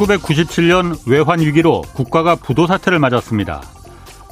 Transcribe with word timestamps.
1997년 0.00 0.96
외환 1.06 1.40
위기로 1.40 1.82
국가가 1.94 2.34
부도 2.34 2.66
사태를 2.66 2.98
맞았습니다. 2.98 3.62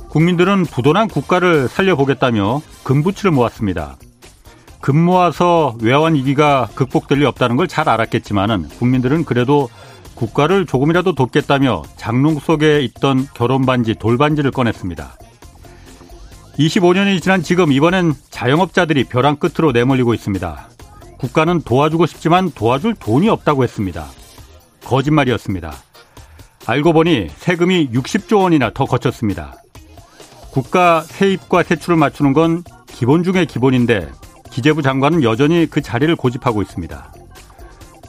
국민들은 0.09 0.65
부도난 0.65 1.09
국가를 1.09 1.69
살려보겠다며 1.69 2.63
금부치를 2.85 3.31
모았습니다. 3.31 3.97
금 4.81 4.99
모아서 4.99 5.77
외환 5.83 6.15
위기가 6.15 6.69
극복될 6.75 7.19
리 7.19 7.27
없다는 7.27 7.57
걸 7.57 7.67
잘 7.67 7.89
알았겠지만은 7.89 8.69
국민들은 8.79 9.25
그래도 9.25 9.69
국가를 10.15 10.67
조금이라도 10.67 11.15
돕겠다며 11.15 11.83
장롱 11.97 12.39
속에 12.41 12.81
있던 12.83 13.29
결혼 13.35 13.67
반지, 13.67 13.95
돌반지를 13.95 14.51
꺼냈습니다. 14.51 15.17
25년이 16.59 17.21
지난 17.23 17.43
지금 17.43 17.71
이번엔 17.73 18.15
자영업자들이 18.31 19.05
벼랑 19.05 19.37
끝으로 19.37 19.73
내몰리고 19.73 20.15
있습니다. 20.15 20.69
국가는 21.19 21.61
도와주고 21.61 22.07
싶지만 22.07 22.51
도와줄 22.51 22.95
돈이 22.95 23.29
없다고 23.29 23.63
했습니다. 23.65 24.07
거짓말이었습니다. 24.85 25.73
알고 26.67 26.93
보니 26.93 27.29
세금이 27.37 27.91
60조 27.91 28.43
원이나 28.43 28.71
더 28.75 28.85
거쳤습니다. 28.85 29.55
국가 30.51 31.01
세입과 31.03 31.63
세출을 31.63 31.97
맞추는 31.97 32.33
건 32.33 32.63
기본 32.87 33.23
중의 33.23 33.47
기본인데 33.47 34.09
기재부 34.51 34.83
장관은 34.83 35.23
여전히 35.23 35.67
그 35.67 35.81
자리를 35.81 36.15
고집하고 36.17 36.63
있습니다. 36.63 37.13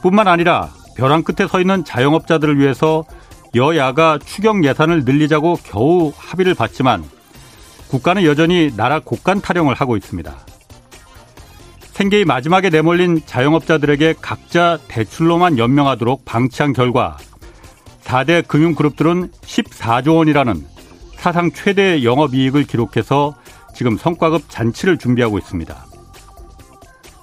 뿐만 0.02 0.28
아니라 0.28 0.70
벼랑 0.96 1.22
끝에 1.22 1.46
서 1.46 1.60
있는 1.60 1.84
자영업자들을 1.84 2.58
위해서 2.58 3.04
여야가 3.54 4.18
추경 4.24 4.64
예산을 4.64 5.04
늘리자고 5.04 5.58
겨우 5.64 6.12
합의를 6.16 6.54
봤지만 6.54 7.04
국가는 7.88 8.22
여전히 8.24 8.72
나라 8.76 9.00
곳간 9.00 9.40
타령을 9.40 9.74
하고 9.74 9.96
있습니다. 9.96 10.34
생계의 12.00 12.24
마지막에 12.24 12.70
내몰린 12.70 13.20
자영업자들에게 13.26 14.14
각자 14.22 14.78
대출로만 14.88 15.58
연명하도록 15.58 16.24
방치한 16.24 16.72
결과 16.72 17.18
4대 18.04 18.48
금융그룹들은 18.48 19.28
14조 19.42 20.16
원이라는 20.16 20.64
사상 21.16 21.50
최대 21.52 22.02
영업이익을 22.02 22.64
기록해서 22.64 23.34
지금 23.74 23.98
성과급 23.98 24.44
잔치를 24.48 24.96
준비하고 24.96 25.36
있습니다. 25.36 25.76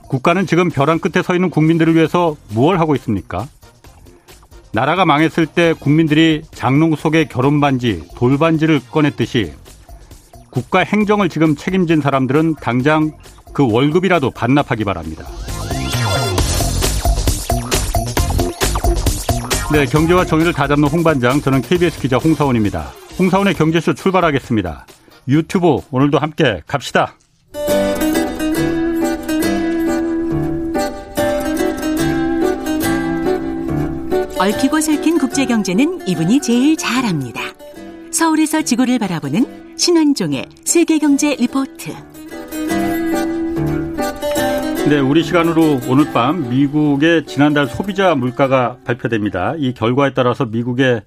국가는 0.09 0.45
지금 0.45 0.70
벼랑 0.70 1.00
끝에 1.00 1.23
서 1.23 1.33
있는 1.33 1.50
국민들을 1.50 1.95
위해서 1.95 2.36
무엇을 2.50 2.80
하고 2.80 2.94
있습니까? 2.98 3.48
나라가 4.73 5.05
망했을 5.05 5.48
때 5.48 5.73
국민들이 5.73 6.44
장롱 6.52 6.98
속에 6.98 7.25
결혼 7.25 7.59
반지, 7.59 8.03
돌 8.16 8.38
반지를 8.38 8.81
꺼냈듯이 8.92 9.53
국가 10.58 10.80
행정을 10.80 11.30
지금 11.30 11.55
책임진 11.55 12.02
사람들은 12.02 12.55
당장 12.55 13.11
그 13.53 13.72
월급이라도 13.72 14.31
반납하기 14.31 14.86
바랍니다. 14.86 15.23
네, 19.72 19.86
경제와 19.86 20.25
정의를 20.25 20.53
다잡는 20.53 20.89
홍반장, 20.89 21.41
저는 21.41 21.61
KBS 21.61 21.99
기자 21.99 22.17
홍사원입니다. 22.17 22.91
홍사원의 23.19 23.53
경제쇼 23.53 23.94
출발하겠습니다. 23.94 24.88
유튜브 25.27 25.77
오늘도 25.91 26.17
함께 26.17 26.64
갑시다. 26.66 27.14
얽히고 34.39 34.81
설킨 34.81 35.19
국제 35.19 35.45
경제는 35.45 36.08
이분이 36.08 36.42
제일 36.42 36.75
잘합니다. 36.77 37.47
서울에서 38.18 38.64
지구를 38.64 38.98
바라보는 38.98 39.78
신환종의 39.78 40.48
세계경제 40.66 41.36
리포트. 41.36 41.92
네, 44.89 45.00
우리 45.00 45.22
시간으로 45.23 45.80
오늘 45.88 46.11
밤 46.11 46.50
미국의 46.50 47.27
지난달 47.27 47.67
소비자 47.67 48.16
물가가 48.16 48.77
발표됩니다. 48.86 49.54
이 49.60 49.76
결과에 49.76 50.16
따라서 50.16 50.48
미국의 50.48 51.04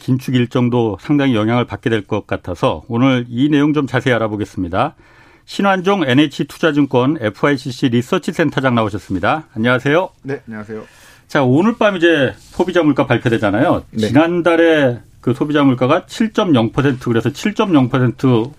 긴축 0.00 0.34
일정도 0.34 0.96
상당히 1.00 1.36
영향을 1.36 1.64
받게 1.64 1.90
될 1.90 2.04
것 2.08 2.26
같아서 2.26 2.82
오늘 2.88 3.24
이 3.28 3.48
내용 3.48 3.72
좀 3.72 3.86
자세히 3.86 4.12
알아보겠습니다. 4.14 4.96
신환종 5.44 6.02
NH투자증권 6.08 7.18
FICC 7.20 7.90
리서치 7.90 8.32
센터장 8.32 8.74
나오셨습니다. 8.74 9.44
안녕하세요. 9.54 10.08
네, 10.24 10.42
안녕하세요. 10.48 10.82
자, 11.28 11.44
오늘 11.44 11.76
밤 11.78 11.96
이제 11.96 12.34
소비자 12.36 12.82
물가 12.82 13.06
발표되잖아요. 13.06 13.84
네. 13.92 14.08
지난달에 14.08 15.02
그 15.20 15.34
소비자 15.34 15.62
물가가 15.62 16.06
7.0% 16.06 17.00
그래서 17.00 17.30
7.0% 17.30 18.52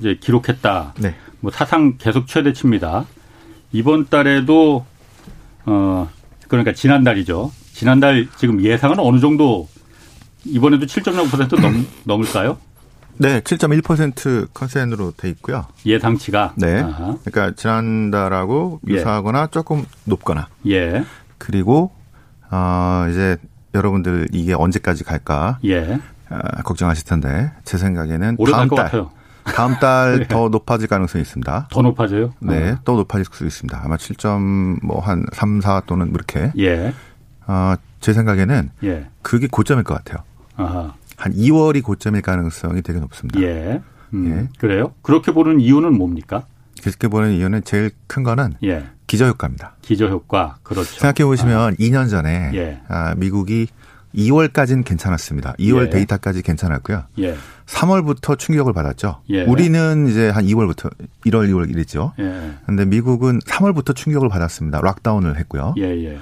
이제 0.00 0.18
기록했다. 0.20 0.94
네. 0.98 1.14
뭐 1.40 1.50
사상 1.50 1.96
계속 1.98 2.26
최대치입니다. 2.26 3.06
이번 3.72 4.06
달에도 4.08 4.84
어 5.64 6.08
그러니까 6.48 6.72
지난달이죠. 6.72 7.52
지난달 7.72 8.28
지금 8.36 8.62
예상은 8.62 8.98
어느 9.00 9.20
정도 9.20 9.68
이번에도 10.44 10.86
7.0% 10.86 11.60
넘, 11.60 11.86
넘을까요? 12.04 12.58
네, 13.18 13.40
7.1% 13.40 14.48
컨센으로 14.52 15.12
돼 15.16 15.28
있고요. 15.30 15.66
예상치가. 15.86 16.54
네. 16.56 16.80
아하. 16.80 17.16
그러니까 17.24 17.54
지난달하고 17.54 18.80
예. 18.88 18.94
유사하거나 18.94 19.42
예. 19.42 19.46
조금 19.50 19.84
높거나. 20.04 20.48
예. 20.68 21.04
그리고 21.38 21.92
어 22.50 23.06
이제 23.10 23.36
여러분들 23.74 24.28
이게 24.32 24.54
언제까지 24.54 25.04
갈까? 25.04 25.58
예. 25.64 25.98
어, 26.30 26.38
걱정하실 26.64 27.04
텐데 27.04 27.52
제 27.64 27.78
생각에는 27.78 28.36
다음 28.50 28.68
달 28.68 28.84
같아요. 28.84 29.10
다음 29.44 29.74
달더 29.74 30.38
네. 30.44 30.48
높아질 30.50 30.88
가능성이 30.88 31.22
있습니다. 31.22 31.68
더 31.70 31.82
높아져요? 31.82 32.32
네, 32.40 32.72
아. 32.72 32.80
더 32.84 32.94
높아질 32.94 33.26
수 33.32 33.44
있습니다. 33.46 33.80
아마 33.84 33.96
7점 33.96 34.84
뭐한 34.84 35.26
3, 35.32 35.60
4 35.60 35.82
또는 35.86 36.08
뭐 36.08 36.16
이렇게. 36.16 36.52
예. 36.58 36.94
어, 37.46 37.74
제 38.00 38.12
생각에는 38.12 38.70
예. 38.84 39.08
그게 39.20 39.48
고점일 39.48 39.84
것 39.84 39.94
같아요. 39.94 40.24
아하. 40.56 40.94
한 41.16 41.32
2월이 41.32 41.82
고점일 41.82 42.22
가능성이 42.22 42.82
되게 42.82 42.98
높습니다. 43.00 43.40
예. 43.40 43.80
음, 44.14 44.26
예. 44.30 44.58
그래요? 44.58 44.92
그렇게 45.02 45.32
보는 45.32 45.60
이유는 45.60 45.96
뭡니까? 45.96 46.44
그렇게 46.82 47.08
보는 47.08 47.32
이유는 47.32 47.64
제일 47.64 47.90
큰 48.06 48.22
거는 48.22 48.54
예. 48.64 48.84
기저효과입니다. 49.06 49.76
기저효과, 49.82 50.56
그렇죠. 50.62 50.98
생각해 51.00 51.24
보시면 51.26 51.72
아. 51.72 51.76
2년 51.76 52.10
전에 52.10 52.50
예. 52.54 52.80
아, 52.88 53.14
미국이 53.16 53.68
2월까지는 54.14 54.84
괜찮았습니다. 54.84 55.54
2월 55.58 55.86
예. 55.86 55.90
데이터까지 55.90 56.42
괜찮았고요. 56.42 57.04
예. 57.20 57.36
3월부터 57.66 58.38
충격을 58.38 58.72
받았죠. 58.72 59.22
예. 59.30 59.42
우리는 59.44 60.08
이제 60.08 60.28
한 60.28 60.44
2월부터 60.44 60.92
1월, 61.26 61.48
2월 61.50 61.70
이랬죠. 61.70 62.12
예. 62.18 62.52
근데 62.66 62.84
미국은 62.84 63.38
3월부터 63.40 63.94
충격을 63.94 64.28
받았습니다. 64.28 64.80
락다운을 64.80 65.38
했고요. 65.38 65.74
예, 65.78 65.84
예. 66.04 66.18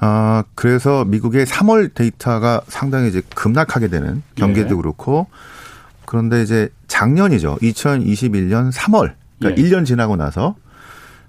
아, 0.00 0.44
그래서 0.54 1.04
미국의 1.04 1.44
3월 1.44 1.92
데이터가 1.92 2.62
상당히 2.68 3.08
이제 3.08 3.20
급락하게 3.34 3.88
되는 3.88 4.22
경계도 4.36 4.70
예. 4.70 4.76
그렇고 4.76 5.26
그런데 6.06 6.42
이제 6.42 6.70
작년이죠. 6.86 7.58
2021년 7.60 8.72
3월. 8.72 9.14
그러니까 9.38 9.62
예. 9.62 9.68
1년 9.68 9.84
지나고 9.84 10.16
나서 10.16 10.56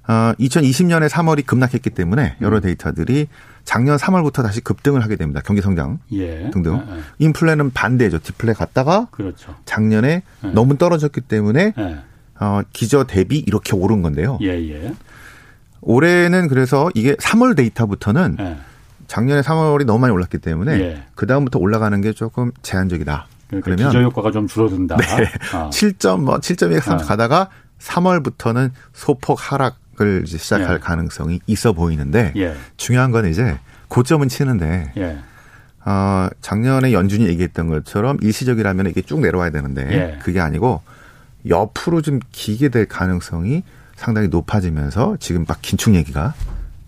어, 0.07 0.33
2020년에 0.39 1.07
3월이 1.07 1.45
급락했기 1.45 1.91
때문에 1.91 2.37
여러 2.41 2.57
음. 2.57 2.61
데이터들이 2.61 3.27
작년 3.63 3.97
3월부터 3.97 4.41
다시 4.41 4.61
급등을 4.61 5.03
하게 5.03 5.15
됩니다. 5.15 5.41
경기 5.45 5.61
성장 5.61 5.99
예. 6.13 6.49
등등. 6.51 6.83
예, 6.89 6.95
예. 6.95 7.01
인플레는 7.19 7.71
반대죠. 7.71 8.17
디플레 8.19 8.53
갔다가 8.53 9.07
그렇죠. 9.11 9.55
작년에 9.65 10.23
예. 10.43 10.47
너무 10.49 10.77
떨어졌기 10.77 11.21
때문에 11.21 11.73
예. 11.77 11.97
어, 12.39 12.61
기저 12.73 13.03
대비 13.03 13.37
이렇게 13.37 13.75
오른 13.75 14.01
건데요. 14.01 14.39
예, 14.41 14.47
예. 14.47 14.93
올해는 15.81 16.47
그래서 16.47 16.89
이게 16.95 17.13
3월 17.15 17.55
데이터부터는 17.55 18.37
작년에 19.07 19.41
3월이 19.41 19.85
너무 19.85 19.99
많이 19.99 20.11
올랐기 20.11 20.39
때문에 20.39 21.05
그 21.15 21.25
다음부터 21.25 21.59
올라가는 21.59 22.01
게 22.01 22.11
조금 22.11 22.51
제한적이다. 22.63 23.27
그러니까 23.47 23.65
그러면 23.65 23.87
기저 23.89 24.01
효과가 24.01 24.31
좀 24.31 24.47
줄어든다. 24.47 24.97
네. 24.97 25.05
아. 25.53 25.69
7점 25.69 26.23
뭐7.2 26.25 26.79
3 26.81 26.95
아. 26.95 26.97
가다가 26.97 27.49
3월부터는 27.79 28.71
소폭 28.93 29.37
하락 29.39 29.77
을 30.01 30.23
이제 30.25 30.37
시작할 30.37 30.75
예. 30.75 30.79
가능성이 30.79 31.41
있어 31.45 31.73
보이는데 31.73 32.31
예. 32.37 32.55
중요한 32.77 33.11
건 33.11 33.25
이제 33.25 33.59
고점은 33.89 34.29
치는데 34.29 34.93
예. 34.95 35.17
어, 35.83 36.29
작년에 36.39 36.93
연준이 36.93 37.27
얘기했던 37.27 37.67
것처럼 37.67 38.17
일시적이라면 38.21 38.87
이게 38.87 39.01
쭉 39.01 39.19
내려와야 39.19 39.49
되는데 39.49 39.87
예. 39.91 40.19
그게 40.21 40.39
아니고 40.39 40.81
옆으로 41.49 42.01
좀 42.01 42.19
기게 42.31 42.69
될 42.69 42.85
가능성이 42.85 43.63
상당히 43.97 44.29
높아지면서 44.29 45.17
지금 45.19 45.43
막 45.45 45.61
긴축 45.61 45.95
얘기가 45.95 46.33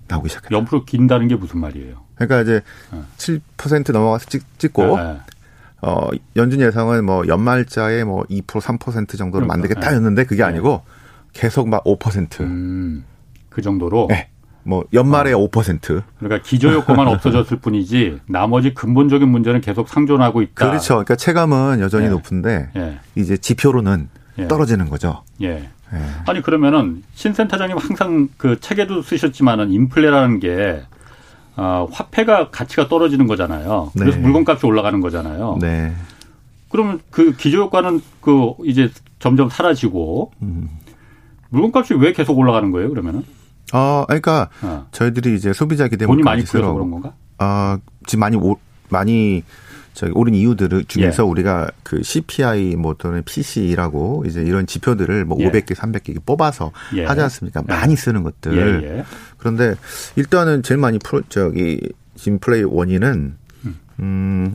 나오기 0.08 0.30
시작했다. 0.30 0.56
옆으로 0.56 0.86
긴다는 0.86 1.28
게 1.28 1.36
무슨 1.36 1.60
말이에요? 1.60 1.98
그러니까 2.16 2.42
이제 2.42 2.62
어. 2.92 3.06
7% 3.18 3.92
넘어가서 3.92 4.26
찍, 4.30 4.44
찍고 4.58 4.84
예, 4.84 5.04
예. 5.04 5.20
어, 5.82 6.10
연준 6.36 6.62
예상은 6.62 7.06
뭐 7.06 7.28
연말자에 7.28 8.04
뭐 8.04 8.24
2% 8.24 8.46
3% 8.46 9.18
정도로 9.18 9.46
그러니까, 9.46 9.48
만들겠다였는데 9.48 10.26
그게 10.26 10.44
아니고 10.44 10.84
계속 11.34 11.70
막 11.70 11.84
5%. 11.84 12.42
음, 12.42 13.04
그 13.50 13.62
정도로? 13.62 14.08
네. 14.10 14.30
뭐 14.64 14.86
연말에 14.94 15.34
어. 15.34 15.40
5%. 15.40 16.04
그러니까 16.20 16.42
기저 16.44 16.70
효과만 16.72 17.08
없어졌을 17.10 17.58
뿐이지 17.58 18.20
나머지 18.28 18.74
근본적인 18.74 19.28
문제는 19.28 19.62
계속 19.62 19.90
상존하고 19.90 20.42
있다. 20.44 20.68
그렇죠. 20.68 20.96
그러니까 20.96 21.16
체감은 21.16 21.80
여전히 21.80 22.06
예. 22.06 22.10
높은데 22.10 22.70
예. 22.76 23.00
이제 23.16 23.38
지표로는 23.38 24.10
예. 24.38 24.48
떨어지는 24.48 24.90
거죠. 24.90 25.24
예. 25.42 25.70
예. 25.94 25.98
아니 26.28 26.42
그러면은 26.42 27.04
신 27.16 27.34
센터장님 27.34 27.78
항상 27.78 28.30
그 28.38 28.60
책에도 28.60 29.02
쓰셨지만은 29.02 29.72
인플레라는 29.72 30.40
게 30.40 30.84
어, 31.58 31.88
화폐가 31.92 32.50
가치가 32.50 32.88
떨어지는 32.88 33.28
거잖아요. 33.28 33.92
그래서 33.98 34.18
네. 34.18 34.24
물건값이 34.24 34.66
올라가는 34.66 35.00
거잖아요. 35.02 35.58
네. 35.60 35.94
그러면 36.70 37.02
그 37.10 37.36
기저효과는 37.36 38.02
그 38.22 38.54
이제 38.64 38.90
점점 39.20 39.50
사라지고 39.50 40.32
음. 40.42 40.70
물건값이 41.50 41.96
왜 41.96 42.14
계속 42.14 42.38
올라가는 42.38 42.72
거예요? 42.72 42.90
그러면은 42.90 43.24
어, 43.74 44.06
그러니까 44.08 44.50
어. 44.62 44.88
저희들이 44.92 45.36
이제 45.36 45.54
소비자 45.54 45.88
기대 45.88 46.06
돈이 46.06 46.24
많이 46.24 46.44
풀려서 46.44 46.74
그런 46.74 46.92
건가? 46.92 47.14
아, 47.38 47.78
지금 48.06 48.22
많이 48.22 48.38
오, 48.38 48.56
많이 48.90 49.44
저기 49.94 50.12
오른 50.16 50.34
이유들 50.34 50.86
중에서 50.86 51.24
예. 51.24 51.28
우리가 51.28 51.70
그 51.84 52.02
CPI 52.02 52.76
뭐 52.78 52.96
또는 52.98 53.24
PC라고 53.24 54.24
이제 54.26 54.42
이런 54.42 54.66
지표들을 54.66 55.26
뭐 55.26 55.38
예. 55.42 55.52
500개, 55.52 55.76
300개 55.76 56.18
뽑아서 56.26 56.72
예. 56.96 57.06
하지 57.06 57.22
않습니까? 57.22 57.62
많이 57.64 57.96
쓰는 57.96 58.24
것들. 58.24 58.84
예, 58.84 58.88
예. 58.98 59.06
그런데 59.38 59.76
일단은 60.16 60.64
제일 60.64 60.80
많이 60.80 60.98
풀 61.00 61.24
저기 61.30 61.80
인플레이 62.26 62.64
원인은 62.64 63.36
음. 64.00 64.54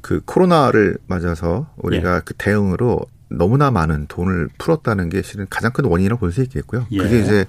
그 0.00 0.20
코로나를 0.24 0.98
맞아서 1.06 1.68
우리가 1.76 2.16
예. 2.16 2.20
그 2.24 2.34
대응으로 2.34 3.00
너무나 3.28 3.70
많은 3.70 4.06
돈을 4.08 4.48
풀었다는 4.58 5.08
게 5.08 5.22
실은 5.22 5.46
가장 5.48 5.72
큰 5.72 5.84
원인이라고 5.84 6.20
볼 6.20 6.32
수 6.32 6.42
있겠고요. 6.42 6.86
예. 6.90 6.98
그게 6.98 7.20
이제 7.20 7.46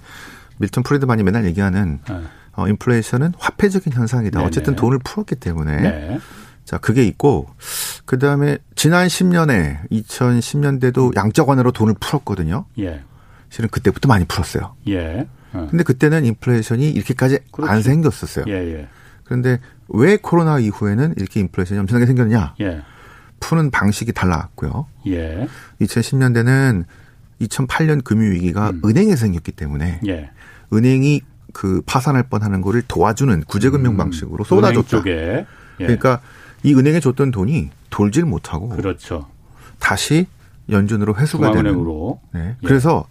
밀턴 0.57 0.83
프리드만이 0.83 1.23
맨날 1.23 1.45
얘기하는 1.45 1.99
어. 2.09 2.23
어, 2.55 2.67
인플레이션은 2.67 3.33
화폐적인 3.39 3.91
현상이다. 3.93 4.37
네네. 4.39 4.47
어쨌든 4.47 4.75
돈을 4.75 4.99
풀었기 5.03 5.35
때문에. 5.35 5.81
네. 5.81 6.19
자, 6.65 6.77
그게 6.77 7.03
있고, 7.03 7.49
그 8.05 8.19
다음에 8.19 8.57
지난 8.75 9.07
10년에, 9.07 9.89
2010년대도 9.91 11.15
양적 11.15 11.49
완화로 11.49 11.71
돈을 11.71 11.95
풀었거든요. 11.99 12.65
예. 12.79 13.01
실은 13.49 13.69
그때부터 13.69 14.07
많이 14.07 14.25
풀었어요. 14.25 14.75
예. 14.87 15.27
어. 15.53 15.67
근데 15.69 15.83
그때는 15.83 16.25
인플레이션이 16.25 16.89
이렇게까지 16.89 17.35
안 17.35 17.41
그렇죠. 17.51 17.81
생겼었어요. 17.81 18.45
예, 18.47 18.53
예. 18.53 18.87
그런데 19.23 19.59
왜 19.89 20.17
코로나 20.17 20.59
이후에는 20.59 21.13
이렇게 21.17 21.39
인플레이션이 21.41 21.79
엄청나게 21.81 22.07
생겼냐? 22.07 22.55
예. 22.61 22.81
푸는 23.39 23.71
방식이 23.71 24.13
달라왔고요. 24.13 24.87
예. 25.07 25.47
2010년대는 25.81 26.85
2008년 27.41 28.03
금융위기가 28.03 28.69
음. 28.71 28.81
은행에 28.85 29.15
생겼기 29.15 29.51
때문에 29.51 29.99
예. 30.07 30.31
은행이 30.71 31.21
그 31.51 31.81
파산할 31.85 32.23
뻔하는 32.23 32.61
거를 32.61 32.81
도와주는 32.87 33.43
구제금융 33.43 33.97
방식으로 33.97 34.43
음. 34.43 34.45
쏟아줬다. 34.45 34.87
쪽에. 34.87 35.45
예. 35.79 35.85
그러니까 35.85 36.21
이 36.63 36.73
은행에 36.73 36.99
줬던 36.99 37.31
돈이 37.31 37.69
돌질 37.89 38.25
못하고 38.25 38.69
그렇죠. 38.69 39.27
다시 39.79 40.27
연준으로 40.69 41.15
회수가 41.15 41.51
되는. 41.51 41.85
네. 42.31 42.39
예. 42.39 42.55
그래서 42.65 43.05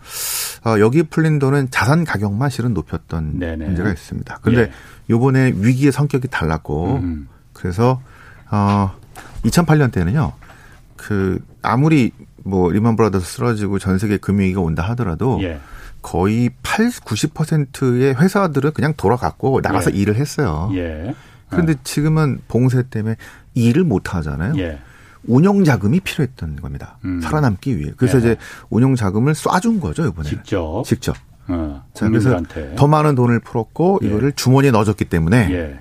어, 0.65 0.79
여기 0.79 1.03
풀린 1.03 1.39
돈은 1.39 1.71
자산 1.71 2.05
가격만 2.05 2.51
실은 2.51 2.73
높였던 2.73 3.39
네네. 3.39 3.67
문제가 3.67 3.91
있습니다. 3.91 4.39
그런데 4.43 4.63
예. 4.63 4.73
요번에 5.11 5.53
위기의 5.57 5.93
성격이 5.93 6.29
달랐고 6.29 6.97
음. 6.97 7.29
그래서 7.53 8.01
어 8.51 8.93
2008년 9.45 9.93
때는요. 9.93 10.33
그 10.97 11.41
아무리 11.63 12.13
뭐 12.45 12.71
리만 12.71 12.97
브라더스 12.97 13.37
쓰러지고 13.37 13.79
전 13.79 13.99
세계 13.99 14.17
금융위기가 14.17 14.61
온다 14.61 14.83
하더라도 14.91 15.39
예. 15.43 15.61
거의 16.01 16.51
8, 16.63 16.89
90%의 16.89 18.15
회사들은 18.15 18.73
그냥 18.73 18.95
돌아갔고 18.97 19.61
나가서 19.63 19.95
예. 19.95 19.99
일을 19.99 20.17
했어요. 20.17 20.71
예. 20.75 21.15
그런데 21.49 21.75
지금은 21.85 22.41
봉쇄 22.49 22.83
때문에 22.83 23.17
일을 23.55 23.85
못 23.85 24.15
하잖아요. 24.15 24.55
예. 24.59 24.79
운영 25.27 25.65
자금이 25.65 26.01
필요했던 26.01 26.57
겁니다. 26.57 26.99
음. 27.05 27.21
살아남기 27.21 27.79
위해. 27.79 27.93
그래서 27.97 28.17
예. 28.17 28.21
이제 28.21 28.37
운영 28.71 28.97
자금을 28.97 29.35
쏴준 29.35 29.81
거죠 29.81 30.07
이번에. 30.07 30.29
직접. 30.29 30.83
직접. 30.85 31.17
어. 31.49 31.85
자, 31.95 32.09
그래서. 32.09 32.41
더 32.77 32.87
많은 32.87 33.15
돈을 33.15 33.41
풀었고 33.41 34.01
예. 34.03 34.07
이거를 34.07 34.33
주머니에 34.33 34.71
넣어줬기 34.71 35.05
때문에 35.07 35.49
예. 35.53 35.81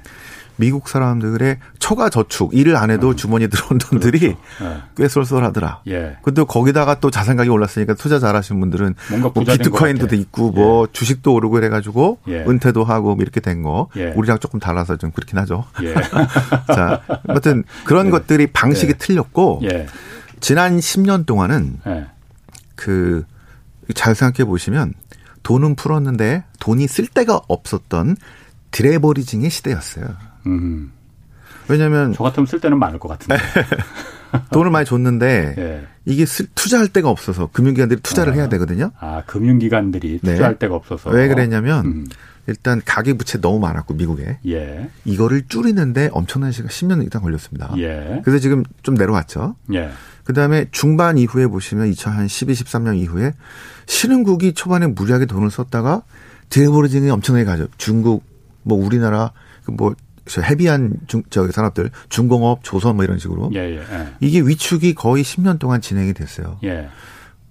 미국 0.61 0.87
사람들의 0.87 1.57
초과 1.79 2.09
저축 2.09 2.53
일을 2.53 2.75
안 2.75 2.91
해도 2.91 3.15
주머니에 3.15 3.47
들어온 3.47 3.79
돈들이 3.79 4.27
음. 4.27 4.35
그렇죠. 4.57 4.75
예. 4.75 4.81
꽤 4.95 5.07
쏠쏠하더라. 5.07 5.81
예. 5.87 6.17
근데 6.21 6.43
거기다가 6.43 6.99
또 6.99 7.09
자산 7.09 7.35
가격이 7.35 7.51
올랐으니까 7.51 7.95
투자 7.95 8.19
잘하신 8.19 8.59
분들은 8.59 8.93
뭔가 9.09 9.31
뭐 9.33 9.43
비트코인도. 9.43 10.15
있고 10.15 10.51
뭐 10.51 10.87
주식도 10.91 11.33
오르고 11.33 11.53
그래가지고 11.53 12.19
예. 12.27 12.45
은퇴도 12.47 12.83
하고 12.83 13.15
뭐 13.15 13.23
이렇게 13.23 13.39
된 13.39 13.63
거. 13.63 13.89
예. 13.97 14.11
우리랑 14.15 14.37
조금 14.37 14.59
달라서 14.59 14.97
좀 14.97 15.09
그렇긴 15.09 15.39
하죠. 15.39 15.65
예. 15.81 15.95
자, 16.73 17.01
아무튼 17.27 17.63
그런 17.83 18.11
것들이 18.11 18.45
방식이 18.47 18.91
예. 18.91 18.97
틀렸고 18.97 19.61
예. 19.63 19.87
지난 20.41 20.77
10년 20.77 21.25
동안은 21.25 21.79
예. 21.87 22.05
그잘 22.75 24.13
생각해 24.13 24.45
보시면 24.45 24.93
돈은 25.41 25.73
풀었는데 25.73 26.43
돈이 26.59 26.87
쓸 26.87 27.07
데가 27.07 27.41
없었던 27.47 28.15
드레버리징의 28.69 29.49
시대였어요. 29.49 30.30
음. 30.47 30.91
왜냐하면 31.67 32.13
저 32.13 32.23
같으면 32.23 32.45
쓸 32.47 32.59
때는 32.59 32.79
많을 32.79 32.99
것 32.99 33.07
같은데. 33.07 33.37
돈을 34.51 34.71
많이 34.71 34.85
줬는데 34.85 35.55
예. 35.57 35.87
이게 36.05 36.25
쓸- 36.25 36.47
투자할 36.55 36.87
데가 36.87 37.09
없어서 37.09 37.47
금융기관들이 37.51 37.99
투자를 38.01 38.33
아. 38.33 38.35
해야 38.37 38.49
되거든요. 38.49 38.91
아, 38.99 39.23
금융기관들이 39.27 40.19
네. 40.23 40.31
투자할 40.33 40.57
데가 40.57 40.75
없어서. 40.75 41.09
왜 41.09 41.27
그랬냐면 41.27 41.85
음. 41.85 42.05
일단 42.47 42.81
가계 42.83 43.13
부채 43.13 43.39
너무 43.39 43.59
많았고 43.59 43.93
미국에 43.93 44.37
예. 44.47 44.89
이거를 45.05 45.43
줄이는데 45.47 46.09
엄청난 46.13 46.51
시간 46.51 46.69
10년 46.69 47.05
이상 47.05 47.21
걸렸습니다. 47.21 47.71
예. 47.77 48.21
그래서 48.23 48.39
지금 48.39 48.63
좀 48.83 48.95
내려왔죠. 48.95 49.55
예. 49.73 49.91
그다음에 50.23 50.65
중반 50.71 51.17
이후에 51.17 51.47
보시면 51.47 51.87
2012, 51.87 52.53
13년 52.53 52.97
이후에 52.97 53.33
신흥국이 53.85 54.53
초반에 54.53 54.87
무리하게 54.87 55.25
돈을 55.25 55.51
썼다가 55.51 56.03
드레버리징이 56.49 57.09
엄청나게 57.09 57.45
가죠. 57.45 57.67
중국, 57.77 58.23
뭐 58.63 58.83
우리나라 58.83 59.31
그뭐 59.65 59.95
헤비한 60.39 60.93
중, 61.07 61.23
저기 61.29 61.51
산업들, 61.51 61.91
중공업, 62.09 62.63
조선 62.63 62.95
뭐 62.95 63.03
이런 63.05 63.19
식으로 63.19 63.51
예, 63.53 63.59
예. 63.59 63.79
예. 63.79 64.07
이게 64.19 64.39
위축이 64.41 64.93
거의 64.95 65.23
10년 65.23 65.59
동안 65.59 65.81
진행이 65.81 66.13
됐어요. 66.13 66.59
예. 66.63 66.89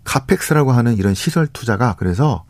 카펙스라고 0.05 0.73
하는 0.73 0.97
이런 0.97 1.15
시설 1.15 1.47
투자가 1.47 1.97
그래서 1.99 2.45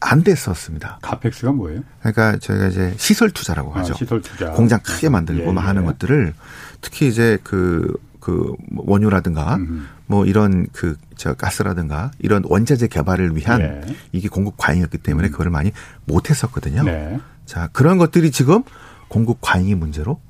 안 0.00 0.22
됐었습니다. 0.22 0.98
카펙스가 1.02 1.52
뭐예요? 1.52 1.82
그러니까 2.00 2.38
저희가 2.38 2.68
이제 2.68 2.94
시설 2.96 3.30
투자라고 3.30 3.74
아, 3.74 3.80
하죠. 3.80 3.94
시설 3.94 4.22
투자. 4.22 4.50
공장 4.52 4.80
크게 4.80 5.08
만들고 5.08 5.48
예, 5.48 5.52
막 5.52 5.66
하는 5.66 5.82
예. 5.82 5.86
것들을 5.86 6.34
특히 6.80 7.08
이제 7.08 7.38
그, 7.42 7.92
그 8.20 8.54
원유라든가 8.76 9.56
음. 9.56 9.88
뭐 10.06 10.24
이런 10.24 10.66
그 10.72 10.96
저 11.18 11.34
가스라든가 11.34 12.12
이런 12.20 12.42
원자재 12.46 12.86
개발을 12.86 13.36
위한 13.36 13.60
예. 13.60 13.80
이게 14.12 14.28
공급 14.28 14.54
과잉이었기 14.56 14.98
때문에 14.98 15.28
그거를 15.28 15.50
많이 15.50 15.72
못 16.06 16.30
했었거든요. 16.30 16.84
네. 16.84 17.20
자, 17.44 17.68
그런 17.72 17.98
것들이 17.98 18.30
지금 18.30 18.62
공급 19.08 19.38
과잉이 19.40 19.74
문제로 19.74 20.20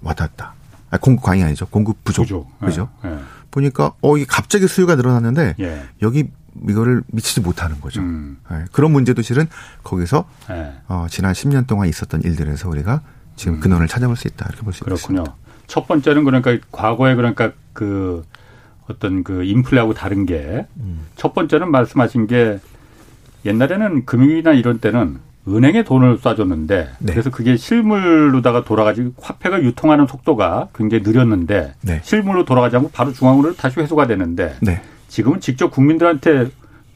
와닿았다. 0.00 0.54
아, 0.90 0.98
공급 0.98 1.24
과잉이 1.24 1.44
아니죠. 1.44 1.66
공급 1.66 2.04
부족. 2.04 2.22
부족. 2.22 2.60
그죠? 2.60 2.88
예. 3.04 3.18
보니까 3.50 3.92
어 4.00 4.16
이게 4.16 4.26
갑자기 4.28 4.66
수요가 4.66 4.94
늘어났는데 4.96 5.54
예. 5.60 5.82
여기 6.02 6.30
이거를 6.68 7.02
미치지 7.08 7.40
못하는 7.40 7.80
거죠. 7.80 8.00
음. 8.00 8.38
예, 8.50 8.64
그런 8.72 8.92
문제도 8.92 9.20
실은 9.22 9.46
거기서 9.82 10.28
예. 10.50 10.74
어, 10.88 11.06
지난 11.08 11.32
10년 11.32 11.66
동안 11.66 11.88
있었던 11.88 12.22
일들에서 12.22 12.68
우리가 12.68 13.00
지금 13.36 13.60
근원을 13.60 13.88
찾아볼 13.88 14.16
수 14.16 14.28
있다 14.28 14.46
이렇게 14.48 14.62
볼수 14.62 14.84
음. 14.84 14.86
그렇군요. 14.86 15.20
있습니다. 15.22 15.36
첫 15.66 15.86
번째는 15.86 16.24
그러니까 16.24 16.58
과거에 16.70 17.14
그러니까 17.14 17.52
그 17.72 18.24
어떤 18.88 19.24
그 19.24 19.44
인플레하고 19.44 19.94
다른 19.94 20.26
게첫 20.26 20.66
음. 20.78 21.06
번째는 21.34 21.70
말씀하신 21.70 22.26
게 22.26 22.58
옛날에는 23.44 24.04
금융이나 24.04 24.52
이런 24.52 24.78
때는 24.78 25.20
은행에 25.48 25.82
돈을 25.82 26.18
쏴줬는데 26.18 26.68
네. 27.00 27.12
그래서 27.12 27.30
그게 27.30 27.56
실물로다가 27.56 28.64
돌아가지 28.64 29.10
화폐가 29.20 29.62
유통하는 29.62 30.06
속도가 30.06 30.68
굉장히 30.74 31.02
느렸는데 31.02 31.74
네. 31.82 32.00
실물로 32.04 32.44
돌아가지 32.44 32.76
않고 32.76 32.90
바로 32.92 33.12
중앙으로 33.12 33.54
다시 33.54 33.80
회수가 33.80 34.06
되는데 34.06 34.54
네. 34.60 34.80
지금은 35.08 35.40
직접 35.40 35.70
국민들한테 35.70 36.48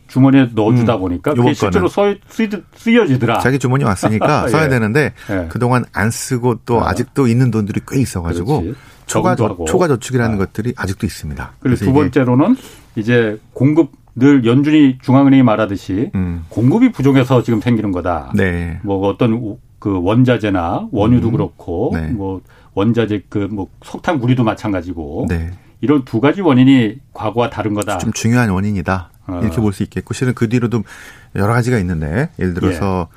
주머니에 0.09 0.51
넣어주다 0.55 0.99
보니까 0.99 1.35
그게 1.35 1.49
음. 1.49 1.55
실제로 1.55 1.89
써, 1.89 2.15
쓰이, 2.29 2.49
쓰여 2.77 3.07
지더라. 3.07 3.41
자기 3.41 3.59
주머니 3.59 3.83
왔으니까 3.83 4.47
써야 4.49 4.67
예. 4.67 4.69
되는데 4.69 5.13
예. 5.31 5.49
그동안 5.49 5.85
안 5.93 6.11
쓰고 6.11 6.61
또 6.65 6.81
아. 6.81 6.91
아직도 6.91 7.27
있는 7.27 7.51
돈들이 7.51 7.81
꽤 7.89 8.01
있어가지고 8.01 8.61
그렇지. 8.63 8.79
초과 9.07 9.35
저. 9.35 9.57
초과 9.67 9.89
저축이라는 9.89 10.37
아. 10.37 10.39
것들이 10.39 10.75
아직도 10.77 11.07
있습니다. 11.07 11.53
그리고 11.59 11.77
두 11.85 11.93
번째로는 11.93 12.57
이제 12.95 13.41
공급 13.53 13.91
늘 14.19 14.45
연준이 14.47 14.99
중앙은행이 15.03 15.43
말하듯이 15.43 16.11
음, 16.15 16.45
공급이 16.49 16.91
부족해서 16.91 17.43
지금 17.43 17.61
생기는 17.61 17.93
거다. 17.93 18.33
네, 18.35 18.81
뭐 18.83 19.07
어떤 19.09 19.35
우- 19.35 19.59
그 19.79 20.01
원자재나 20.03 20.89
원유도 20.91 21.29
음. 21.29 21.33
그렇고 21.33 21.91
네. 21.95 22.09
뭐 22.09 22.41
원자재 22.75 23.25
그 23.29 23.47
뭐 23.51 23.69
석탄 23.85 24.19
구리도 24.19 24.43
마찬가지고 24.43 25.27
네, 25.29 25.51
이런 25.83 26.05
두 26.07 26.21
가지 26.21 26.41
원인이 26.41 26.97
과거와 27.13 27.51
다른 27.51 27.75
거다. 27.75 27.99
좀 27.99 28.11
중요한 28.13 28.49
원인이다 28.49 29.11
아. 29.27 29.41
이렇게 29.43 29.61
볼 29.61 29.73
수 29.75 29.83
있겠고 29.83 30.15
실은 30.15 30.33
그 30.35 30.49
뒤로도 30.49 30.83
여러 31.35 31.53
가지가 31.53 31.79
있는데 31.79 32.31
예를 32.39 32.55
들어서 32.55 33.09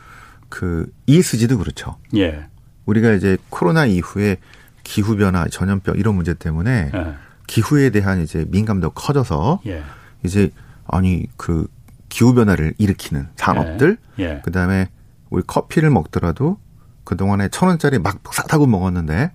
그 0.49 0.91
ESG도 1.07 1.57
그렇죠. 1.57 1.95
예. 2.17 2.41
우리가 2.85 3.13
이제 3.13 3.37
코로나 3.49 3.85
이후에 3.85 4.37
기후 4.83 5.15
변화, 5.15 5.45
전염병 5.47 5.95
이런 5.97 6.15
문제 6.15 6.33
때문에 6.33 6.91
예. 6.93 7.05
기후에 7.47 7.89
대한 7.91 8.21
이제 8.21 8.45
민감도 8.49 8.89
커져서 8.91 9.61
예. 9.67 9.81
이제 10.25 10.51
아니 10.91 11.25
그 11.37 11.67
기후 12.09 12.33
변화를 12.33 12.73
일으키는 12.77 13.27
산업들 13.35 13.97
예. 14.19 14.41
그다음에 14.43 14.89
우리 15.29 15.43
커피를 15.45 15.89
먹더라도 15.89 16.57
그동안에 17.03 17.49
천 17.49 17.69
원짜리 17.69 17.99
막 17.99 18.19
싸다고 18.31 18.67
먹었는데 18.67 19.31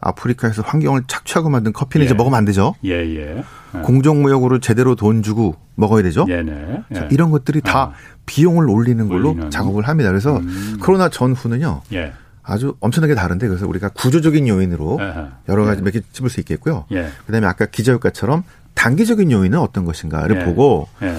아프리카에서 0.00 0.62
환경을 0.62 1.04
착취하고 1.06 1.48
만든 1.48 1.72
커피는 1.72 2.04
예. 2.04 2.06
이제 2.06 2.14
먹으면 2.14 2.36
안 2.36 2.44
되죠. 2.44 2.74
예, 2.84 2.90
예. 2.90 3.38
예. 3.74 3.78
공정무역으로 3.80 4.60
제대로 4.60 4.94
돈 4.94 5.22
주고 5.22 5.56
먹어야 5.76 6.02
되죠. 6.02 6.26
예네. 6.28 6.84
예. 6.94 7.08
이런 7.10 7.30
것들이 7.30 7.60
다 7.62 7.78
아. 7.78 7.92
비용을 8.26 8.68
올리는 8.68 9.08
걸로 9.08 9.30
올리는. 9.30 9.50
작업을 9.50 9.88
합니다. 9.88 10.10
그래서 10.10 10.36
음. 10.36 10.78
코로나 10.82 11.08
전후는요. 11.08 11.82
예. 11.94 12.12
아주 12.42 12.76
엄청나게 12.80 13.14
다른데 13.14 13.48
그래서 13.48 13.66
우리가 13.66 13.88
구조적인 13.90 14.46
요인으로 14.46 14.98
에헤. 15.00 15.26
여러 15.48 15.64
가지 15.64 15.80
몇개 15.80 16.02
찝을 16.12 16.28
수 16.28 16.40
있겠고요. 16.40 16.84
예. 16.92 17.08
그다음에 17.26 17.46
아까 17.46 17.64
기저효과처럼 17.64 18.44
단기적인 18.74 19.30
요인은 19.30 19.58
어떤 19.58 19.84
것인가를 19.84 20.40
예. 20.40 20.44
보고 20.44 20.88
예. 21.02 21.16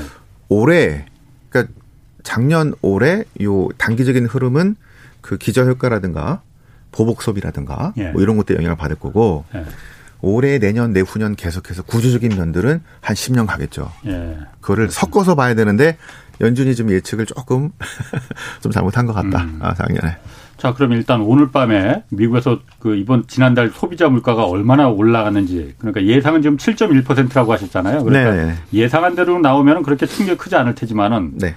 올해 0.50 1.06
그러니까 1.50 1.74
작년 2.24 2.74
올해 2.82 3.24
요 3.42 3.70
단기적인 3.78 4.26
흐름은 4.26 4.76
그 5.22 5.38
기저 5.38 5.64
효과라든가 5.66 6.42
보복 6.92 7.22
소비라든가 7.22 7.94
예. 7.98 8.12
뭐 8.12 8.22
이런 8.22 8.38
것들 8.38 8.56
영향을 8.56 8.78
받을 8.78 8.96
거고 8.96 9.46
예. 9.56 9.66
올해 10.22 10.58
내년 10.60 10.92
내후년 10.92 11.36
계속해서 11.36 11.84
구조적인 11.84 12.36
면들은 12.36 12.82
한 13.00 13.16
10년 13.16 13.46
가겠죠. 13.46 13.92
예. 14.08 14.38
그거를 14.60 14.90
섞어서 14.90 15.36
봐야 15.36 15.54
되는데 15.54 15.98
연준이 16.42 16.76
좀 16.76 16.92
예측을 16.92 17.26
조금 17.26 17.72
좀 18.62 18.72
잘못한 18.72 19.06
것 19.06 19.14
같다. 19.14 19.44
음. 19.44 19.60
아, 19.62 19.74
작년에. 19.74 20.18
자, 20.58 20.74
그럼 20.74 20.94
일단 20.94 21.22
오늘 21.22 21.52
밤에 21.52 22.04
미국에서 22.10 22.60
그 22.80 22.96
이번 22.96 23.28
지난달 23.28 23.70
소비자 23.70 24.08
물가가 24.08 24.46
얼마나 24.46 24.88
올라갔는지 24.88 25.76
그러니까 25.78 26.04
예상은 26.06 26.42
지금 26.42 26.58
7.1%라고 26.58 27.52
하셨잖아요. 27.52 28.04
그러니까 28.04 28.32
네네. 28.34 28.54
예상한 28.74 29.16
대로 29.16 29.38
나오면 29.40 29.84
그렇게 29.84 30.06
충격이 30.06 30.38
크지 30.38 30.56
않을 30.56 30.74
테지만은 30.76 31.34
네. 31.40 31.56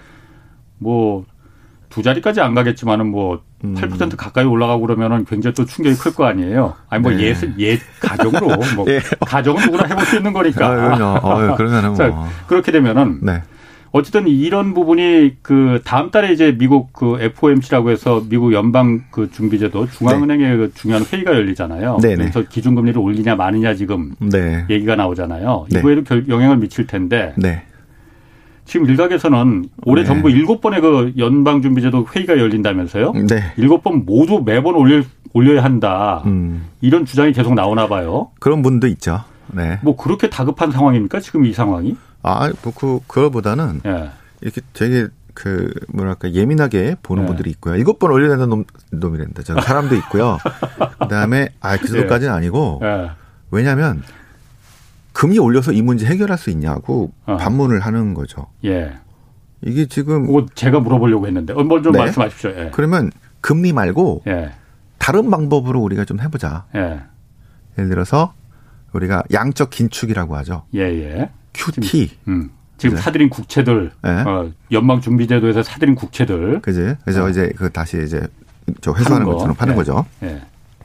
뭐두 0.79 2.03
자리까지 2.03 2.41
안 2.41 2.55
가겠지만은 2.55 3.07
뭐 3.11 3.41
음. 3.65 3.75
8% 3.77 4.17
가까이 4.17 4.45
올라가고 4.45 4.83
그러면은 4.83 5.25
굉장히 5.25 5.55
또 5.55 5.65
충격이 5.65 5.97
클 5.99 6.13
거 6.13 6.25
아니에요. 6.27 6.75
아니 6.89 7.03
뭐 7.03 7.13
네. 7.13 7.25
예, 7.25 7.35
예 7.59 7.79
가정으로 8.01 8.49
뭐 8.77 8.85
예. 8.91 9.01
가정은 9.27 9.63
누구나 9.65 9.85
해볼 9.89 10.05
수 10.07 10.17
있는 10.17 10.33
거니까. 10.33 10.67
아, 10.67 10.75
그럼요. 10.75 11.19
어, 11.23 11.57
그러면은 11.57 11.95
자, 11.95 12.09
뭐. 12.09 12.29
그렇게 12.47 12.73
되면은 12.73 13.21
네. 13.23 13.43
어쨌든 13.91 14.29
이런 14.29 14.75
부분이 14.75 15.37
그 15.43 15.81
다음 15.85 16.11
달에 16.11 16.33
이제 16.33 16.55
미국 16.59 16.93
그 16.93 17.17
FOMC라고 17.21 17.91
해서 17.91 18.23
미국 18.29 18.53
연방 18.53 19.03
그 19.11 19.31
준비제도 19.31 19.89
중앙은행의 19.91 20.57
그 20.57 20.73
중요한 20.75 21.05
회의가 21.05 21.33
열리잖아요. 21.35 21.99
네네. 22.03 22.17
그래서 22.17 22.43
기준금리를 22.43 23.01
올리냐 23.01 23.35
마느냐 23.37 23.75
지금 23.75 24.15
네. 24.19 24.65
얘기가 24.69 24.95
나오잖아요. 24.97 25.67
네. 25.71 25.79
이거에도 25.79 26.05
결- 26.05 26.29
영향을 26.29 26.59
미칠 26.59 26.87
텐데 26.87 27.33
네. 27.37 27.63
지금 28.67 28.87
일각에서는 28.87 29.65
올해 29.87 30.03
네. 30.03 30.07
전부 30.07 30.31
일곱 30.31 30.61
번의 30.61 30.81
그 30.83 31.13
연방 31.17 31.63
준비제도 31.63 32.07
회의가 32.15 32.39
열린다면서요. 32.39 33.13
네. 33.13 33.43
일곱 33.57 33.83
번 33.83 34.05
모두 34.05 34.43
매번 34.45 34.75
올려 34.75 35.03
올려야 35.33 35.65
한다. 35.65 36.23
음. 36.27 36.65
이런 36.83 37.07
주장이 37.07 37.33
계속 37.33 37.55
나오나 37.55 37.87
봐요. 37.89 38.29
그런 38.41 38.61
분도 38.61 38.87
있죠. 38.89 39.21
네. 39.53 39.79
뭐 39.83 39.97
그렇게 39.97 40.29
다급한 40.29 40.71
상황입니까? 40.71 41.21
지금 41.21 41.47
이 41.47 41.53
상황이? 41.55 41.97
아, 42.29 42.53
뭐, 42.63 42.73
그, 42.75 43.01
그거보다는 43.07 43.81
예. 43.87 44.11
이렇게 44.43 44.61
되게 44.75 45.09
그, 45.33 45.73
뭐랄까, 45.89 46.33
예민하게 46.33 46.97
보는 47.03 47.23
네. 47.23 47.27
분들이 47.29 47.51
있고요. 47.51 47.83
번 47.99 48.11
올려야 48.11 48.31
된다는 48.31 48.51
놈, 48.51 48.65
놈이란다. 48.91 49.43
저 49.45 49.61
사람도 49.61 49.95
있고요. 49.95 50.39
그 51.01 51.09
다음에, 51.09 51.49
아, 51.61 51.77
그 51.77 51.87
정도까지는 51.87 52.33
아니고, 52.33 52.81
예. 52.83 53.11
왜냐면, 53.51 54.03
금리 55.13 55.39
올려서 55.39 55.73
이 55.73 55.83
문제 55.83 56.07
해결할 56.07 56.39
수 56.39 56.51
있냐고 56.51 57.13
어. 57.25 57.37
반문을 57.39 57.81
하는 57.81 58.15
거죠. 58.15 58.47
예. 58.65 58.93
이게 59.63 59.87
지금, 59.87 60.27
그거 60.27 60.47
제가 60.55 60.79
물어보려고 60.79 61.27
했는데 61.27 61.53
어, 61.55 61.65
뭘좀 61.65 61.93
네. 61.93 61.99
말씀하십시오. 61.99 62.51
예. 62.51 62.71
그러면 62.73 63.11
금리 63.41 63.73
말고 63.73 64.23
예. 64.29 64.53
다른 64.99 65.29
방법으로 65.29 65.81
우리가 65.81 66.05
좀 66.05 66.21
해보자. 66.21 66.67
예. 66.77 67.01
예를 67.77 67.89
들어서 67.89 68.33
우리가 68.93 69.25
양적 69.33 69.71
긴축이라고 69.71 70.37
하죠. 70.37 70.67
예, 70.75 70.83
예. 70.83 71.31
QT. 71.59 72.11
음. 72.29 72.51
지금 72.79 72.95
네. 72.95 73.03
사들인 73.03 73.29
국채들, 73.29 73.91
네. 74.05 74.11
어, 74.23 74.53
연방 74.71 75.01
준비제도에서 75.01 75.65
사들인 75.65 75.97
국채들, 75.97 76.61
그지? 76.63 76.95
그래서 77.03 77.25
어. 77.25 77.29
이제 77.29 77.53
그 77.57 77.71
다시 77.73 78.01
이제 78.05 78.25
저 78.81 78.93
회수하는 78.93 79.27
거. 79.27 79.33
것처럼 79.33 79.57
파는 79.57 79.73
예. 79.75 79.77
거죠. 79.77 80.07
예, 80.23 80.43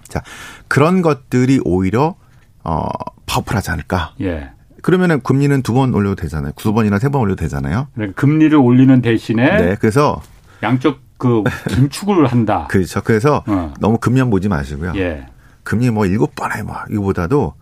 자, 0.07 0.23
그런 0.67 1.03
것들이 1.03 1.59
오히려 1.63 2.15
어 2.63 2.87
파워풀하지 3.27 3.69
않을까? 3.71 4.15
예. 4.21 4.49
그러면은 4.81 5.21
금리는 5.21 5.61
두 5.61 5.73
번 5.73 5.93
올려도 5.93 6.15
되잖아요. 6.23 6.51
두 6.55 6.73
번이나 6.73 6.97
세 6.97 7.09
번 7.09 7.21
올려도 7.21 7.43
되잖아요. 7.43 7.87
그러니까 7.93 8.19
금리를 8.19 8.57
올리는 8.57 9.01
대신에 9.01 9.57
네. 9.57 9.75
그래서 9.79 10.19
양적 10.63 10.99
그 11.17 11.43
긴축을 11.69 12.25
한다. 12.25 12.65
그렇죠. 12.71 13.01
그래서 13.01 13.43
어. 13.45 13.71
너무 13.79 13.97
금리만 13.99 14.31
보지 14.31 14.49
마시고요. 14.49 14.93
예, 14.95 15.27
금리 15.63 15.91
뭐 15.91 16.07
일곱 16.07 16.33
번에 16.35 16.63
뭐 16.63 16.75
이거보다도 16.89 17.53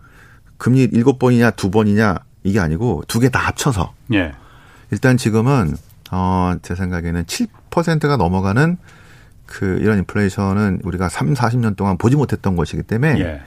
금리 0.56 0.84
일곱 0.90 1.18
번이냐 1.18 1.50
두 1.50 1.70
번이냐 1.70 2.16
이게 2.44 2.60
아니고 2.60 3.04
두 3.08 3.20
개 3.20 3.28
다 3.30 3.38
합쳐서 3.40 3.92
예, 4.14 4.32
일단 4.90 5.16
지금은 5.16 5.76
어 6.10 6.54
제 6.62 6.74
생각에는 6.74 7.24
7%가 7.24 8.16
넘어가는 8.16 8.76
그 9.46 9.78
이런 9.80 9.98
인플레이션은 9.98 10.80
우리가 10.84 11.08
3, 11.08 11.34
40년 11.34 11.76
동안 11.76 11.96
보지 11.98 12.16
못했던 12.16 12.56
것이기 12.56 12.82
때문에 12.82 13.20
예. 13.20 13.40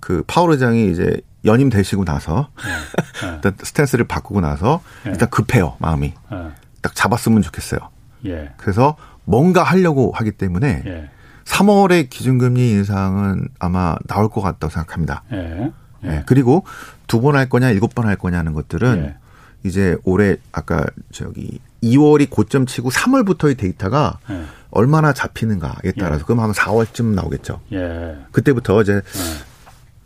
그 0.00 0.22
파월 0.26 0.52
의장이 0.52 0.90
이제 0.90 1.20
연임 1.44 1.70
되시고 1.70 2.04
나서 2.04 2.48
예. 3.24 3.28
일단 3.34 3.54
스탠스를 3.62 4.06
바꾸고 4.06 4.40
나서 4.40 4.82
예. 5.06 5.10
일단 5.10 5.28
급해요 5.30 5.76
마음이 5.78 6.12
예. 6.32 6.36
딱 6.82 6.94
잡았으면 6.94 7.42
좋겠어요. 7.42 7.80
예. 8.26 8.52
그래서 8.56 8.96
뭔가 9.24 9.62
하려고 9.62 10.12
하기 10.12 10.32
때문에 10.32 10.82
예. 10.86 11.08
3월에 11.44 12.08
기준금리 12.10 12.70
인상은 12.70 13.48
아마 13.58 13.96
나올 14.06 14.28
것 14.28 14.40
같다고 14.40 14.70
생각합니다. 14.70 15.22
예. 16.04 16.08
예. 16.08 16.12
예. 16.16 16.22
그리고 16.26 16.64
두 17.06 17.20
번 17.20 17.36
할 17.36 17.48
거냐 17.48 17.70
일곱 17.70 17.94
번 17.94 18.06
할 18.06 18.16
거냐 18.16 18.38
하는 18.38 18.52
것들은 18.52 19.04
예. 19.04 19.16
이제 19.64 19.96
올해 20.04 20.36
아까 20.50 20.84
저기 21.12 21.60
2월이 21.82 22.28
고점 22.30 22.66
치고 22.66 22.90
3월부터의 22.90 23.56
데이터가 23.58 24.18
예. 24.30 24.42
얼마나 24.70 25.12
잡히는가에 25.12 25.92
따라서 25.98 26.24
그럼 26.24 26.40
아마 26.40 26.52
4월쯤 26.52 27.14
나오겠죠. 27.14 27.60
예. 27.72 28.16
그때부터 28.32 28.82
이제 28.82 29.02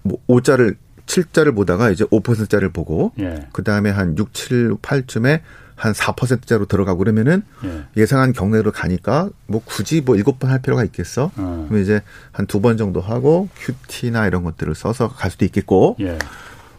뭐 0.02 0.18
5자를 0.28 0.76
7자를 1.06 1.54
보다가 1.54 1.90
이제 1.90 2.04
5%자를 2.04 2.70
보고 2.70 3.12
예. 3.20 3.46
그 3.52 3.62
다음에 3.62 3.90
한 3.90 4.16
6, 4.18 4.34
7, 4.34 4.74
8쯤에 4.82 5.40
한 5.76 5.92
4%자로 5.92 6.64
들어가고 6.66 6.98
그러면은 6.98 7.42
예. 7.64 7.84
예상한 7.96 8.32
경내로 8.32 8.72
가니까 8.72 9.28
뭐 9.46 9.60
굳이 9.64 10.00
뭐 10.00 10.16
일곱 10.16 10.38
번 10.38 10.50
할 10.50 10.60
필요가 10.60 10.82
있겠어? 10.84 11.24
어. 11.36 11.64
그러면 11.68 11.82
이제 11.82 12.00
한 12.32 12.46
두 12.46 12.60
번 12.60 12.76
정도 12.78 13.00
하고 13.00 13.48
QT나 13.58 14.26
이런 14.26 14.42
것들을 14.42 14.74
써서 14.74 15.08
갈 15.08 15.30
수도 15.30 15.44
있겠고, 15.44 15.96
예. 16.00 16.18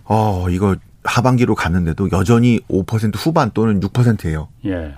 어 0.04 0.48
이거 0.50 0.76
하반기로 1.04 1.56
갔는데도 1.56 2.10
여전히 2.12 2.60
5% 2.70 3.14
후반 3.16 3.52
또는 3.54 3.80
6%예요. 3.80 4.50
예. 4.66 4.96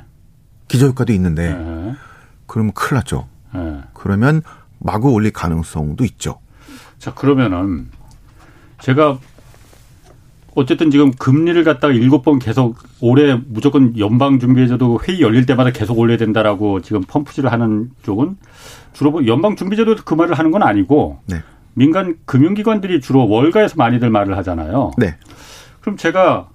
기저효과도 0.69 1.11
있는데 1.13 1.49
예. 1.51 1.95
그러면 2.47 2.71
큰일 2.73 2.95
났죠. 2.99 3.27
예. 3.55 3.81
그러면 3.93 4.41
마구 4.79 5.11
올릴 5.11 5.31
가능성도 5.33 6.05
있죠. 6.05 6.39
자, 6.99 7.13
그러면은 7.13 7.89
제가 8.81 9.19
어쨌든 10.59 10.91
지금 10.91 11.11
금리를 11.11 11.63
갖다가 11.63 11.93
일곱 11.93 12.23
번 12.23 12.37
계속 12.37 12.77
올해 12.99 13.39
무조건 13.47 13.97
연방준비제도 13.97 14.99
회의 15.07 15.21
열릴 15.21 15.45
때마다 15.45 15.71
계속 15.71 15.97
올려야 15.97 16.17
된다라고 16.17 16.81
지금 16.81 17.01
펌프질을 17.01 17.49
하는 17.51 17.89
쪽은 18.03 18.35
주로 18.91 19.11
뭐 19.11 19.25
연방준비제도에서 19.25 20.03
그 20.03 20.13
말을 20.15 20.37
하는 20.37 20.51
건 20.51 20.61
아니고 20.63 21.19
네, 21.27 21.37
민간 21.75 22.17
금융기관들이 22.25 22.99
주로 22.99 23.27
월가에서 23.29 23.75
많이들 23.77 24.09
말을 24.09 24.35
하잖아요. 24.37 24.91
네, 24.97 25.15
그럼 25.79 25.95
제가 25.95 26.49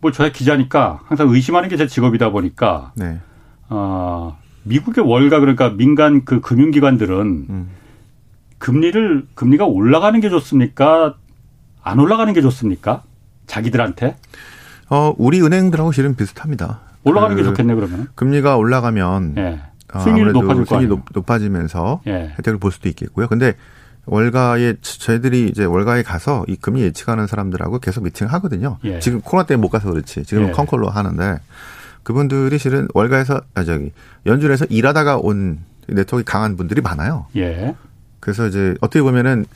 뭐 0.00 0.10
저야 0.10 0.30
기자니까 0.32 1.00
항상 1.04 1.28
의심하는 1.28 1.68
게 1.68 1.76
제 1.76 1.86
직업이다 1.86 2.30
보니까 2.30 2.92
네. 2.96 3.18
어, 3.68 4.38
미국의 4.62 5.04
월가 5.06 5.40
그러니까 5.40 5.68
민간 5.70 6.24
그 6.24 6.40
금융기관들은 6.40 7.46
음. 7.50 7.68
금리를 8.58 9.26
금리가 9.34 9.66
올라가는 9.66 10.18
게 10.20 10.30
좋습니까? 10.30 11.16
안 11.82 11.98
올라가는 11.98 12.32
게 12.32 12.40
좋습니까? 12.40 13.02
자기들한테 13.46 14.16
어 14.90 15.14
우리 15.18 15.40
은행들하고 15.42 15.92
실은 15.92 16.14
비슷합니다. 16.16 16.80
올라가는 17.04 17.36
그 17.36 17.42
게 17.42 17.48
좋겠네 17.48 17.74
그러면. 17.74 18.08
금리가 18.14 18.56
올라가면 18.56 19.34
예. 19.38 19.60
어, 19.92 20.00
수익률이 20.00 20.32
높아질 20.32 20.64
거 20.64 20.76
수익이. 20.76 20.88
높, 20.88 21.02
높아지면서 21.12 22.00
예. 22.06 22.32
혜택을 22.38 22.58
볼 22.58 22.72
수도 22.72 22.88
있겠고요. 22.88 23.28
근데 23.28 23.54
월가에 24.06 24.74
저희들이 24.82 25.48
이제 25.48 25.64
월가에 25.64 26.02
가서 26.02 26.44
이 26.48 26.56
금리 26.56 26.82
예측하는 26.82 27.26
사람들하고 27.26 27.78
계속 27.78 28.04
미팅을 28.04 28.32
하거든요. 28.34 28.78
예. 28.84 28.98
지금 29.00 29.20
코로나 29.20 29.46
때문에 29.46 29.62
못 29.62 29.68
가서 29.70 29.90
그렇지. 29.90 30.24
지금은 30.24 30.48
예. 30.48 30.52
컨콜로 30.52 30.88
하는데 30.90 31.38
그분들이 32.02 32.58
실은 32.58 32.88
월가에서 32.92 33.40
아 33.54 33.64
저기 33.64 33.92
연준에서 34.26 34.66
일하다가 34.66 35.18
온 35.18 35.60
네트워크 35.88 36.24
강한 36.24 36.56
분들이 36.56 36.80
많아요. 36.82 37.26
예. 37.36 37.74
그래서 38.20 38.46
이제 38.46 38.74
어떻게 38.80 39.02
보면은 39.02 39.46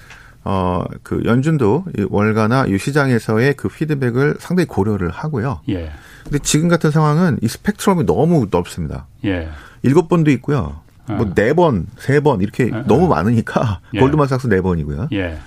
어 0.50 0.84
그 1.02 1.22
연준도 1.26 1.84
이 1.98 2.06
월가나 2.08 2.64
이 2.66 2.78
시장에서의 2.78 3.54
그 3.54 3.68
피드백을 3.68 4.36
상당히 4.40 4.66
고려를 4.66 5.10
하고요. 5.10 5.60
예. 5.68 5.90
근데 6.24 6.38
지금 6.38 6.68
같은 6.68 6.90
상황은 6.90 7.38
이 7.42 7.48
스펙트럼이 7.48 8.06
너무 8.06 8.46
넓습니다. 8.50 9.06
예. 9.24 9.50
일곱 9.82 10.08
번도 10.08 10.30
있고요. 10.32 10.80
뭐 11.06 11.34
네 11.34 11.52
번, 11.54 11.86
세 11.98 12.20
번 12.20 12.40
이렇게 12.40 12.70
너무 12.86 13.08
많으니까 13.08 13.80
예. 13.94 14.00
골드만삭스 14.00 14.46
네 14.48 14.60
번이고요. 14.62 15.08
예. 15.12 15.38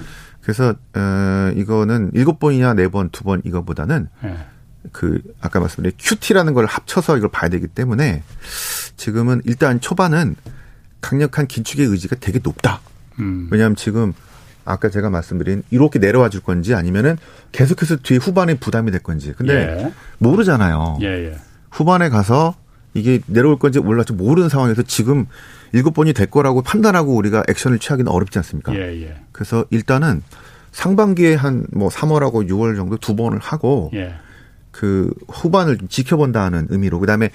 그래서 0.42 0.74
어 0.96 1.52
이거는 1.56 2.12
일곱 2.14 2.40
번이냐 2.40 2.74
네 2.76 2.88
번, 2.88 3.10
두 3.10 3.24
번 3.24 3.42
이거보다는 3.44 4.08
예. 4.24 4.38
그 4.92 5.20
아까 5.42 5.60
말씀드린 5.60 5.96
QT라는 5.98 6.54
걸 6.54 6.66
합쳐서 6.68 7.18
이걸 7.18 7.30
봐야 7.30 7.50
되기 7.50 7.68
때문에 7.68 8.22
지금은 8.98 9.42
일단 9.46 9.80
초반은 9.82 10.36
강력한 11.02 11.48
긴축의 11.48 11.86
의지가 11.88 12.18
되게 12.20 12.40
높다. 12.44 12.80
음. 13.20 13.48
왜냐하면 13.52 13.76
지금 13.76 14.14
아까 14.66 14.90
제가 14.90 15.10
말씀드린 15.10 15.64
이렇게 15.72 16.00
내려와 16.00 16.30
줄 16.30 16.42
건지 16.42 16.74
아니면은 16.76 17.18
계속해서 17.52 17.98
뒤에 17.98 18.18
후반에 18.18 18.56
부담이 18.56 18.92
될 18.92 19.02
건지. 19.02 19.34
근데 19.36 19.54
예. 19.54 19.94
모르잖아요. 20.20 21.00
예, 21.02 21.08
예. 21.32 21.36
후반에 21.72 22.10
가서 22.10 22.56
이게 22.94 23.22
내려올 23.26 23.58
건지 23.58 23.80
몰라지 23.80 24.14
모르는 24.14 24.50
상황에서 24.50 24.84
지금 24.84 25.26
일곱 25.72 25.92
번이 25.94 26.14
될 26.14 26.28
거라고 26.28 26.62
판단하고 26.62 27.16
우리가 27.16 27.44
액션을 27.48 27.80
취하기는 27.80 28.12
어렵지 28.12 28.38
않습니까? 28.40 28.74
예, 28.76 29.02
예. 29.04 29.16
그래서 29.32 29.66
일단은 29.70 30.22
상반기에 30.72 31.36
한 31.36 31.66
뭐 31.72 31.90
3월하고 31.90 32.48
6월 32.50 32.76
정도 32.76 32.98
두 32.98 33.16
번을 33.16 33.40
하고 33.40 33.90
예. 33.94 34.16
그 34.72 35.14
후반을 35.28 35.78
좀 35.78 35.88
지켜본다는 35.88 36.68
의미로 36.70 37.00
그다음에 37.00 37.30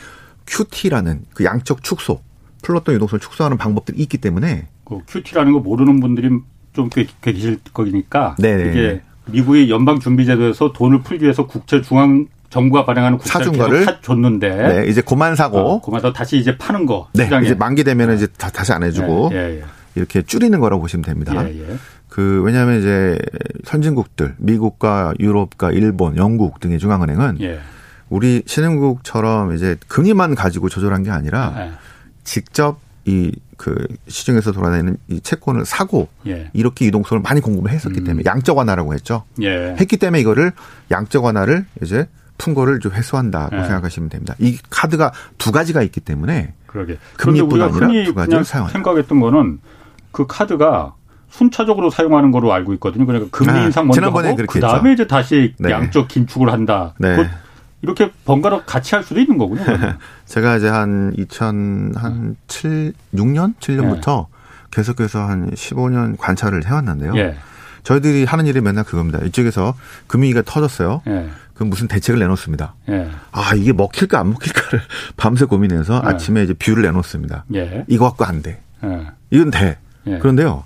QT라는 0.46 1.24
그 1.34 1.44
양적 1.44 1.82
축소 1.82 2.20
플러ton 2.62 2.94
유동성을 2.96 3.20
축소하는 3.20 3.56
방법들이 3.58 3.98
있기 3.98 4.18
때문에 4.18 4.68
그 4.84 5.00
QT라는 5.06 5.52
거 5.52 5.60
모르는 5.60 6.00
분들이 6.00 6.30
좀꽤 6.76 7.06
계실 7.20 7.58
거니까 7.72 8.36
네네. 8.38 8.70
이게 8.70 9.02
미국의 9.26 9.68
연방 9.70 9.98
준비제도에서 9.98 10.72
돈을 10.72 11.02
풀기 11.02 11.24
위해서 11.24 11.46
국채 11.46 11.82
중앙 11.82 12.26
정부가 12.50 12.84
발행하는 12.84 13.18
국채를 13.18 13.44
사준 13.46 13.58
거를 13.60 13.78
계속 13.80 13.90
사- 13.90 14.00
줬는데 14.02 14.48
네, 14.48 14.86
이제 14.86 15.00
그만 15.00 15.34
사고 15.34 15.58
어, 15.58 15.80
그마다 15.80 16.12
다시 16.12 16.38
이제 16.38 16.56
파는 16.56 16.86
거 16.86 17.08
네, 17.12 17.24
시장에 17.24 17.46
이제 17.46 17.54
만기 17.56 17.82
되면 17.82 18.10
은 18.10 18.16
이제 18.16 18.28
다, 18.38 18.48
다시 18.50 18.72
안 18.72 18.84
해주고 18.84 19.30
예, 19.32 19.58
예, 19.58 19.64
이렇게 19.96 20.22
줄이는 20.22 20.60
거라고 20.60 20.82
보시면 20.82 21.04
됩니다. 21.04 21.32
예, 21.48 21.58
예. 21.58 21.76
그 22.08 22.40
왜냐하면 22.44 22.78
이제 22.78 23.18
선진국들 23.64 24.36
미국과 24.38 25.14
유럽과 25.18 25.72
일본, 25.72 26.16
영국 26.16 26.60
등의 26.60 26.78
중앙은행은 26.78 27.38
예. 27.40 27.58
우리 28.08 28.42
신흥국처럼 28.46 29.54
이제 29.56 29.76
금리만 29.88 30.36
가지고 30.36 30.68
조절한 30.68 31.02
게 31.02 31.10
아니라 31.10 31.52
예. 31.58 31.70
직접 32.22 32.78
이 33.06 33.32
그 33.56 33.86
시중에서 34.08 34.52
돌아다니는 34.52 34.96
이 35.08 35.20
채권을 35.20 35.64
사고 35.64 36.08
예. 36.26 36.50
이렇게 36.52 36.86
유동성을 36.86 37.22
많이 37.22 37.40
공급을 37.40 37.70
했었기 37.70 38.04
때문에 38.04 38.22
양적 38.24 38.56
완화라고 38.56 38.94
했죠. 38.94 39.24
예. 39.42 39.74
했기 39.80 39.96
때문에 39.96 40.20
이거를 40.20 40.52
양적 40.90 41.24
완화를 41.24 41.64
이제 41.82 42.08
푼 42.38 42.54
거를 42.54 42.80
좀 42.80 42.92
회수한다고 42.92 43.56
네. 43.56 43.64
생각하시면 43.64 44.10
됩니다. 44.10 44.34
이 44.38 44.58
카드가 44.68 45.12
두 45.38 45.52
가지가 45.52 45.82
있기 45.82 46.00
때문에 46.00 46.52
그러게. 46.66 46.98
그런데 47.16 47.40
우리가 47.40 47.68
흔히 47.68 48.04
두 48.04 48.14
가지를 48.14 48.44
사용한다. 48.44 48.72
생각했던 48.72 49.20
거는 49.20 49.60
그 50.12 50.26
카드가 50.26 50.94
순차적으로 51.30 51.90
사용하는 51.90 52.30
거로 52.30 52.52
알고 52.52 52.74
있거든요. 52.74 53.06
그러니까 53.06 53.30
금리 53.30 53.50
아, 53.58 53.64
인상 53.64 53.86
먼저 53.86 54.00
지난번에 54.00 54.28
하고 54.28 54.36
그렇게 54.36 54.52
그 54.52 54.60
다음에 54.60 54.90
했죠. 54.90 55.02
이제 55.02 55.06
다시 55.06 55.54
네. 55.58 55.70
양적 55.70 56.08
긴축을 56.08 56.52
한다. 56.52 56.94
네. 56.98 57.28
그 57.94 58.02
이렇게 58.02 58.12
번갈아 58.24 58.64
같이 58.64 58.94
할 58.94 59.04
수도 59.04 59.20
있는 59.20 59.38
거군요. 59.38 59.62
제가 60.26 60.56
이제 60.56 60.68
한 60.68 61.14
2000한 61.16 62.36
7, 62.48 62.92
6년, 63.14 63.54
7년부터 63.60 64.26
계속해서 64.70 65.20
한 65.26 65.50
15년 65.52 66.16
관찰을 66.18 66.66
해왔는데요. 66.66 67.16
예. 67.16 67.36
저희들이 67.82 68.24
하는 68.24 68.46
일이 68.46 68.60
맨날 68.60 68.84
그겁니다. 68.84 69.20
이쪽에서 69.24 69.74
금융위기가 70.08 70.42
터졌어요. 70.42 71.02
예. 71.06 71.28
그럼 71.54 71.70
무슨 71.70 71.86
대책을 71.88 72.18
내놓습니다. 72.20 72.74
예. 72.90 73.08
아 73.32 73.54
이게 73.54 73.72
먹힐까 73.72 74.18
안 74.18 74.30
먹힐까를 74.30 74.80
밤새 75.16 75.44
고민해서 75.44 76.02
네. 76.02 76.08
아침에 76.08 76.42
이제 76.42 76.52
view를 76.52 76.82
내놓습니다. 76.82 77.44
예. 77.54 77.84
이거 77.88 78.06
갖고 78.08 78.24
안 78.24 78.42
돼. 78.42 78.60
예. 78.84 79.06
이건 79.30 79.50
돼. 79.50 79.78
예. 80.06 80.18
그런데요. 80.18 80.64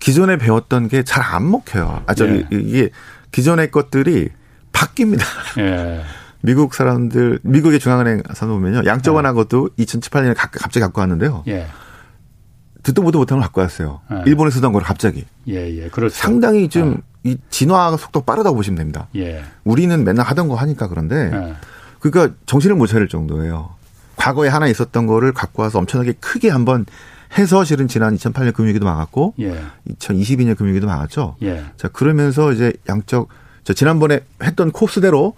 기존에 0.00 0.36
배웠던 0.36 0.88
게 0.88 1.02
잘 1.04 1.22
안 1.22 1.48
먹혀요. 1.48 2.02
아, 2.06 2.14
저기, 2.14 2.44
예. 2.52 2.56
이게 2.58 2.90
기존의 3.30 3.70
것들이 3.70 4.28
바뀝니다. 4.72 5.22
예. 6.42 6.46
미국 6.46 6.74
사람들, 6.74 7.40
미국의 7.42 7.80
중앙은행 7.80 8.22
사람 8.34 8.54
보면요. 8.54 8.82
양적 8.84 9.14
완화 9.14 9.32
것도 9.32 9.70
2007, 9.76 10.10
8년에 10.10 10.34
갑자기 10.36 10.80
갖고 10.80 11.00
왔는데요. 11.00 11.44
예. 11.48 11.66
듣도 12.82 13.02
보도 13.02 13.18
못한 13.18 13.38
걸 13.38 13.42
갖고 13.42 13.60
왔어요. 13.60 14.00
예. 14.12 14.22
일본에 14.26 14.50
쓰던 14.50 14.72
걸 14.72 14.82
갑자기. 14.82 15.24
예. 15.48 15.70
예. 15.76 15.88
그렇죠. 15.88 16.14
상당히 16.14 16.68
좀이 16.68 17.36
진화 17.50 17.96
속도 17.96 18.22
빠르다고 18.22 18.56
보시면 18.56 18.76
됩니다. 18.76 19.08
예. 19.16 19.42
우리는 19.64 20.02
맨날 20.04 20.26
하던 20.26 20.48
거 20.48 20.56
하니까 20.56 20.88
그런데 20.88 21.30
예. 21.32 21.54
그러니까 22.00 22.34
정신을 22.46 22.76
못 22.76 22.86
차릴 22.88 23.08
정도예요. 23.08 23.70
과거에 24.16 24.48
하나 24.48 24.66
있었던 24.66 25.06
거를 25.06 25.32
갖고 25.32 25.62
와서 25.62 25.78
엄청나게 25.78 26.14
크게 26.20 26.50
한번 26.50 26.86
해서 27.38 27.64
실은 27.64 27.88
지난 27.88 28.14
2008년 28.16 28.52
금융위기도 28.52 28.84
막았고 28.84 29.34
예. 29.40 29.62
2022년 29.88 30.56
금융위기도 30.56 30.86
막았죠. 30.86 31.36
예. 31.42 31.64
자 31.76 31.88
그러면서 31.88 32.52
이제 32.52 32.72
양적 32.88 33.28
저 33.64 33.72
지난번에 33.72 34.20
했던 34.42 34.70
코스대로 34.72 35.34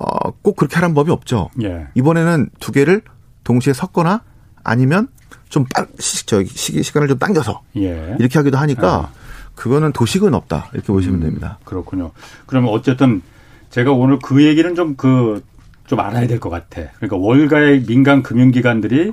어, 0.00 0.30
꼭 0.42 0.56
그렇게 0.56 0.74
하라는 0.76 0.94
법이 0.94 1.10
없죠. 1.10 1.50
예. 1.62 1.86
이번에는 1.94 2.50
두 2.60 2.72
개를 2.72 3.02
동시에 3.44 3.72
섞거나 3.72 4.22
아니면 4.62 5.08
좀 5.48 5.64
빨, 5.72 5.86
시, 5.98 6.26
저, 6.26 6.42
시, 6.44 6.82
시간을 6.82 7.08
좀 7.08 7.18
당겨서 7.18 7.62
예. 7.76 8.16
이렇게 8.18 8.38
하기도 8.38 8.56
하니까 8.58 9.10
그거는 9.54 9.92
도식은 9.92 10.34
없다 10.34 10.70
이렇게 10.72 10.88
보시면 10.88 11.20
됩니다. 11.20 11.58
그렇군요. 11.64 12.10
그러면 12.46 12.70
어쨌든 12.70 13.22
제가 13.70 13.92
오늘 13.92 14.18
그 14.20 14.42
얘기는 14.44 14.74
좀 14.74 14.96
그, 14.96 15.44
좀 15.86 16.00
알아야 16.00 16.26
될 16.26 16.40
것 16.40 16.48
같아. 16.50 16.82
그러니까 16.96 17.16
월가의 17.16 17.84
민간 17.84 18.22
금융기관들이 18.22 19.12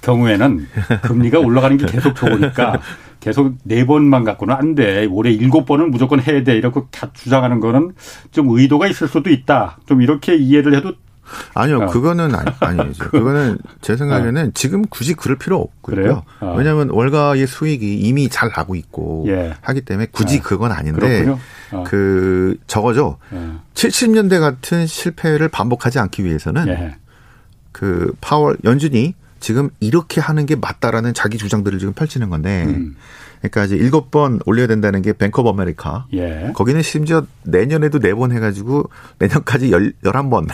경우에는 0.00 0.66
금리가 1.02 1.38
올라가는 1.40 1.76
게 1.76 1.86
계속 1.86 2.14
좋으니까 2.14 2.80
계속 3.24 3.54
네 3.64 3.86
번만 3.86 4.22
갖고는 4.22 4.54
안 4.54 4.74
돼. 4.74 5.06
올해 5.06 5.32
일곱 5.32 5.64
번은 5.64 5.90
무조건 5.90 6.20
해야 6.20 6.44
돼. 6.44 6.58
이렇게 6.58 6.82
다 6.90 7.08
주장하는 7.14 7.58
거는 7.58 7.92
좀 8.32 8.50
의도가 8.50 8.86
있을 8.86 9.08
수도 9.08 9.30
있다. 9.30 9.78
좀 9.86 10.02
이렇게 10.02 10.36
이해를 10.36 10.76
해도 10.76 10.92
아니요, 11.54 11.78
어. 11.78 11.86
그거는 11.86 12.34
아니, 12.34 12.50
아니죠. 12.60 13.08
그거는 13.08 13.56
제 13.80 13.96
생각에는 13.96 14.52
지금 14.52 14.84
굳이 14.84 15.14
그럴 15.14 15.38
필요 15.38 15.56
없고요. 15.58 16.22
어. 16.40 16.54
왜냐하면 16.58 16.90
월가의 16.90 17.46
수익이 17.46 18.00
이미 18.00 18.28
잘 18.28 18.50
나고 18.54 18.74
있고 18.74 19.24
예. 19.28 19.54
하기 19.62 19.80
때문에 19.80 20.08
굳이 20.12 20.34
예. 20.34 20.40
그건 20.40 20.70
아닌데. 20.72 21.26
어. 21.72 21.82
그 21.86 22.58
저거죠. 22.66 23.16
예. 23.32 23.52
70년대 23.72 24.38
같은 24.38 24.86
실패를 24.86 25.48
반복하지 25.48 25.98
않기 25.98 26.26
위해서는 26.26 26.68
예. 26.68 26.96
그 27.72 28.12
파월 28.20 28.58
연준이 28.64 29.14
지금 29.44 29.68
이렇게 29.78 30.22
하는 30.22 30.46
게 30.46 30.56
맞다라는 30.56 31.12
자기 31.12 31.36
주장들을 31.36 31.78
지금 31.78 31.92
펼치는 31.92 32.30
건데 32.30 32.64
음. 32.66 32.96
그러니까 33.40 33.66
이제 33.66 33.76
일곱 33.76 34.10
번 34.10 34.40
올려야 34.46 34.66
된다는 34.66 35.02
게 35.02 35.12
뱅크 35.12 35.38
오브 35.42 35.50
아메리카 35.50 36.06
예. 36.14 36.50
거기는 36.54 36.80
심지어 36.80 37.26
내년에도 37.42 37.98
네 37.98 38.14
번 38.14 38.32
해가지고 38.32 38.88
내년까지 39.18 39.70
열, 39.70 39.92
열한 40.02 40.30
번. 40.30 40.46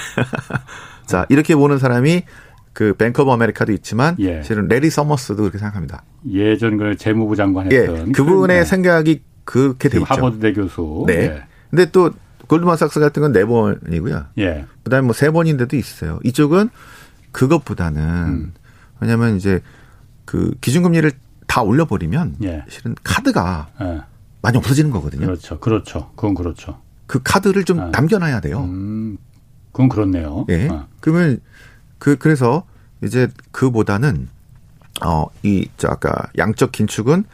자, 1.07 1.25
이렇게 1.29 1.55
보는 1.55 1.79
사람이 1.79 2.25
그 2.73 2.95
뱅크 2.95 3.23
오브 3.23 3.31
아메리카도 3.31 3.71
있지만 3.75 4.17
예. 4.19 4.43
실은 4.43 4.67
레리 4.67 4.91
서머스도 4.91 5.37
그렇게 5.37 5.59
생각합니다. 5.59 6.03
예전 6.29 6.77
그 6.77 6.97
재무부 6.97 7.37
장관 7.37 7.71
예. 7.71 7.83
했던 7.83 8.11
그분의 8.11 8.57
그, 8.59 8.63
네. 8.63 8.65
생각이 8.65 9.23
그렇게 9.45 9.89
돼 9.89 9.99
있죠. 9.99 10.07
하버드대 10.13 10.53
교수. 10.55 11.05
네. 11.07 11.45
근데 11.71 11.89
또 11.93 12.11
골드만삭스 12.49 12.99
같은 12.99 13.23
건 13.23 13.31
네 13.33 13.45
번이고요. 13.45 14.25
예. 14.39 14.43
예. 14.43 14.65
그다음에 14.83 15.05
뭐 15.07 15.15
세 15.15 15.31
번인데도 15.31 15.77
있어요. 15.77 16.19
이쪽은 16.25 16.71
그것보다는 17.31 18.03
음. 18.03 18.53
왜냐하면 19.01 19.37
이제 19.37 19.61
그 20.25 20.55
기준금리를 20.61 21.11
다 21.47 21.63
올려버리면 21.63 22.37
예. 22.45 22.65
실은 22.69 22.95
카드가 23.03 23.69
예. 23.81 24.01
많이 24.43 24.57
없어지는 24.59 24.91
거거든요. 24.91 25.27
그렇죠. 25.27 25.59
그렇죠. 25.59 26.11
그건 26.15 26.35
그렇죠. 26.35 26.81
그 27.07 27.21
카드를 27.23 27.65
좀 27.65 27.81
아. 27.81 27.87
남겨놔야 27.87 28.41
돼요. 28.41 28.61
음, 28.61 29.19
그건 29.73 29.89
그렇네요. 29.89 30.47
예. 30.49 30.69
어. 30.69 30.87
그러면 31.01 31.41
그 31.99 32.17
그래서 32.17 32.65
이제 33.03 33.29
그보다는 33.51 34.29
어이 35.03 35.69
저 35.77 35.89
아까 35.89 36.29
양적 36.39 36.73
긴축은 36.73 37.25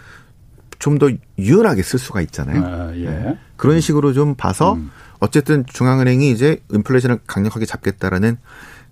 좀 0.79 0.99
더 0.99 1.11
유연하게 1.39 1.83
쓸 1.83 1.99
수가 1.99 2.21
있잖아요. 2.23 2.65
아, 2.65 2.95
예. 2.97 3.39
그런 3.57 3.81
식으로 3.81 4.13
좀 4.13 4.35
봐서 4.35 4.75
음. 4.75 4.91
어쨌든 5.19 5.65
중앙은행이 5.67 6.31
이제 6.31 6.63
인플레이션을 6.73 7.21
강력하게 7.27 7.67
잡겠다라는 7.67 8.39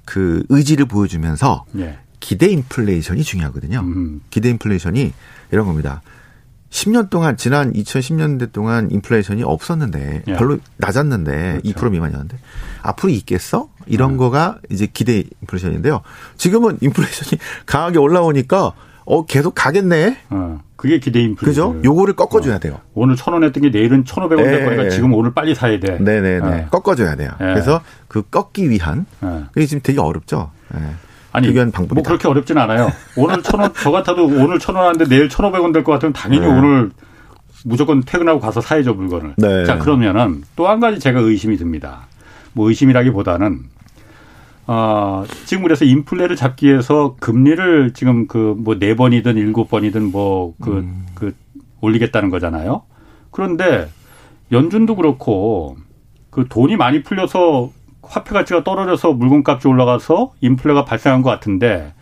그 0.05 0.45
의지를 0.49 0.87
보여주면서 0.87 1.65
예. 1.79 1.99
기대 2.21 2.47
인플레이션이 2.47 3.23
중요하거든요. 3.23 3.81
음. 3.81 4.21
기대 4.31 4.49
인플레이션이 4.51 5.13
이런 5.53 5.67
겁니다. 5.67 6.03
10년 6.71 7.09
동안 7.09 7.37
지난 7.37 7.73
2010년대 7.73 8.51
동안 8.53 8.91
인플레이션이 8.91 9.45
없었는데 9.45 10.23
예. 10.27 10.33
별로 10.33 10.59
낮았는데 10.79 11.61
그렇죠. 11.63 11.81
2% 11.87 11.91
미만이었는데 11.93 12.37
앞으로 12.83 13.11
있겠어? 13.13 13.69
이런 13.87 14.13
음. 14.13 14.17
거가 14.17 14.59
이제 14.71 14.87
기대 14.93 15.19
인플레이션인데요. 15.43 16.01
지금은 16.37 16.79
인플레이션이 16.81 17.41
강하게 17.67 17.99
올라오니까 17.99 18.73
어 19.07 19.27
계속 19.27 19.55
가겠네. 19.55 20.19
어. 20.31 20.63
그게 20.77 20.99
기대 20.99 21.21
인플레. 21.21 21.49
그죠? 21.49 21.81
요거를 21.85 22.15
꺾어 22.17 22.41
줘야 22.41 22.59
돼요. 22.59 22.81
오늘 22.95 23.15
천 23.17 23.33
원 23.35 23.45
했던 23.45 23.63
게 23.63 23.71
내일은 23.71 24.05
천오백 24.05 24.39
원될 24.39 24.61
예, 24.61 24.65
거니까 24.65 24.85
예. 24.87 24.91
지금 24.91 25.13
오늘 25.15 25.33
빨리 25.33 25.55
사야 25.55 25.79
돼. 25.79 25.99
네 25.99 26.21
네 26.21 26.41
네. 26.41 26.63
어. 26.65 26.69
꺾어 26.71 26.95
줘야 26.97 27.15
돼요. 27.15 27.31
예. 27.41 27.45
그래서 27.45 27.83
그 28.09 28.23
꺾기 28.23 28.69
위한 28.69 29.07
어. 29.21 29.47
그게 29.53 29.67
지금 29.67 29.81
되게 29.83 30.01
어렵죠. 30.01 30.51
예. 30.75 30.79
아니, 31.35 31.49
특이한 31.49 31.71
방법이다. 31.73 31.95
뭐 31.95 32.03
그렇게 32.03 32.29
어렵진 32.29 32.57
않아요. 32.59 32.91
오늘 33.17 33.43
천 33.43 33.61
원, 33.61 33.73
저 33.75 33.91
같아도 33.91 34.25
오늘 34.27 34.59
천 34.59 34.77
원 34.77 34.87
하는데 34.87 35.05
내일 35.07 35.29
천오백 35.29 35.61
원 35.63 35.73
될 35.73 35.83
것 35.85 35.93
같으면 35.93 36.13
당연히 36.13 36.47
네. 36.47 36.53
오늘 36.53 36.91
무조건 37.65 38.03
퇴근하고 38.03 38.41
가서 38.41 38.61
사야죠, 38.61 38.95
물건을. 38.95 39.35
네. 39.39 39.65
자, 39.65 39.79
그러면은 39.79 40.43
또 40.57 40.69
한 40.69 40.81
가지 40.81 40.99
제가 41.01 41.21
의심이 41.21 41.57
듭니다. 41.57 42.07
뭐 42.53 42.69
의심이라기보다는, 42.69 43.61
어, 44.67 45.25
지금 45.45 45.63
그래서 45.65 45.85
인플레를 45.85 46.37
잡기 46.37 46.67
위해서 46.69 47.17
금리를 47.21 47.93
지금 47.95 48.27
그 48.27 48.55
뭐 48.57 48.79
네 48.79 48.95
번이든 48.97 49.37
일곱 49.37 49.69
번이든 49.69 50.11
뭐 50.13 50.55
그, 50.61 50.87
그 51.15 51.35
올리겠다는 51.81 52.31
거잖아요. 52.31 52.83
그런데 53.31 53.89
연준도 54.53 54.97
그렇고 54.97 55.77
그 56.31 56.47
돈이 56.49 56.77
많이 56.77 57.03
풀려서 57.03 57.71
화폐 58.09 58.33
가치가 58.33 58.65
떨어져서 58.65 59.13
물건값이 59.13 59.69
올라가서 59.69 60.33
인플레가 60.41 60.85
발생한 60.85 61.23
것 61.23 61.31
같은데 61.31 61.93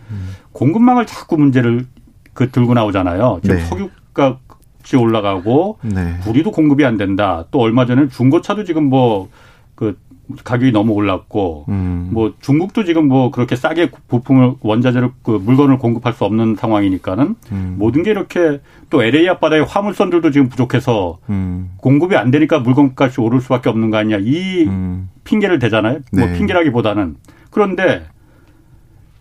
공급망을 0.52 1.06
자꾸 1.06 1.36
문제를 1.36 1.86
그 2.34 2.50
들고 2.50 2.74
나오잖아요. 2.74 3.40
지금 3.42 3.56
네. 3.56 3.64
석유값이 3.64 4.96
올라가고 4.96 5.78
네. 5.82 6.18
우리도 6.26 6.50
공급이 6.50 6.84
안 6.84 6.96
된다. 6.96 7.44
또 7.50 7.60
얼마 7.60 7.86
전에 7.86 8.08
중고차도 8.08 8.64
지금 8.64 8.84
뭐 8.84 9.28
그 9.74 9.98
가격이 10.42 10.72
너무 10.72 10.92
올랐고 10.92 11.66
음. 11.68 12.10
뭐 12.12 12.34
중국도 12.40 12.84
지금 12.84 13.08
뭐 13.08 13.30
그렇게 13.30 13.56
싸게 13.56 13.90
부품을 14.08 14.54
원자재를 14.60 15.10
그 15.22 15.30
물건을 15.32 15.78
공급할 15.78 16.12
수 16.12 16.24
없는 16.24 16.56
상황이니까는 16.56 17.36
음. 17.52 17.74
모든 17.78 18.02
게 18.02 18.10
이렇게 18.10 18.60
또 18.90 19.02
LA 19.02 19.28
앞바다에 19.30 19.60
화물선들도 19.60 20.30
지금 20.30 20.48
부족해서 20.48 21.18
음. 21.30 21.70
공급이 21.78 22.16
안 22.16 22.30
되니까 22.30 22.58
물건값이 22.58 23.20
오를 23.20 23.40
수밖에 23.40 23.70
없는 23.70 23.90
거 23.90 23.98
아니냐 23.98 24.18
이 24.20 24.64
음. 24.66 25.08
핑계를 25.24 25.58
대잖아요. 25.58 26.00
뭐 26.12 26.26
네. 26.26 26.38
핑계라기보다는 26.38 27.16
그런데 27.50 28.04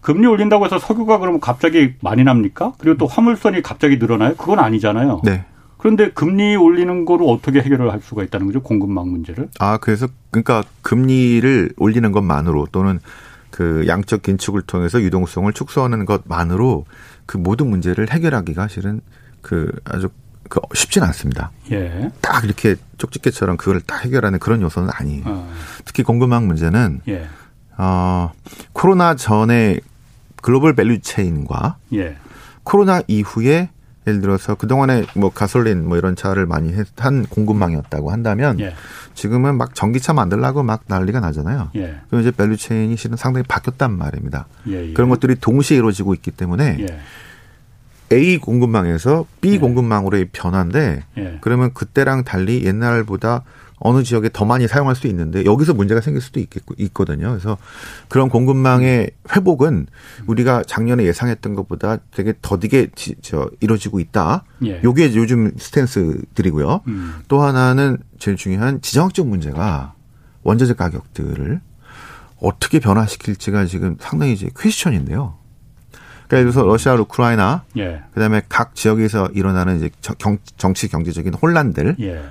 금리 0.01 0.25
올린다고 0.25 0.65
해서 0.65 0.79
석유가 0.79 1.19
그러면 1.19 1.39
갑자기 1.39 1.93
많이 2.01 2.23
납니까? 2.23 2.73
그리고 2.79 2.97
또 2.97 3.05
화물선이 3.05 3.61
갑자기 3.61 3.97
늘어나요? 3.97 4.35
그건 4.35 4.59
아니잖아요. 4.59 5.21
네. 5.23 5.45
그런데 5.81 6.11
금리 6.11 6.55
올리는 6.55 7.05
거로 7.05 7.27
어떻게 7.27 7.59
해결을 7.59 7.91
할 7.91 8.01
수가 8.01 8.21
있다는 8.21 8.45
거죠? 8.45 8.61
공급망 8.61 9.09
문제를. 9.09 9.49
아, 9.57 9.77
그래서 9.77 10.07
그러니까 10.29 10.63
금리를 10.83 11.73
올리는 11.77 12.11
것만으로 12.11 12.67
또는 12.71 12.99
그 13.49 13.85
양적 13.87 14.21
긴축을 14.21 14.61
통해서 14.61 15.01
유동성을 15.01 15.51
축소하는 15.53 16.05
것만으로 16.05 16.85
그 17.25 17.37
모든 17.37 17.67
문제를 17.71 18.11
해결하기가 18.11 18.67
실은 18.67 19.01
그 19.41 19.71
아주 19.83 20.09
그 20.49 20.59
쉽지는 20.75 21.07
않습니다. 21.07 21.49
예. 21.71 22.11
딱 22.21 22.43
이렇게 22.45 22.75
쪽집게처럼 22.99 23.57
그걸 23.57 23.81
딱 23.81 24.05
해결하는 24.05 24.37
그런 24.37 24.61
요소는 24.61 24.89
아니에요. 24.93 25.23
어, 25.25 25.51
특히 25.83 26.03
공급망 26.03 26.45
문제는 26.45 27.01
예. 27.07 27.27
어 27.77 28.31
코로나 28.73 29.15
전에 29.15 29.79
global 30.43 30.75
value 30.75 30.99
chain과 30.99 31.77
예. 31.93 32.17
코로나 32.61 33.01
이후에 33.07 33.69
예를 34.07 34.21
들어서 34.21 34.55
그동안에 34.55 35.05
뭐 35.15 35.29
가솔린 35.31 35.87
뭐 35.87 35.97
이런 35.97 36.15
차를 36.15 36.45
많이 36.47 36.73
했- 36.73 36.87
한 36.97 37.23
공급망이었다고 37.25 38.11
한다면 38.11 38.59
예. 38.59 38.73
지금은 39.13 39.55
막 39.57 39.75
전기차 39.75 40.13
만들라고 40.13 40.63
막 40.63 40.83
난리가 40.87 41.19
나잖아요. 41.19 41.69
예. 41.75 41.97
그럼 42.07 42.21
이제 42.21 42.31
value 42.31 42.57
chain이 42.57 42.97
실은 42.97 43.15
상당히 43.15 43.45
바뀌었단 43.47 43.95
말입니다. 43.95 44.47
예. 44.69 44.89
예. 44.89 44.93
그런 44.93 45.09
것들이 45.09 45.35
동시에 45.35 45.77
이루어지고 45.77 46.15
있기 46.15 46.31
때문에 46.31 46.77
예. 46.79 46.99
A 48.15 48.37
공급망에서 48.39 49.25
B 49.39 49.53
예. 49.53 49.57
공급망으로의 49.59 50.29
변화인데 50.31 51.03
예. 51.17 51.37
그러면 51.41 51.71
그때랑 51.73 52.23
달리 52.23 52.65
옛날보다 52.65 53.43
어느 53.83 54.03
지역에 54.03 54.29
더 54.31 54.45
많이 54.45 54.67
사용할 54.67 54.95
수 54.95 55.07
있는데 55.07 55.43
여기서 55.43 55.73
문제가 55.73 56.01
생길 56.01 56.21
수도 56.21 56.39
있겠고, 56.39 56.75
있거든요. 56.77 57.29
그래서 57.31 57.57
그런 58.09 58.29
공급망의 58.29 59.09
회복은 59.35 59.87
우리가 60.27 60.63
작년에 60.67 61.03
예상했던 61.05 61.55
것보다 61.55 61.97
되게 62.11 62.33
더디게 62.43 62.89
지- 62.93 63.15
저 63.21 63.49
이루어지고 63.59 63.99
있다. 63.99 64.43
예. 64.65 64.81
요게 64.83 65.15
요즘 65.15 65.51
스탠스들이고요. 65.57 66.81
음. 66.87 67.15
또 67.27 67.41
하나는 67.41 67.97
제일 68.19 68.37
중요한 68.37 68.81
지정학적 68.81 69.27
문제가 69.27 69.95
원자재 70.43 70.75
가격들을 70.75 71.59
어떻게 72.39 72.79
변화시킬지가 72.79 73.65
지금 73.65 73.97
상당히 73.99 74.33
이제 74.33 74.49
퀘스천인데요. 74.57 75.37
그러니까 76.27 76.37
예를 76.37 76.51
들어서 76.51 76.65
러시아, 76.67 76.93
우크라이나, 76.93 77.63
예. 77.77 78.03
그다음에 78.13 78.41
각 78.47 78.75
지역에서 78.75 79.27
일어나는 79.33 79.77
이제 79.77 79.89
정- 80.01 80.15
경, 80.19 80.37
정치 80.57 80.87
경제적인 80.87 81.33
혼란들. 81.33 81.95
예. 81.99 82.21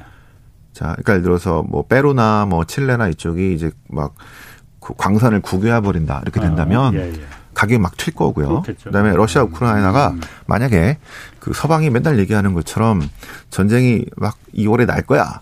자, 0.73 0.93
그러니까 0.93 1.13
예를 1.15 1.23
들어서 1.23 1.63
뭐 1.69 1.85
페루나 1.87 2.47
뭐 2.47 2.65
칠레나 2.65 3.09
이쪽이 3.09 3.55
이제 3.55 3.71
막그 3.89 4.95
광산을 4.97 5.41
국유해 5.41 5.81
버린다 5.81 6.21
이렇게 6.23 6.41
된다면 6.41 6.95
아, 6.95 6.99
예, 6.99 7.09
예. 7.13 7.21
가격이 7.55 7.79
막 7.79 7.97
튈 7.97 8.15
거고요. 8.15 8.49
그렇겠죠. 8.49 8.85
그다음에 8.85 9.15
러시아, 9.15 9.43
음, 9.43 9.49
우크라이나가 9.49 10.11
음. 10.11 10.21
만약에 10.47 10.99
그 11.41 11.53
서방이 11.53 11.91
맨날 11.91 12.19
얘기하는 12.19 12.55
것처럼 12.55 13.03
전쟁이 13.51 14.05
막 14.17 14.37
2월에 14.55 14.87
날 14.87 15.03
거야. 15.03 15.41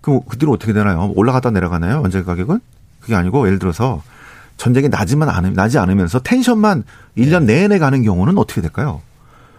그럼 0.00 0.20
그 0.28 0.36
뒤로 0.38 0.52
어떻게 0.52 0.72
되나요? 0.72 1.12
올라갔다 1.16 1.50
내려가나요? 1.50 2.00
원재 2.02 2.22
가격은? 2.22 2.60
그게 3.00 3.14
아니고 3.14 3.46
예를 3.46 3.58
들어서 3.58 4.02
전쟁이 4.56 4.88
나지만 4.88 5.28
않으, 5.28 5.48
나지 5.48 5.78
않으면서 5.78 6.20
텐션만 6.20 6.84
1년 7.16 7.44
네. 7.44 7.60
내내 7.62 7.78
가는 7.78 8.02
경우는 8.02 8.38
어떻게 8.38 8.60
될까요? 8.60 9.00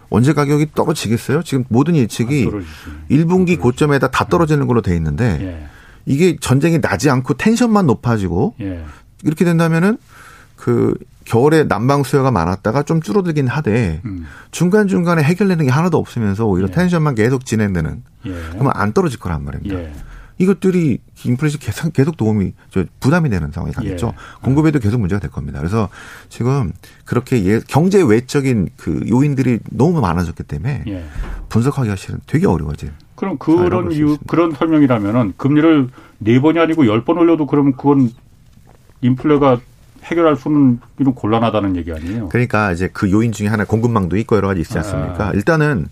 원재 0.10 0.34
가격이 0.34 0.68
떨어지겠어요? 0.74 1.44
지금 1.44 1.66
모든 1.70 1.96
예측이 1.96 2.46
안 2.46 2.52
떨어지지. 2.52 2.74
1분기 3.12 3.60
고점에다 3.60 4.10
다 4.10 4.26
떨어지는 4.26 4.68
걸로 4.68 4.82
돼 4.82 4.96
있는데 4.96 5.40
예. 5.42 5.68
이게 6.06 6.38
전쟁이 6.40 6.82
나지 6.82 7.10
않고 7.10 7.36
텐션만 7.36 7.86
높아지고 7.86 8.56
예. 8.62 8.84
이렇게 9.24 9.46
된다면은 9.46 9.98
그 10.56 10.96
겨울에 11.26 11.68
난방 11.68 12.04
수요가 12.04 12.32
많았다가 12.32 12.84
좀 12.84 13.02
줄어들긴 13.02 13.48
하되 13.48 14.02
음. 14.06 14.26
중간 14.50 14.88
중간에 14.88 15.22
해결되는 15.22 15.66
게 15.66 15.72
하나도 15.72 15.98
없으면서 15.98 16.46
오히려 16.46 16.68
예. 16.70 16.72
텐션만 16.72 17.16
계속 17.16 17.46
진행되는 17.46 18.04
예. 18.26 18.32
그러면 18.52 18.72
안 18.76 18.94
떨어질 18.94 19.20
거란 19.20 19.46
말입니다. 19.46 19.76
예. 20.40 20.44
이것들이 20.44 21.00
인플레이션 21.26 21.60
계속, 21.60 21.94
계속 21.94 22.18
도움이 22.18 22.54
저 22.72 22.86
부담이 23.00 23.30
되는 23.30 23.52
상황이 23.52 23.74
가겠죠. 23.74 24.14
예. 24.14 24.44
공급에도 24.44 24.80
계속 24.80 25.00
문제가 25.00 25.20
될 25.20 25.30
겁니다. 25.32 25.60
그래서 25.60 25.90
지금 26.30 26.72
그렇게 27.06 27.44
예, 27.46 27.60
경제 27.68 28.02
외적인 28.02 28.70
그 28.78 29.02
요인들이 29.10 29.60
너무 29.70 30.00
많아졌기 30.02 30.44
때문에 30.44 30.84
예. 30.88 31.06
분석하기가 31.50 31.96
실은 31.96 32.20
되게 32.26 32.48
어려워져요. 32.48 32.92
그럼 33.16 33.38
그런 33.38 33.92
수 33.92 33.98
이유. 33.98 34.18
그런 34.28 34.52
설명이라면은 34.54 35.34
금리를 35.38 35.90
네 36.20 36.40
번이 36.40 36.58
아니고 36.60 36.88
열 36.88 37.04
번 37.04 37.18
올려도 37.18 37.48
그러면 37.48 37.74
그건 37.76 38.10
인플레가 39.02 39.60
해결할 40.04 40.38
수는 40.38 40.80
좀 41.04 41.14
곤란하다는 41.14 41.76
얘기 41.76 41.92
아니에요? 41.92 42.30
그러니까 42.30 42.72
이제 42.72 42.90
그 42.94 43.12
요인 43.12 43.32
중에 43.34 43.48
하나 43.48 43.66
공급망도 43.66 44.16
있고 44.18 44.38
여러 44.38 44.48
가지 44.48 44.62
있지 44.62 44.78
않습니까? 44.78 45.28
아. 45.30 45.32
일단은 45.34 45.88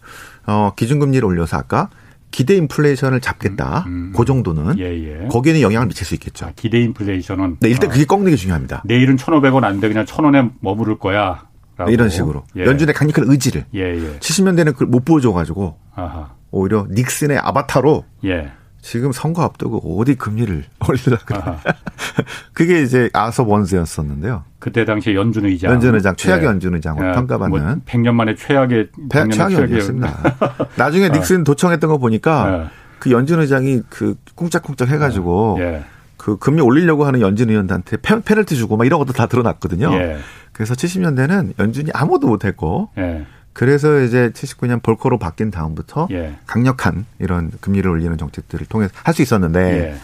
어 0.45 0.71
기준금리를 0.75 1.25
올려서 1.25 1.57
아까 1.57 1.89
기대 2.31 2.55
인플레이션을 2.55 3.21
잡겠다. 3.21 3.83
음, 3.87 3.91
음. 3.91 4.13
그 4.15 4.25
정도는 4.25 4.77
예, 4.79 4.83
예. 5.23 5.27
거기에는 5.27 5.61
영향을 5.61 5.87
미칠 5.87 6.05
수 6.05 6.13
있겠죠. 6.15 6.45
자, 6.45 6.51
기대 6.55 6.79
인플레이션은 6.81 7.57
네, 7.61 7.69
일단 7.69 7.89
어, 7.89 7.93
그게 7.93 8.05
꺾는 8.05 8.29
게 8.31 8.35
중요합니다. 8.35 8.83
내일은 8.85 9.15
1,500원 9.15 9.63
안 9.63 9.79
돼 9.79 9.87
그냥 9.87 10.05
1,000원에 10.05 10.51
머무를 10.59 10.97
거야. 10.99 11.47
라고. 11.77 11.89
네, 11.89 11.93
이런 11.93 12.09
식으로 12.09 12.43
예. 12.57 12.65
연준의 12.65 12.93
강력한 12.95 13.25
의지를 13.27 13.65
예, 13.75 13.79
예. 13.95 14.19
70년대는 14.19 14.73
그걸 14.73 14.87
못 14.87 15.05
보여줘가지고 15.05 15.77
아하. 15.95 16.33
오히려 16.51 16.87
닉슨의 16.89 17.37
아바타로 17.37 18.03
예. 18.25 18.51
지금 18.81 19.11
선거 19.11 19.43
앞두고 19.43 19.99
어디 19.99 20.15
금리를 20.15 20.63
올리라 20.87 21.17
그래. 21.25 21.39
그게 22.53 22.81
이제 22.81 23.09
아서 23.13 23.43
원스였었는데요. 23.43 24.43
그때 24.59 24.85
당시 24.85 25.13
연준 25.13 25.45
의장. 25.45 25.71
연준 25.73 25.95
의장 25.95 26.15
최악의 26.15 26.43
예. 26.43 26.47
연준 26.47 26.73
의장으로 26.75 27.09
예, 27.09 27.11
평가받는 27.13 27.49
뭐 27.65 27.75
100년 27.85 28.13
만에 28.13 28.35
최악의 28.35 28.89
배- 29.09 29.23
100년 29.23 29.33
최악의 29.33 29.57
연준이었습니다. 29.59 30.35
나중에 30.77 31.09
닉슨 31.09 31.43
도청했던 31.43 31.89
거 31.89 31.97
보니까 31.97 32.63
예. 32.63 32.67
그 32.99 33.11
연준 33.11 33.39
의장이 33.39 33.81
그 33.89 34.15
꿍짝꿍짝 34.35 34.89
해가지고 34.89 35.57
예. 35.59 35.83
그 36.17 36.37
금리 36.37 36.61
올리려고 36.61 37.05
하는 37.05 37.21
연준 37.21 37.49
의원한테 37.49 37.97
페, 37.97 38.19
페널티 38.21 38.55
주고 38.55 38.75
막 38.77 38.85
이런 38.85 38.99
것도 38.99 39.13
다 39.13 39.27
드러났거든요. 39.27 39.93
예. 39.93 40.17
그래서 40.51 40.73
70년대는 40.73 41.53
연준이 41.59 41.91
아무도 41.93 42.27
못했고 42.27 42.89
예. 42.97 43.25
그래서 43.57 44.01
이제 44.01 44.29
79년 44.35 44.83
볼커로 44.83 45.17
바뀐 45.17 45.49
다음부터 45.49 46.07
예. 46.11 46.37
강력한 46.45 47.07
이런 47.17 47.49
금리를 47.59 47.89
올리는 47.89 48.15
정책들을 48.15 48.67
통해 48.67 48.87
할수 49.01 49.23
있었는데 49.23 49.59
예. 49.93 49.95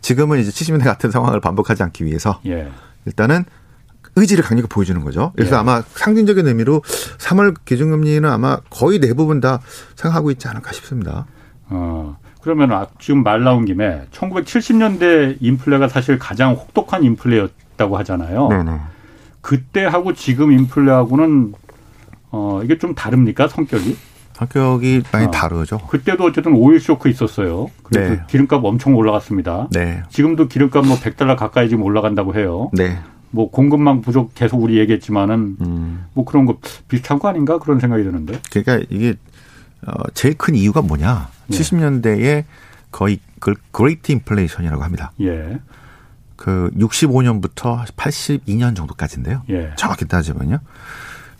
지금은 0.00 0.40
이제 0.40 0.50
70년대 0.50 0.82
같은 0.82 1.12
상황을 1.12 1.40
반복하지 1.40 1.84
않기 1.84 2.04
위해서 2.04 2.40
예. 2.46 2.68
일단은 3.04 3.44
의지를 4.16 4.42
강력히 4.42 4.66
보여주는 4.68 5.00
거죠. 5.04 5.32
그래서 5.36 5.54
예. 5.54 5.60
아마 5.60 5.82
상징적인 5.82 6.48
의미로 6.48 6.82
3월 7.18 7.54
기준금리는 7.64 8.28
아마 8.28 8.58
거의 8.70 8.98
대부분 8.98 9.40
다 9.40 9.60
생각하고 9.94 10.32
있지 10.32 10.48
않을까 10.48 10.72
싶습니다. 10.72 11.26
어. 11.68 12.16
그러면 12.42 12.72
아- 12.72 12.88
지금 12.98 13.22
말 13.22 13.44
나온 13.44 13.66
김에 13.66 14.08
1970년대 14.10 15.36
인플레가 15.40 15.86
사실 15.86 16.18
가장 16.18 16.54
혹독한 16.54 17.04
인플레였다고 17.04 17.98
하잖아요. 17.98 18.48
네네. 18.48 18.80
그때하고 19.42 20.12
지금 20.14 20.50
인플레하고는 20.50 21.52
어 22.36 22.60
이게 22.62 22.76
좀 22.76 22.94
다릅니까 22.94 23.48
성격이? 23.48 23.96
성격이 24.34 25.02
많이 25.10 25.26
어. 25.26 25.30
다르죠. 25.30 25.78
그때도 25.88 26.24
어쨌든 26.24 26.52
오일 26.54 26.78
쇼크 26.78 27.08
있었어요. 27.08 27.70
그래서 27.82 28.14
네. 28.14 28.22
기름값 28.28 28.62
엄청 28.62 28.94
올라갔습니다. 28.94 29.68
네. 29.72 30.02
지금도 30.10 30.48
기름값 30.48 30.86
뭐 30.86 30.98
100달러 30.98 31.36
가까이 31.36 31.70
지금 31.70 31.84
올라간다고 31.84 32.34
해요. 32.34 32.70
네. 32.74 32.98
뭐 33.30 33.50
공급망 33.50 34.02
부족 34.02 34.34
계속 34.34 34.62
우리 34.62 34.78
얘기했지만은 34.78 35.56
음. 35.62 36.04
뭐 36.12 36.26
그런 36.26 36.44
거 36.44 36.58
비슷한 36.88 37.18
거 37.18 37.28
아닌가 37.28 37.58
그런 37.58 37.80
생각이 37.80 38.04
드는데. 38.04 38.38
그러니까 38.50 38.86
이게 38.90 39.14
어 39.86 39.92
제일 40.12 40.36
큰 40.36 40.54
이유가 40.54 40.82
뭐냐? 40.82 41.28
예. 41.50 41.56
70년대에 41.56 42.44
거의 42.90 43.20
Great 43.72 44.12
Inflation이라고 44.12 44.82
합니다. 44.82 45.12
예. 45.22 45.58
그 46.36 46.70
65년부터 46.76 47.86
82년 47.96 48.76
정도까지인데요. 48.76 49.42
예. 49.48 49.70
정확히 49.76 50.06
따지면요. 50.06 50.58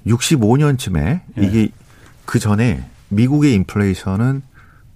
65년쯤에 0.07 1.21
예. 1.39 1.43
이게 1.43 1.69
그 2.25 2.39
전에 2.39 2.85
미국의 3.09 3.55
인플레이션은 3.55 4.43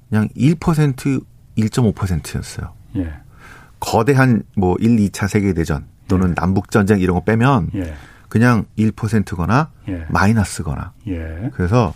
그냥 0.08 0.28
1% 0.36 1.24
1.5%였어요. 1.58 2.72
예. 2.96 3.12
거대한 3.80 4.42
뭐 4.56 4.76
1, 4.78 4.96
2차 4.96 5.28
세계 5.28 5.52
대전 5.52 5.84
또는 6.08 6.30
예. 6.30 6.34
남북 6.34 6.70
전쟁 6.70 7.00
이런 7.00 7.14
거 7.14 7.24
빼면 7.24 7.70
예. 7.74 7.94
그냥 8.28 8.64
1%거나 8.78 9.70
예. 9.88 10.06
마이너스거나. 10.08 10.92
예. 11.08 11.50
그래서 11.54 11.94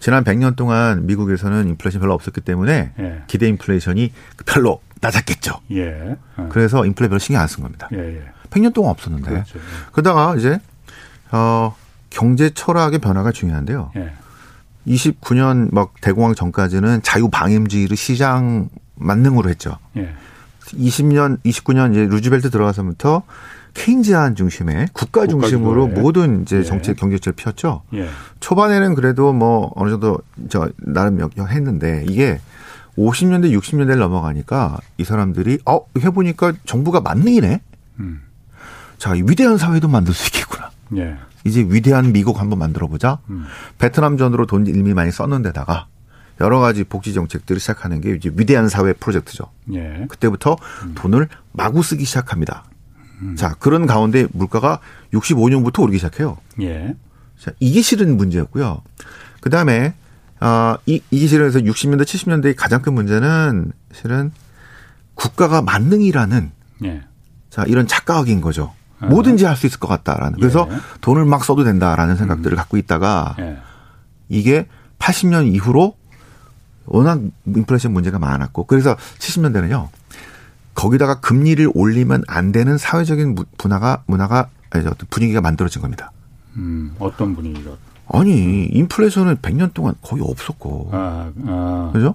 지난 0.00 0.24
100년 0.24 0.56
동안 0.56 1.06
미국에서는 1.06 1.68
인플레이션 1.68 2.00
별로 2.00 2.14
없었기 2.14 2.40
때문에 2.40 2.92
예. 2.98 3.22
기대 3.26 3.46
인플레이션이 3.48 4.12
별로 4.46 4.80
낮았겠죠. 5.00 5.60
예. 5.72 6.16
어. 6.36 6.48
그래서 6.50 6.84
인플레 6.86 7.08
별로 7.08 7.18
신경 7.18 7.42
안 7.42 7.48
쓴 7.48 7.62
겁니다. 7.62 7.88
예, 7.92 7.98
예. 7.98 8.22
100년 8.50 8.72
동안 8.74 8.90
없었는데. 8.92 9.30
그렇죠. 9.30 9.58
그러다가 9.92 10.36
이제 10.36 10.58
어 11.30 11.74
경제 12.12 12.50
철학의 12.50 12.98
변화가 12.98 13.32
중요한데요. 13.32 13.90
예. 13.96 14.12
29년 14.86 15.72
막 15.72 15.92
대공황 16.00 16.34
전까지는 16.34 17.02
자유 17.02 17.28
방임주의를 17.28 17.96
시장 17.96 18.68
만능으로 18.96 19.48
했죠. 19.48 19.78
예. 19.96 20.12
20년 20.66 21.38
29년 21.42 21.92
이제 21.92 22.06
루즈벨트 22.06 22.50
들어가서부터 22.50 23.22
케인지안 23.74 24.36
중심의 24.36 24.88
국가 24.92 25.26
중심으로 25.26 25.88
국가 25.88 26.00
모든 26.00 26.42
이제 26.42 26.58
예. 26.58 26.62
정책 26.62 26.96
경제철을 26.96 27.34
폈죠. 27.36 27.82
예. 27.94 28.08
초반에는 28.40 28.94
그래도 28.94 29.32
뭐 29.32 29.72
어느 29.76 29.90
정도 29.90 30.20
저 30.48 30.68
나름 30.76 31.26
했는데 31.48 32.04
이게 32.08 32.40
50년대 32.98 33.58
60년대를 33.58 33.98
넘어가니까 33.98 34.78
이 34.98 35.04
사람들이 35.04 35.60
어 35.64 35.80
해보니까 35.98 36.52
정부가 36.66 37.00
만능이네. 37.00 37.60
음. 38.00 38.22
자 38.98 39.12
위대한 39.12 39.56
사회도 39.56 39.88
만들 39.88 40.12
수 40.12 40.26
있겠구나. 40.26 40.70
예. 40.96 41.16
이제 41.44 41.66
위대한 41.68 42.12
미국 42.12 42.40
한번 42.40 42.58
만들어 42.58 42.86
보자. 42.86 43.18
음. 43.30 43.44
베트남전으로 43.78 44.46
돈 44.46 44.66
이미 44.66 44.94
많이 44.94 45.10
썼는데다가 45.10 45.86
여러 46.40 46.60
가지 46.60 46.84
복지 46.84 47.12
정책들을 47.14 47.60
시작하는 47.60 48.00
게 48.00 48.14
이제 48.14 48.30
위대한 48.34 48.68
사회 48.68 48.92
프로젝트죠. 48.92 49.44
예. 49.74 50.06
그때부터 50.08 50.56
음. 50.84 50.94
돈을 50.94 51.28
마구 51.52 51.82
쓰기 51.82 52.04
시작합니다. 52.04 52.64
음. 53.22 53.36
자 53.36 53.54
그런 53.58 53.86
가운데 53.86 54.26
물가가 54.32 54.80
65년부터 55.12 55.82
오르기 55.82 55.98
시작해요. 55.98 56.38
예. 56.60 56.94
자 57.38 57.52
이게 57.60 57.82
실은 57.82 58.16
문제였고요. 58.16 58.82
그 59.40 59.50
다음에 59.50 59.94
아, 60.44 60.76
이, 60.86 61.00
이게 61.12 61.28
실은 61.28 61.52
서 61.52 61.60
60년대, 61.60 62.02
70년대의 62.02 62.56
가장 62.56 62.82
큰 62.82 62.94
문제는 62.94 63.70
실은 63.92 64.32
국가가 65.14 65.62
만능이라는 65.62 66.50
예. 66.84 67.02
자, 67.48 67.64
이런 67.66 67.86
착각인 67.86 68.40
거죠. 68.40 68.72
아. 69.02 69.06
뭐든지 69.06 69.44
할 69.44 69.56
수 69.56 69.66
있을 69.66 69.78
것 69.78 69.88
같다라는. 69.88 70.38
그래서 70.38 70.66
예. 70.70 70.76
돈을 71.00 71.24
막 71.24 71.44
써도 71.44 71.64
된다라는 71.64 72.16
생각들을 72.16 72.54
음. 72.54 72.56
갖고 72.56 72.76
있다가 72.76 73.36
예. 73.40 73.58
이게 74.28 74.66
80년 74.98 75.52
이후로 75.52 75.96
워낙 76.86 77.20
인플레이션 77.46 77.92
문제가 77.92 78.18
많았고 78.18 78.64
그래서 78.64 78.96
70년대는요. 79.18 79.88
거기다가 80.74 81.20
금리를 81.20 81.70
올리면 81.74 82.24
안 82.28 82.50
되는 82.50 82.78
사회적인 82.78 83.36
문화가 83.62 84.02
문화가 84.06 84.48
아니, 84.70 84.84
분위기가 85.10 85.40
만들어진 85.40 85.82
겁니다. 85.82 86.12
음, 86.56 86.94
어떤 86.98 87.34
분위기가? 87.36 87.72
아니 88.08 88.64
인플레이션은 88.66 89.36
100년 89.36 89.74
동안 89.74 89.94
거의 90.02 90.22
없었고 90.22 90.90
아, 90.92 91.30
아. 91.46 91.90
그죠? 91.92 92.14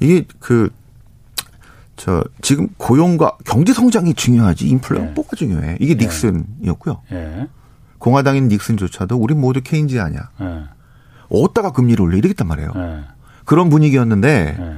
이게 0.00 0.24
그 0.40 0.70
저 1.96 2.24
지금 2.40 2.68
고용과 2.78 3.38
경제 3.44 3.72
성장이 3.72 4.14
중요하지 4.14 4.66
인플레는 4.68 5.08
예. 5.10 5.12
뭐가 5.12 5.36
중요해? 5.36 5.76
이게 5.80 5.92
예. 5.92 5.94
닉슨이었고요. 5.96 7.02
예. 7.12 7.48
공화당인 7.98 8.48
닉슨조차도 8.48 9.16
우리 9.16 9.34
모두 9.34 9.60
케인지 9.62 10.00
아니야. 10.00 10.30
예. 10.40 10.64
어디다가 11.28 11.72
금리를 11.72 12.00
올려 12.02 12.16
이러겠단 12.16 12.46
말이에요. 12.48 12.72
예. 12.74 13.00
그런 13.44 13.68
분위기였는데 13.68 14.56
예. 14.58 14.76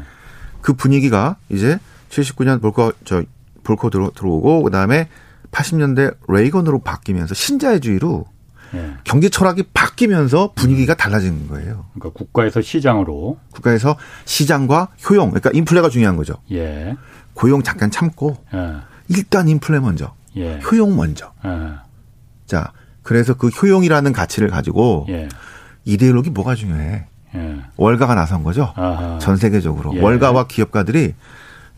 그 0.60 0.72
분위기가 0.72 1.36
이제 1.48 1.78
79년 2.10 2.60
볼거 2.60 2.92
저 3.04 3.22
볼코 3.62 3.90
들어, 3.90 4.10
들어오고 4.14 4.62
그다음에 4.64 5.08
80년대 5.50 6.16
레이건으로 6.28 6.80
바뀌면서 6.80 7.34
신자유주의로 7.34 8.26
예. 8.74 8.94
경제 9.04 9.28
철학이 9.28 9.64
바뀌면서 9.74 10.52
분위기가 10.54 10.94
달라지는 10.94 11.48
거예요. 11.48 11.86
그러니까 11.94 12.18
국가에서 12.18 12.60
시장으로 12.60 13.38
국가에서 13.52 13.96
시장과 14.24 14.88
효용, 15.08 15.30
그러니까 15.30 15.50
인플레가 15.52 15.88
중요한 15.88 16.16
거죠. 16.16 16.34
예. 16.52 16.96
고용 17.34 17.62
잠깐 17.62 17.90
참고 17.90 18.36
예. 18.54 18.74
일단 19.08 19.48
인플레 19.48 19.80
먼저, 19.80 20.14
예. 20.36 20.60
효용 20.60 20.96
먼저. 20.96 21.32
예. 21.44 21.50
자, 22.46 22.72
그래서 23.02 23.34
그 23.34 23.48
효용이라는 23.48 24.12
가치를 24.12 24.48
가지고 24.48 25.06
예. 25.08 25.28
이데올로기 25.84 26.30
뭐가 26.30 26.54
중요해? 26.54 27.06
예. 27.34 27.56
월가가 27.76 28.14
나선 28.14 28.42
거죠. 28.42 28.72
아하. 28.76 29.18
전 29.18 29.36
세계적으로 29.36 29.94
월가와 30.00 30.46
기업가들이 30.46 31.14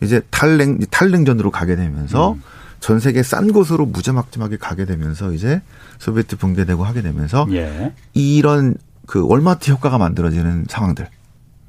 이제 0.01 0.21
탈냉 0.29 0.79
탈냉전으로 0.89 1.51
가게 1.51 1.75
되면서. 1.75 2.33
음. 2.33 2.43
전 2.79 2.99
세계 2.99 3.23
싼 3.23 3.51
곳으로 3.51 3.85
무지막지하게 3.85 4.57
가게 4.57 4.85
되면서 4.85 5.31
이제 5.33 5.61
소비에트 5.99 6.37
붕괴되고 6.37 6.83
하게 6.83 7.01
되면서 7.01 7.47
예. 7.51 7.93
이런 8.13 8.75
그 9.07 9.25
월마트 9.25 9.71
효과가 9.71 9.97
만들어지는 9.97 10.65
상황들. 10.69 11.07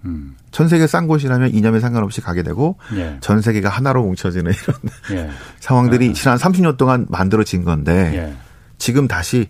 음. 0.04 0.36
전 0.50 0.68
세계 0.68 0.86
싼 0.86 1.06
곳이라면 1.06 1.54
이념에 1.54 1.80
상관없이 1.80 2.20
가게 2.20 2.42
되고 2.42 2.78
예. 2.94 3.16
전 3.20 3.40
세계가 3.40 3.68
하나로 3.68 4.04
뭉쳐지는 4.04 4.52
이런 4.52 5.18
예. 5.26 5.30
상황들이 5.60 6.10
아. 6.10 6.12
지난 6.12 6.36
30년 6.38 6.76
동안 6.76 7.06
만들어진 7.08 7.64
건데 7.64 8.12
예. 8.14 8.36
지금 8.78 9.08
다시 9.08 9.48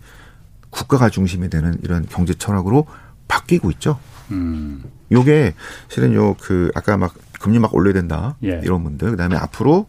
국가가 0.69 1.09
중심이 1.09 1.49
되는 1.49 1.77
이런 1.83 2.05
경제 2.09 2.33
철학으로 2.33 2.85
바뀌고 3.27 3.71
있죠. 3.71 3.99
음. 4.31 4.83
요게 5.11 5.53
실은 5.89 6.13
요 6.13 6.35
그 6.39 6.71
아까 6.75 6.97
막 6.97 7.13
금리 7.39 7.57
막 7.59 7.73
올려야 7.73 7.93
된다 7.93 8.35
예. 8.43 8.59
이런 8.63 8.83
분들 8.83 9.11
그다음에 9.11 9.35
앞으로 9.37 9.87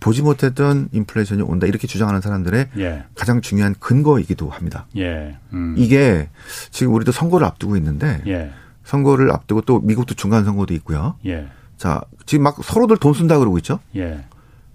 보지 0.00 0.22
못했던 0.22 0.88
인플레이션이 0.92 1.42
온다 1.42 1.66
이렇게 1.66 1.86
주장하는 1.86 2.20
사람들의 2.20 2.68
예. 2.78 3.04
가장 3.14 3.40
중요한 3.40 3.74
근거이기도 3.78 4.50
합니다. 4.50 4.86
예. 4.96 5.36
음. 5.52 5.74
이게 5.76 6.28
지금 6.70 6.94
우리도 6.94 7.12
선거를 7.12 7.46
앞두고 7.46 7.76
있는데 7.76 8.22
예. 8.26 8.50
선거를 8.84 9.32
앞두고 9.32 9.62
또 9.62 9.80
미국도 9.80 10.14
중간 10.14 10.44
선거도 10.44 10.74
있고요. 10.74 11.16
예. 11.26 11.48
자 11.76 12.02
지금 12.24 12.44
막 12.44 12.56
서로들 12.62 12.98
돈 12.98 13.14
쓴다 13.14 13.38
그러고 13.38 13.58
있죠. 13.58 13.80
예. 13.96 14.24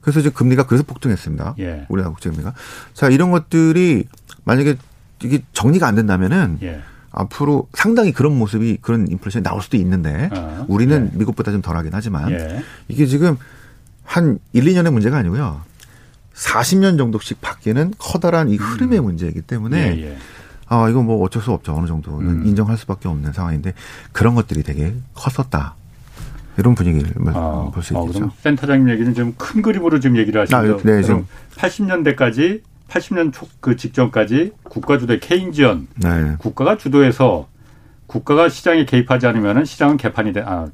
그래서 0.02 0.20
이제 0.20 0.30
금리가 0.30 0.66
그래서 0.66 0.84
폭등했습니다. 0.84 1.56
예. 1.60 1.86
우리나라 1.90 2.12
국제 2.12 2.30
금리가. 2.30 2.54
자 2.94 3.08
이런 3.10 3.32
것들이 3.32 4.06
만약에 4.44 4.76
이게 5.24 5.44
정리가 5.54 5.88
안 5.88 5.96
된다면은 5.96 6.60
앞으로 7.12 7.68
상당히 7.74 8.12
그런 8.12 8.38
모습이 8.38 8.80
그런 8.82 9.08
인플레이션이 9.08 9.44
나올 9.44 9.62
수도 9.62 9.78
있는데 9.78 10.30
어. 10.34 10.66
우리는 10.68 11.12
미국보다 11.14 11.52
좀 11.52 11.62
덜하긴 11.62 11.92
하지만 11.94 12.64
이게 12.88 13.06
지금 13.06 13.38
한 14.12 14.40
1, 14.52 14.66
2년의 14.66 14.92
문제가 14.92 15.18
아니고요. 15.18 15.62
40년 16.34 16.98
정도씩 16.98 17.40
바뀌는 17.40 17.94
커다란 17.98 18.50
이 18.50 18.58
흐름의 18.58 19.00
음. 19.00 19.06
문제이기 19.06 19.42
때문에 19.44 19.78
예, 19.98 20.04
예. 20.06 20.18
아, 20.68 20.90
이거 20.90 21.02
뭐 21.02 21.24
어쩔 21.24 21.42
수 21.42 21.52
없죠. 21.52 21.74
어느 21.74 21.88
정도는 21.88 22.42
음. 22.42 22.46
인정할 22.46 22.78
수밖에 22.78 23.08
없는 23.08 23.32
상황인데 23.32 23.74
그런 24.12 24.36
것들이 24.36 24.64
되게 24.64 24.94
컸었다. 25.14 25.76
이런 26.58 26.76
분위기를 26.76 27.14
아, 27.34 27.72
볼수 27.74 27.98
아, 27.98 28.02
있겠죠. 28.02 28.26
아, 28.26 28.32
센터장님 28.42 28.90
얘기는 28.90 29.14
좀 29.14 29.34
큰 29.38 29.62
그림으로 29.62 30.02
지금 30.02 30.18
얘기를 30.18 30.42
하시죠. 30.42 30.58
아, 30.58 30.62
네, 30.84 31.02
좀 31.04 31.26
80년대까지 31.56 32.62
80년 32.90 33.32
초 33.32 33.48
그 33.62 33.78
직전까지 33.78 34.52
국가 34.64 34.98
주도의 34.98 35.22
케인지언 35.22 35.88
네. 35.96 36.36
국가가 36.38 36.76
주도해서 36.78 37.48
국가가 38.08 38.50
시장에 38.50 38.84
개입하지 38.84 39.26
않으면 39.28 39.64
시장은 39.64 39.96
개판이 39.96 40.34
돼. 40.34 40.42
아, 40.46 40.68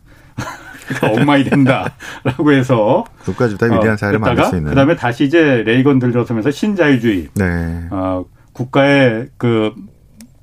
엉망이 1.01 1.43
된다라고 1.43 2.51
해서 2.53 3.05
국가주다 3.23 3.65
위대한 3.67 3.93
어, 3.93 3.97
사회를 3.97 4.19
만들 4.19 4.45
수 4.45 4.55
있는. 4.55 4.69
그다음에 4.69 4.95
다시 4.95 5.25
이제 5.25 5.63
레이건 5.65 5.99
들어서면서 5.99 6.51
신자유주의. 6.51 7.29
네. 7.35 7.87
어, 7.91 8.25
국가의 8.53 9.29
그 9.37 9.73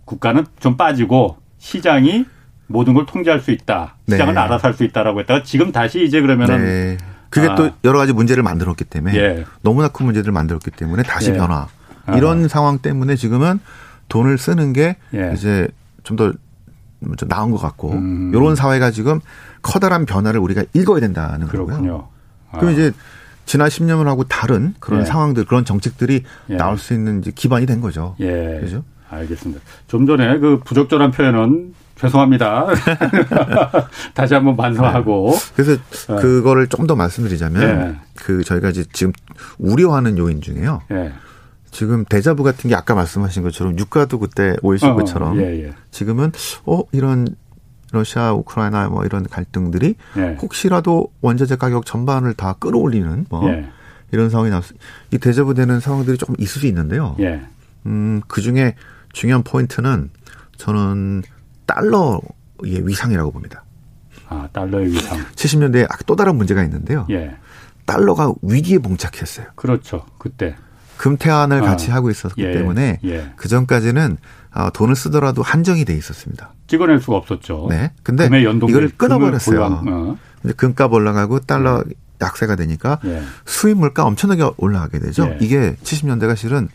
국가는 0.04 0.44
좀 0.60 0.76
빠지고 0.76 1.38
시장이 1.58 2.26
모든 2.66 2.94
걸 2.94 3.06
통제할 3.06 3.40
수 3.40 3.50
있다. 3.50 3.96
시장은 4.08 4.34
네. 4.34 4.40
알아서 4.40 4.68
할 4.68 4.74
수 4.74 4.84
있다라고 4.84 5.20
했다가 5.20 5.42
지금 5.42 5.72
다시 5.72 6.04
이제 6.04 6.20
그러면은 6.20 6.64
네. 6.64 6.96
그게 7.30 7.48
아. 7.48 7.54
또 7.54 7.70
여러 7.84 7.98
가지 7.98 8.12
문제를 8.12 8.42
만들었기 8.42 8.84
때문에 8.84 9.16
예. 9.16 9.44
너무나 9.62 9.88
큰 9.88 10.06
문제들을 10.06 10.32
만들었기 10.32 10.70
때문에 10.70 11.02
다시 11.02 11.30
예. 11.30 11.36
변화. 11.36 11.66
이런 12.16 12.44
아. 12.44 12.48
상황 12.48 12.78
때문에 12.78 13.16
지금은 13.16 13.58
돈을 14.08 14.38
쓰는 14.38 14.72
게 14.72 14.96
예. 15.14 15.32
이제 15.34 15.68
좀더 16.04 16.30
좀 16.30 16.38
나은 17.00 17.50
것 17.50 17.58
같고 17.58 17.92
음. 17.92 18.30
이런 18.34 18.56
사회가 18.56 18.90
지금 18.90 19.20
커다란 19.62 20.06
변화를 20.06 20.40
우리가 20.40 20.64
읽어야 20.72 21.00
된다는 21.00 21.46
그렇군요. 21.48 21.76
거고요. 21.76 22.08
아. 22.52 22.58
그럼 22.58 22.72
이제 22.74 22.92
지난 23.46 23.68
10년하고 23.68 24.24
다른 24.28 24.74
그런 24.80 25.02
예. 25.02 25.04
상황들, 25.04 25.44
그런 25.44 25.64
정책들이 25.66 26.22
예. 26.50 26.56
나올 26.56 26.78
수 26.78 26.94
있는 26.94 27.20
기반이 27.20 27.66
된 27.66 27.80
거죠. 27.80 28.16
예. 28.20 28.58
그죠? 28.60 28.84
알겠습니다. 29.10 29.60
좀 29.86 30.06
전에 30.06 30.38
그 30.38 30.60
부적절한 30.64 31.10
표현은 31.10 31.74
죄송합니다. 31.96 32.66
다시 34.14 34.34
한번 34.34 34.56
반성하고. 34.56 35.34
그래서 35.54 35.72
예. 35.72 36.14
그거를 36.20 36.66
좀 36.68 36.84
더 36.86 36.94
말씀드리자면 36.96 37.62
예. 37.62 37.96
그 38.14 38.44
저희가 38.44 38.68
이제 38.70 38.84
지금 38.92 39.12
우려하는 39.58 40.18
요인 40.18 40.40
중에요. 40.42 40.82
예. 41.74 41.78
지금 41.78 42.04
대자부 42.04 42.42
같은 42.42 42.68
게 42.70 42.76
아까 42.76 42.94
말씀하신 42.94 43.42
것처럼 43.42 43.78
유가도 43.78 44.18
그때 44.18 44.56
오이신 44.62 44.94
것처럼 44.94 45.40
예, 45.40 45.64
예. 45.64 45.72
지금은 45.90 46.32
어 46.66 46.82
이런 46.92 47.26
러시아 47.92 48.32
우크라이나 48.32 48.88
뭐 48.88 49.04
이런 49.04 49.24
갈등들이 49.24 49.94
예. 50.16 50.36
혹시라도 50.40 51.12
원자재 51.20 51.56
가격 51.56 51.86
전반을 51.86 52.34
다 52.34 52.54
끌어올리는 52.54 53.26
뭐 53.28 53.48
예. 53.50 53.68
이런 54.12 54.30
상황이 54.30 54.50
수, 54.62 54.74
이 55.12 55.18
대자부 55.18 55.54
되는 55.54 55.80
상황들이 55.80 56.18
조금 56.18 56.34
있을 56.38 56.60
수 56.60 56.66
있는데요. 56.66 57.16
예. 57.20 57.42
음, 57.86 58.20
그 58.28 58.40
중에 58.40 58.76
중요한 59.12 59.42
포인트는 59.42 60.10
저는 60.56 61.22
달러의 61.66 62.86
위상이라고 62.86 63.32
봅니다. 63.32 63.64
아, 64.28 64.48
달러의 64.52 64.86
위상. 64.92 65.18
70년대에 65.34 65.88
또 66.06 66.16
다른 66.16 66.36
문제가 66.36 66.62
있는데요. 66.64 67.06
예. 67.10 67.36
달러가 67.86 68.32
위기에 68.42 68.78
봉착했어요. 68.78 69.48
그렇죠. 69.54 70.06
그때. 70.18 70.56
금태환을 70.96 71.62
아. 71.62 71.66
같이 71.66 71.90
하고 71.90 72.10
있었기 72.10 72.42
예. 72.42 72.52
때문에 72.52 73.00
예. 73.04 73.32
그 73.36 73.48
전까지는 73.48 74.16
아, 74.50 74.70
돈을 74.70 74.94
쓰더라도 74.94 75.42
한정이 75.42 75.84
돼 75.84 75.94
있었습니다. 75.96 76.52
찍어낼 76.66 77.00
수가 77.00 77.16
없었죠. 77.16 77.66
네. 77.70 77.92
근데 78.02 78.26
이걸 78.26 78.90
끊어버렸어요. 78.96 79.82
어. 79.86 80.18
금값 80.56 80.92
올라가고 80.92 81.40
달러 81.40 81.82
약세가 82.20 82.56
되니까 82.56 83.00
예. 83.04 83.22
수입 83.44 83.78
물가 83.78 84.04
엄청나게 84.04 84.50
올라가게 84.56 84.98
되죠. 85.00 85.26
예. 85.26 85.38
이게 85.40 85.74
70년대가 85.82 86.36
실은 86.36 86.68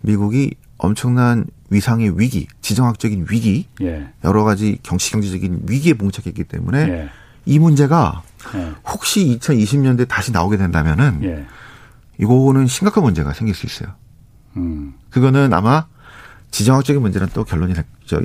미국이 0.00 0.54
엄청난 0.78 1.46
위상의 1.70 2.18
위기, 2.18 2.46
지정학적인 2.60 3.26
위기, 3.30 3.66
예. 3.82 4.08
여러 4.22 4.44
가지 4.44 4.78
경시 4.82 5.10
경제적인 5.12 5.62
위기에 5.68 5.94
봉착했기 5.94 6.44
때문에 6.44 6.78
예. 6.88 7.08
이 7.46 7.58
문제가 7.58 8.22
예. 8.54 8.72
혹시 8.86 9.38
2020년대 9.40 10.06
다시 10.08 10.32
나오게 10.32 10.56
된다면은 10.56 11.20
예. 11.24 11.46
이거는 12.18 12.66
심각한 12.66 13.02
문제가 13.02 13.32
생길 13.32 13.54
수 13.54 13.66
있어요. 13.66 13.94
음. 14.56 14.94
그거는 15.10 15.52
아마 15.52 15.86
지정학적인 16.50 17.02
문제는 17.02 17.28
또 17.34 17.42
결론이 17.42 17.74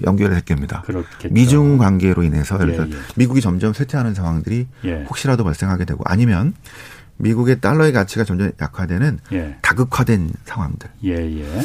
연결이 0.05 0.29
될 0.29 0.41
겁니다. 0.41 0.83
그렇겠죠. 0.85 1.33
미중 1.33 1.79
관계로 1.79 2.21
인해서 2.21 2.59
예를 2.61 2.73
예, 2.73 2.77
들어 2.77 2.87
예. 2.87 2.93
미국이 3.15 3.41
점점 3.41 3.73
쇠퇴하는 3.73 4.13
상황들이 4.13 4.67
예. 4.85 5.03
혹시라도 5.09 5.43
발생하게 5.43 5.85
되고 5.85 6.03
아니면 6.05 6.53
미국의 7.17 7.59
달러의 7.59 7.91
가치가 7.91 8.23
점점 8.23 8.51
약화되는 8.61 9.19
예. 9.31 9.57
다극화된 9.63 10.31
상황들 10.45 10.89
예, 11.05 11.15
예. 11.15 11.61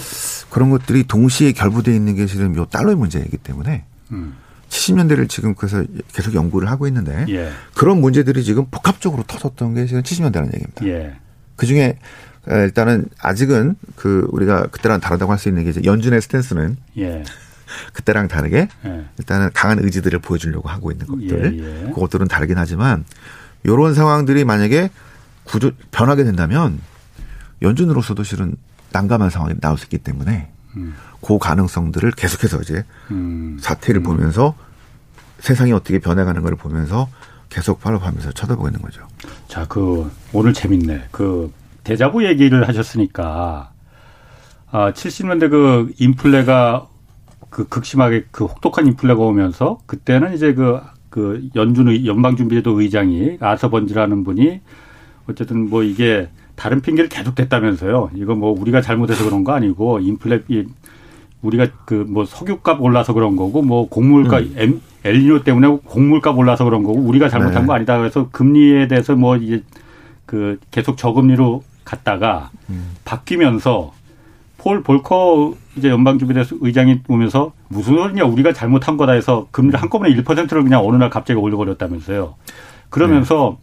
그런 0.49 0.71
것들이 0.71 1.05
동시에 1.05 1.53
결부되어 1.53 1.93
있는 1.93 2.15
게 2.15 2.27
실은 2.27 2.57
요 2.57 2.65
달러의 2.65 2.97
문제이기 2.97 3.37
때문에 3.37 3.85
음. 4.13 4.35
70년대를 4.71 5.29
지금 5.29 5.55
그래서 5.55 5.85
계속 6.15 6.35
연구를 6.35 6.71
하고 6.71 6.87
있는데 6.87 7.27
예. 7.29 7.51
그런 7.75 8.01
문제들이 8.01 8.43
지금 8.43 8.65
복합적으로 8.71 9.23
터졌던 9.25 9.75
게 9.75 9.87
실은 9.87 10.03
70년대라는 10.03 10.55
얘기입니다. 10.55 10.87
예. 11.55 11.57
그 11.57 11.67
중에 11.67 11.99
일단은 12.47 13.07
아직은 13.19 13.77
그 13.97 14.29
우리가 14.31 14.67
그때랑 14.67 15.01
다르다고 15.01 15.33
할 15.33 15.38
수 15.38 15.49
있는 15.49 15.64
게 15.64 15.71
이제 15.71 15.81
연준의 15.85 16.21
스탠스는 16.21 16.77
예. 16.99 17.25
그때랑 17.95 18.29
다르게 18.29 18.69
예. 18.85 19.05
일단은 19.19 19.51
강한 19.55 19.79
의지들을 19.79 20.19
보여주려고 20.21 20.69
하고 20.69 20.93
있는 20.93 21.07
것들 21.07 21.59
예, 21.59 21.87
예. 21.87 21.90
그것들은 21.90 22.29
다르긴 22.29 22.59
하지만 22.59 23.05
이런 23.62 23.95
상황들이 23.95 24.45
만약에 24.45 24.90
구조 25.45 25.71
변하게 25.90 26.25
된다면 26.25 26.81
연준으로서도 27.62 28.23
실은 28.23 28.57
난감한 28.93 29.31
상황이 29.31 29.55
나올 29.61 29.79
수 29.79 29.85
있기 29.87 29.99
때문에 29.99 30.51
음. 30.77 30.95
그 31.23 31.38
가능성들을 31.38 32.11
계속해서 32.12 32.61
이제 32.61 32.85
음. 33.11 33.59
사태를 33.61 34.03
보면서 34.03 34.55
세상이 35.40 35.73
어떻게 35.73 35.99
변해가는 35.99 36.43
걸 36.43 36.55
보면서 36.57 37.09
계속 37.55 37.81
팔로우하면서 37.81 38.33
쳐다보고 38.33 38.67
있는 38.67 38.83
거죠. 38.83 39.07
자, 39.47 39.64
그 39.69 40.11
오늘 40.33 40.53
재밌네. 40.53 41.05
그 41.12 41.53
대자부 41.85 42.25
얘기를 42.25 42.67
하셨으니까 42.67 43.71
아, 44.73 44.93
70년대 44.93 45.51
그 45.51 45.93
인플레가 46.01 46.88
그 47.51 47.69
극심하게 47.69 48.25
그 48.33 48.47
혹독한 48.47 48.88
인플레가 48.88 49.21
오면서 49.21 49.79
그때는 49.87 50.35
이제 50.35 50.53
그, 50.53 50.81
그 51.11 51.49
연준 51.55 52.05
연방준비제도 52.05 52.81
의장이 52.81 53.37
아서 53.38 53.71
번지라는 53.71 54.25
분이 54.25 54.61
어쨌든 55.29 55.71
뭐 55.71 55.85
이게 55.85 56.29
다른 56.57 56.81
핑계를 56.81 57.09
계속 57.09 57.37
댔다면서요. 57.37 58.11
이거 58.17 58.35
뭐 58.35 58.51
우리가 58.51 58.81
잘못해서 58.81 59.25
그런 59.25 59.45
거 59.45 59.53
아니고 59.53 60.01
인플레 60.01 60.43
이 60.49 60.64
우리가 61.45 61.67
그 61.85 62.05
뭐 62.09 62.25
석유값 62.25 62.81
올라서 62.81 63.13
그런 63.13 63.37
거고 63.37 63.63
뭐 63.63 63.89
곡물값 63.89 64.45
엠- 64.57 64.81
엘니뇨 65.05 65.43
때문에 65.45 65.79
곡물값 65.85 66.37
올라서 66.39 66.65
그런 66.65 66.83
거고 66.83 66.99
우리가 67.01 67.29
잘못한 67.29 67.63
네. 67.63 67.67
거 67.67 67.75
아니다. 67.75 67.99
그래서 67.99 68.29
금리에 68.31 68.89
대해서 68.89 69.15
뭐 69.15 69.37
이제 69.37 69.63
그 70.27 70.59
계속 70.71 70.97
저금리로 70.97 71.63
갔다가 71.85 72.51
바뀌면서 73.05 73.93
폴 74.59 74.83
볼커 74.83 75.55
이제 75.77 75.91
연방준비대수 75.91 76.59
의장이 76.63 77.01
오면서 77.09 77.53
무슨 77.69 77.97
소리냐 77.97 78.25
우리가 78.25 78.53
잘못한 78.55 78.97
거다 78.97 79.13
해서 79.13 79.47
금리를 79.51 79.81
한꺼번에 79.81 80.15
1%를 80.15 80.63
그냥 80.63 80.87
어느 80.87 80.97
날 80.97 81.11
갑자기 81.11 81.39
올려버렸다면서요. 81.39 82.35
그러면서 82.89 83.59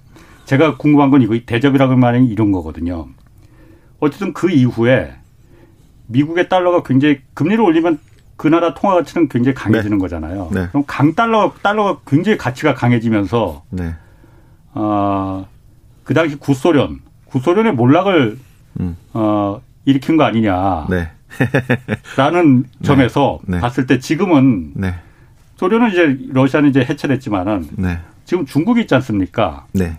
제가 0.45 0.77
궁금한 0.77 1.09
건 1.09 1.21
이거 1.21 1.37
대접이라고 1.45 1.95
말하는 1.95 2.27
게 2.27 2.33
이런 2.33 2.51
거거든요. 2.51 3.07
어쨌든 3.99 4.33
그 4.33 4.51
이후에 4.51 5.13
미국의 6.11 6.49
달러가 6.49 6.83
굉장히 6.83 7.21
금리를 7.33 7.63
올리면 7.63 7.99
그 8.35 8.47
나라 8.47 8.73
통화 8.73 8.95
가치는 8.95 9.29
굉장히 9.29 9.53
강해지는 9.53 9.99
거잖아요. 9.99 10.49
네. 10.51 10.67
그럼 10.69 10.83
강 10.87 11.13
달러 11.13 11.53
달러가 11.61 11.99
굉장히 12.07 12.37
가치가 12.37 12.73
강해지면서 12.73 13.63
네. 13.69 13.93
어, 14.73 15.47
그 16.03 16.13
당시 16.13 16.35
구소련 16.37 16.99
구소련의 17.25 17.73
몰락을 17.73 18.39
음. 18.79 18.97
어, 19.13 19.61
일으킨 19.85 20.17
거 20.17 20.23
아니냐 20.23 20.87
라는 22.17 22.63
네. 22.79 22.83
점에서 22.83 23.39
네. 23.45 23.59
봤을 23.59 23.85
때 23.85 23.99
지금은 23.99 24.71
네. 24.75 24.95
소련은 25.57 25.91
이제 25.91 26.17
러시아는 26.29 26.69
이제 26.69 26.81
해체됐지만은 26.81 27.67
네. 27.75 27.99
지금 28.25 28.45
중국이 28.45 28.81
있지 28.81 28.95
않습니까? 28.95 29.67
네. 29.73 29.97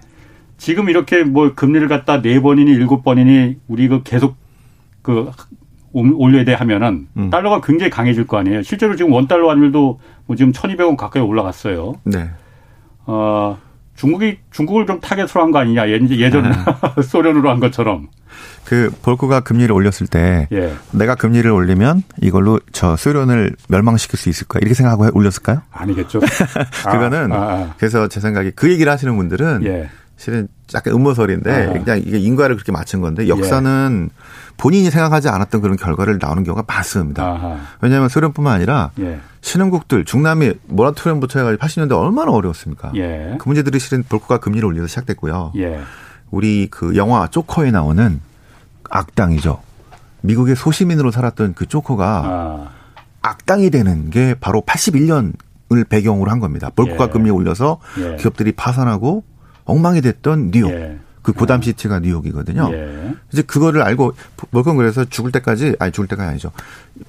지금 0.58 0.88
이렇게 0.88 1.22
뭐 1.22 1.54
금리를 1.54 1.86
갖다 1.88 2.22
네 2.22 2.40
번이니 2.40 2.70
일곱 2.72 3.02
번이니 3.04 3.58
우리 3.68 3.88
그 3.88 4.02
계속 4.02 4.36
그 5.02 5.30
올- 5.92 6.14
올려야 6.16 6.44
돼 6.44 6.54
하면은 6.54 7.06
음. 7.16 7.30
달러가 7.30 7.60
굉장히 7.60 7.90
강해질 7.90 8.26
거 8.26 8.38
아니에요. 8.38 8.62
실제로 8.62 8.96
지금 8.96 9.12
원 9.12 9.26
달러 9.28 9.48
환율도 9.50 10.00
뭐 10.26 10.36
지금 10.36 10.52
1,200원 10.52 10.96
가까이 10.96 11.22
올라갔어요. 11.22 11.94
네. 12.04 12.30
어, 13.06 13.58
중국이 13.94 14.38
중국을 14.50 14.86
좀 14.86 15.00
타겟으로 15.00 15.42
한 15.42 15.50
거 15.52 15.58
아니냐. 15.58 15.88
예- 15.88 16.00
예전 16.10 16.44
소련으로 17.04 17.50
한 17.50 17.60
것처럼. 17.60 18.08
그 18.64 18.90
볼코가 19.02 19.40
금리를 19.40 19.70
올렸을 19.72 20.06
때 20.08 20.48
예. 20.52 20.72
내가 20.92 21.14
금리를 21.14 21.50
올리면 21.50 22.02
이걸로 22.22 22.58
저 22.72 22.96
소련을 22.96 23.54
멸망시킬 23.68 24.18
수 24.18 24.28
있을까 24.30 24.60
이렇게 24.60 24.72
생각하고 24.74 25.10
올렸을까요? 25.12 25.60
아니겠죠. 25.70 26.20
그거는 26.90 27.32
아, 27.32 27.36
아, 27.36 27.74
그래서 27.76 28.08
제 28.08 28.20
생각에 28.20 28.52
그 28.54 28.70
얘기를 28.70 28.90
하시는 28.90 29.14
분들은 29.16 29.60
아. 29.62 29.64
예. 29.66 29.88
실은 30.16 30.48
약간 30.74 30.94
음모설인데 30.94 31.50
아하. 31.50 31.72
그냥 31.72 31.98
이게 31.98 32.18
인과를 32.18 32.56
그렇게 32.56 32.72
맞춘 32.72 33.00
건데 33.00 33.28
역사는 33.28 34.10
본인이 34.56 34.90
생각하지 34.90 35.28
않았던 35.28 35.60
그런 35.60 35.76
결과를 35.76 36.18
나오는 36.20 36.44
경우가 36.44 36.64
많습니다. 36.66 37.24
아하. 37.24 37.56
왜냐하면 37.80 38.08
소련뿐만 38.08 38.54
아니라 38.54 38.90
예. 39.00 39.18
신흥국들 39.40 40.04
중남미 40.04 40.54
모라토리엄부터 40.68 41.40
해가지고 41.40 41.62
80년대 41.64 41.98
얼마나 41.98 42.32
어려웠습니까? 42.32 42.92
예. 42.94 43.36
그 43.38 43.48
문제들이 43.48 43.78
실은 43.78 44.04
볼코가 44.08 44.38
금리를 44.38 44.64
올려서 44.64 44.86
시작됐고요. 44.86 45.52
예. 45.56 45.80
우리 46.30 46.68
그 46.70 46.96
영화 46.96 47.26
쪼커에 47.26 47.70
나오는 47.70 48.20
악당이죠. 48.88 49.60
미국의 50.22 50.56
소시민으로 50.56 51.10
살았던 51.10 51.54
그 51.54 51.66
쪼커가 51.66 52.22
아. 52.24 52.68
악당이 53.22 53.70
되는 53.70 54.10
게 54.10 54.34
바로 54.40 54.62
81년을 54.62 55.88
배경으로 55.88 56.30
한 56.30 56.40
겁니다. 56.40 56.70
볼코가 56.74 57.04
예. 57.04 57.08
금리 57.08 57.30
올려서 57.30 57.78
예. 57.98 58.16
기업들이 58.16 58.52
파산하고 58.52 59.24
엉망이 59.64 60.00
됐던 60.00 60.50
뉴욕. 60.50 60.70
예. 60.70 60.98
그 61.22 61.32
고담 61.32 61.62
시티가 61.62 62.00
뉴욕이거든요. 62.00 62.68
예. 62.72 63.14
이제 63.32 63.42
그거를 63.42 63.82
알고 63.82 64.14
볼건 64.50 64.76
그래서 64.76 65.04
죽을 65.04 65.30
때까지 65.30 65.76
아니 65.78 65.92
죽을 65.92 66.08
때가 66.08 66.26
아니죠. 66.26 66.50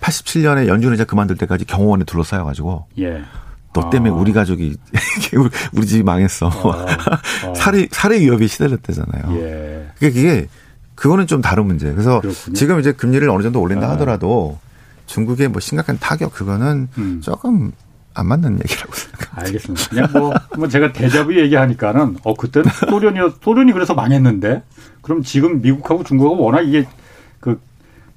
87년에 0.01 0.67
연준을 0.67 0.95
이제 0.95 1.03
그만둘 1.03 1.37
때까지 1.37 1.65
경호원에 1.65 2.03
둘러싸여 2.05 2.43
가지고 2.43 2.85
예. 2.99 3.23
너 3.73 3.89
때문에 3.89 4.11
아. 4.11 4.13
우리 4.13 4.31
가족이 4.31 4.77
우리 5.73 5.87
집이 5.87 6.03
망했어. 6.03 6.47
어. 6.47 6.85
살해 7.57 7.87
살해 7.91 8.19
위협이 8.19 8.47
시달렸대잖아요. 8.47 9.35
예. 9.39 9.87
그게 9.95 10.11
그게 10.11 10.47
그거는 10.93 11.25
좀 11.25 11.41
다른 11.41 11.65
문제. 11.65 11.91
그래서 11.91 12.21
그렇군요. 12.21 12.53
지금 12.53 12.79
이제 12.79 12.91
금리를 12.91 13.27
어느 13.29 13.41
정도 13.41 13.59
올린다 13.61 13.87
아. 13.87 13.91
하더라도 13.91 14.59
중국의 15.07 15.47
뭐 15.47 15.59
심각한 15.59 15.97
타격 15.99 16.33
그거는 16.33 16.87
음. 16.99 17.21
조금 17.21 17.71
안 18.13 18.27
맞는 18.27 18.59
얘기라고 18.59 18.93
생각합니다. 18.93 19.12
알겠습니다. 19.35 19.89
그냥 19.89 20.07
뭐, 20.13 20.33
뭐 20.57 20.67
제가 20.67 20.93
대자부 20.93 21.37
얘기하니까는 21.39 22.17
어 22.23 22.33
그때는 22.35 22.69
소련이 22.89 23.19
소련이 23.41 23.71
그래서 23.73 23.93
망했는데 23.93 24.63
그럼 25.01 25.21
지금 25.23 25.61
미국하고 25.61 26.03
중국하고 26.03 26.43
워낙 26.43 26.61
이게 26.61 26.87
그 27.39 27.59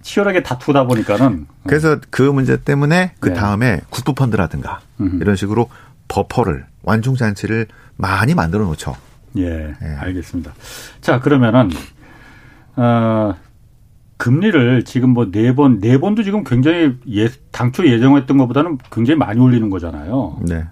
치열하게 0.03 0.43
다투다 0.43 0.85
보니까는 0.85 1.47
그래서 1.67 1.99
그 2.11 2.23
문제 2.23 2.62
때문에 2.62 3.12
그 3.19 3.31
네. 3.31 3.35
다음에 3.35 3.81
국부 3.91 4.14
펀드라든가 4.14 4.81
이런 4.99 5.37
식으로 5.37 5.69
버퍼를 6.09 6.67
완충 6.83 7.17
잔치를 7.17 7.67
많이 7.97 8.35
만들어 8.35 8.64
놓죠. 8.67 8.95
예, 9.39 9.75
예. 9.83 9.87
알겠습니다. 9.99 10.53
자 11.01 11.21
그러면은 11.21 11.71
어, 12.77 13.35
금리를 14.19 14.85
지금 14.85 15.11
뭐 15.11 15.31
네 15.31 15.55
번, 15.55 15.81
네 15.81 15.99
번도 15.99 16.23
지금 16.23 16.45
굉장히 16.45 16.97
예, 17.11 17.29
당초 17.51 17.87
예정했던 17.87 18.39
것보다는 18.39 18.79
굉장히 18.93 19.19
많이 19.19 19.41
올리는 19.41 19.69
거잖아요. 19.71 20.39
네. 20.43 20.64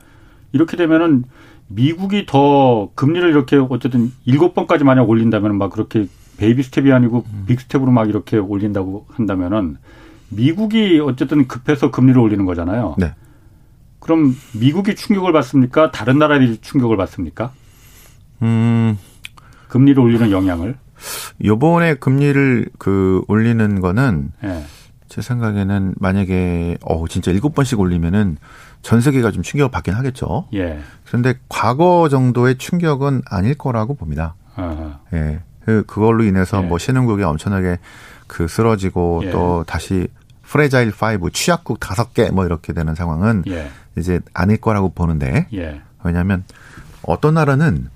이렇게 0.54 0.76
되면은 0.76 1.24
미국이 1.66 2.26
더 2.26 2.90
금리를 2.94 3.28
이렇게 3.28 3.56
어쨌든 3.56 4.12
일곱 4.24 4.54
번까지 4.54 4.84
만약 4.84 5.10
올린다면 5.10 5.58
막 5.58 5.70
그렇게 5.70 6.06
baby 6.36 6.62
step이 6.62 6.92
아니고 6.92 7.24
음. 7.26 7.44
big 7.46 7.60
step으로 7.60 7.90
막 7.90 8.08
이렇게 8.08 8.36
올린다고 8.38 9.06
한다면은 9.10 9.78
미국이 10.28 11.00
어쨌든 11.00 11.48
급해서 11.48 11.90
금리를 11.90 12.18
올리는 12.20 12.44
거잖아요. 12.46 12.94
네. 12.98 13.14
그럼 13.98 14.36
미국이 14.54 14.94
충격을 14.94 15.32
받습니까? 15.32 15.90
다른 15.90 16.18
나라들이 16.18 16.58
충격을 16.60 16.96
받습니까? 16.96 17.52
음. 18.42 18.96
금리를 19.68 20.00
올리는 20.00 20.30
영향을? 20.30 20.76
요번에 21.44 21.94
금리를 21.94 22.68
그 22.78 23.22
올리는 23.26 23.80
거는 23.80 24.30
네. 24.40 24.64
제 25.08 25.20
생각에는 25.20 25.94
만약에 25.98 26.78
어 26.82 27.08
진짜 27.08 27.32
일곱 27.32 27.54
번씩 27.54 27.80
올리면은 27.80 28.36
전 28.84 29.00
세계가 29.00 29.30
좀 29.30 29.42
충격을 29.42 29.70
받긴 29.70 29.94
하겠죠. 29.94 30.46
예. 30.52 30.78
그런데 31.06 31.34
과거 31.48 32.10
정도의 32.10 32.58
충격은 32.58 33.22
아닐 33.24 33.54
거라고 33.54 33.94
봅니다. 33.94 34.34
아하. 34.54 35.00
예. 35.14 35.40
그 35.64 35.84
그걸로 35.86 36.22
인해서 36.22 36.62
예. 36.62 36.66
뭐 36.66 36.76
신흥국이 36.76 37.22
엄청나게 37.22 37.78
그 38.26 38.46
쓰러지고 38.46 39.22
예. 39.24 39.30
또 39.30 39.64
다시 39.66 40.06
Fragile 40.42 40.92
5 41.22 41.30
취약국 41.30 41.80
다섯 41.80 42.12
개 42.12 42.28
뭐 42.28 42.44
이렇게 42.44 42.74
되는 42.74 42.94
상황은 42.94 43.44
예. 43.48 43.70
이제 43.96 44.20
아닐 44.34 44.58
거라고 44.58 44.90
보는데 44.90 45.48
예. 45.54 45.80
왜냐하면 46.04 46.44
어떤 47.04 47.34
나라는 47.34 47.88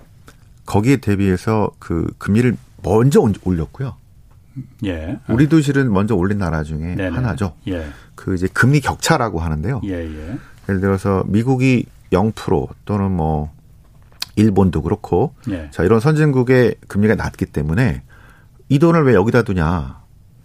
거기에 0.64 0.96
대비해서 0.96 1.70
그 1.78 2.10
금리를 2.16 2.56
먼저 2.82 3.20
올렸고요. 3.44 3.94
예. 4.86 5.18
우리도 5.28 5.60
실은 5.60 5.92
먼저 5.92 6.14
올린 6.14 6.38
나라 6.38 6.62
중에 6.62 6.94
네네. 6.94 7.08
하나죠. 7.08 7.52
예. 7.68 7.86
그 8.14 8.34
이제 8.34 8.48
금리 8.54 8.80
격차라고 8.80 9.38
하는데요. 9.38 9.82
예, 9.84 9.92
예. 10.04 10.38
예를 10.68 10.80
들어서 10.80 11.24
미국이 11.26 11.86
0% 12.12 12.68
또는 12.84 13.10
뭐 13.10 13.50
일본도 14.36 14.82
그렇고 14.82 15.34
예. 15.50 15.68
자 15.72 15.82
이런 15.82 16.00
선진국의 16.00 16.76
금리가 16.86 17.14
낮기 17.16 17.46
때문에 17.46 18.02
이 18.68 18.78
돈을 18.78 19.04
왜 19.04 19.14
여기다 19.14 19.42
두냐? 19.42 19.98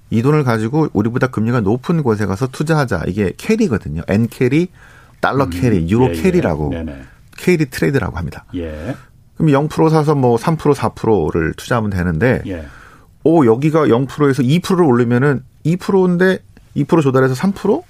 이 0.10 0.22
돈을 0.22 0.44
가지고 0.44 0.88
우리보다 0.94 1.28
금리가 1.28 1.62
높은 1.62 2.04
곳에 2.04 2.26
가서 2.26 2.48
투자하자. 2.48 3.04
이게 3.08 3.34
캐리거든요. 3.36 4.04
N 4.08 4.28
캐리, 4.28 4.68
달러 5.20 5.46
음. 5.46 5.50
carry, 5.50 5.90
유로 5.90 6.06
예, 6.06 6.10
예. 6.12 6.22
carry라고 6.22 6.72
carry 7.38 7.66
trade라고 7.66 8.18
합니다. 8.18 8.46
예. 8.56 8.96
그럼 9.36 9.68
0% 9.68 9.90
사서 9.90 10.16
뭐 10.16 10.38
3% 10.38 10.74
4%를 10.74 11.54
투자하면 11.54 11.90
되는데 11.90 12.42
예. 12.48 12.66
오 13.24 13.46
여기가 13.46 13.88
0%에서 13.88 14.44
2%를 14.44 14.84
올리면은 14.84 15.44
2%인데 15.66 16.40
2% 16.76 17.02
조달해서 17.02 17.34
3%? 17.34 17.84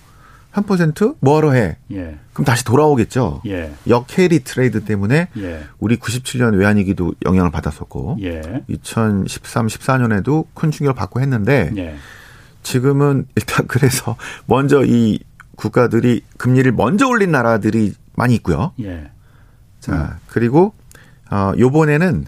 3% 0.53 1.17
뭐하러 1.19 1.51
해? 1.51 1.77
예. 1.91 2.17
그럼 2.33 2.45
다시 2.45 2.63
돌아오겠죠. 2.63 3.41
예. 3.47 3.73
역carry 3.87 4.43
trade 4.43 4.85
때문에 4.85 5.29
예. 5.37 5.63
우리 5.79 5.97
97년 5.97 6.57
외환위기도 6.57 7.15
영향을 7.25 7.51
받았었고 7.51 8.17
예. 8.21 8.41
2013, 8.67 9.67
14년에도 9.67 10.45
큰 10.53 10.71
충격을 10.71 10.95
받고 10.95 11.21
했는데 11.21 11.71
예. 11.77 11.95
지금은 12.61 13.25
일단 13.35 13.67
그래서 13.67 14.15
먼저 14.45 14.83
이 14.85 15.19
국가들이 15.55 16.21
금리를 16.37 16.71
먼저 16.71 17.07
올린 17.07 17.31
나라들이 17.31 17.93
많이 18.15 18.35
있고요. 18.35 18.73
예. 18.81 19.09
자 19.79 19.93
음. 19.93 20.07
그리고 20.27 20.73
어, 21.31 21.51
요번에는 21.57 22.25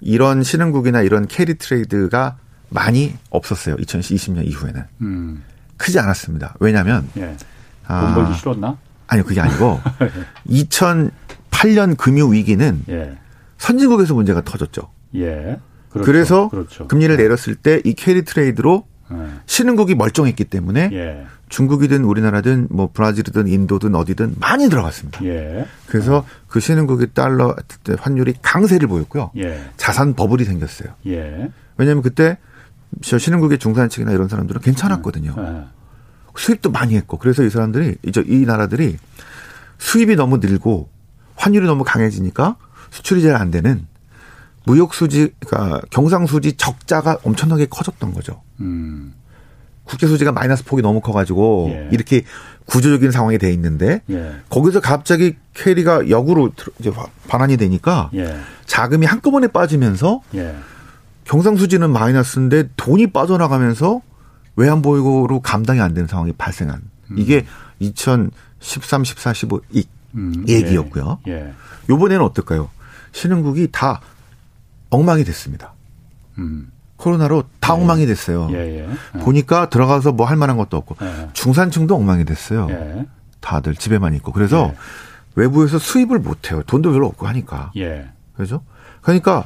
이런 0.00 0.44
신흥국이나 0.44 1.02
이런 1.02 1.26
carry 1.26 1.54
trade가 1.54 2.36
많이 2.70 3.14
없었어요. 3.30 3.76
2020년 3.76 4.46
이후에는. 4.46 4.84
음. 5.00 5.42
크지 5.78 5.98
않았습니다. 5.98 6.54
왜냐하면 6.60 7.08
예. 7.16 7.34
돈 7.88 8.14
벌기 8.14 8.32
아, 8.32 8.34
싫었나? 8.34 8.76
아니요, 9.06 9.24
그게 9.24 9.40
아니고 9.40 9.80
2008년 10.48 11.96
금융 11.96 12.32
위기는 12.32 12.82
예. 12.88 13.16
선진국에서 13.58 14.14
문제가 14.14 14.42
터졌죠. 14.42 14.90
예. 15.16 15.58
그렇죠. 15.90 16.04
그래서 16.12 16.48
그렇죠. 16.50 16.86
금리를 16.86 17.18
예. 17.18 17.22
내렸을 17.22 17.54
때 17.54 17.80
이 17.84 17.94
carry 17.94 18.24
trade로 18.24 18.86
예. 19.12 19.16
신흥국이 19.46 19.94
멀쩡했기 19.94 20.44
때문에 20.44 20.90
예. 20.92 21.26
중국이든 21.48 22.04
우리나라든 22.04 22.68
뭐 22.70 22.90
브라질이든 22.92 23.48
인도든 23.48 23.94
어디든 23.94 24.34
많이 24.38 24.68
들어갔습니다. 24.68 25.24
예. 25.24 25.64
그래서 25.86 26.18
어. 26.18 26.24
그 26.46 26.60
신흥국의 26.60 27.08
달러 27.14 27.56
환율이 27.98 28.34
강세를 28.42 28.86
보였고요. 28.86 29.30
예. 29.38 29.58
자산 29.78 30.14
버블이 30.14 30.44
생겼어요. 30.44 30.90
예. 31.06 31.48
왜냐하면 31.78 32.02
그때 32.02 32.36
저 33.02 33.18
신흥국의 33.18 33.58
중산층이나 33.58 34.12
이런 34.12 34.28
사람들은 34.28 34.60
괜찮았거든요. 34.60 35.34
예. 35.38 35.64
수입도 36.36 36.70
많이 36.70 36.94
했고 36.96 37.18
그래서 37.18 37.42
이 37.42 37.50
사람들이 37.50 37.96
이제 38.04 38.22
이 38.26 38.44
나라들이 38.46 38.96
수입이 39.78 40.14
너무 40.16 40.38
늘고 40.38 40.88
환율이 41.36 41.66
너무 41.66 41.84
강해지니까 41.84 42.56
수출이 42.90 43.22
잘 43.22 43.36
안 43.36 43.50
되는 43.50 43.86
무역 44.64 44.94
수지 44.94 45.32
그러니까 45.46 45.80
경상 45.90 46.26
수지 46.26 46.52
적자가 46.56 47.18
엄청나게 47.24 47.66
커졌던 47.66 48.12
거죠. 48.14 48.42
음. 48.60 49.14
국제 49.84 50.06
수지가 50.06 50.32
마이너스 50.32 50.64
폭이 50.64 50.82
너무 50.82 51.00
커가지고 51.00 51.70
예. 51.72 51.88
이렇게 51.92 52.22
구조적인 52.66 53.10
상황이 53.10 53.38
돼 53.38 53.50
있는데 53.54 54.02
예. 54.10 54.36
거기서 54.50 54.80
갑자기 54.80 55.36
캐리가 55.54 56.10
역으로 56.10 56.52
이제 56.78 56.92
반환이 57.26 57.56
되니까 57.56 58.10
예. 58.14 58.38
자금이 58.66 59.06
한꺼번에 59.06 59.46
빠지면서 59.48 60.20
예. 60.34 60.54
경상수지는 61.28 61.92
마이너스인데 61.92 62.70
돈이 62.76 63.08
빠져나가면서 63.08 64.00
외환보유고로 64.56 65.40
감당이 65.40 65.80
안 65.80 65.94
되는 65.94 66.08
상황이 66.08 66.32
발생한 66.32 66.80
음. 67.10 67.18
이게 67.18 67.44
2013, 67.80 69.04
14, 69.04 69.32
15 69.34 69.60
이, 69.72 69.84
음. 70.14 70.44
얘기였고요. 70.48 71.18
예. 71.28 71.52
요번에는 71.90 72.24
어떨까요? 72.24 72.70
신흥국이 73.12 73.68
다 73.70 74.00
엉망이 74.90 75.22
됐습니다. 75.24 75.74
음. 76.38 76.72
코로나로 76.96 77.44
다 77.60 77.74
예. 77.74 77.78
엉망이 77.80 78.06
됐어요. 78.06 78.48
예, 78.52 78.56
예. 78.56 78.88
예. 79.14 79.18
보니까 79.20 79.68
들어가서 79.68 80.12
뭐 80.12 80.26
할 80.26 80.36
만한 80.36 80.56
것도 80.56 80.78
없고 80.78 80.96
예. 81.02 81.28
중산층도 81.34 81.94
엉망이 81.94 82.24
됐어요. 82.24 82.68
예. 82.70 83.06
다들 83.40 83.74
집에만 83.74 84.14
있고 84.14 84.32
그래서 84.32 84.72
외부에서 85.36 85.78
수입을 85.78 86.18
못 86.20 86.50
해요. 86.50 86.62
돈도 86.66 86.90
별로 86.90 87.06
없고 87.06 87.26
하니까. 87.28 87.70
그죠? 88.34 88.62
그러니까 89.02 89.44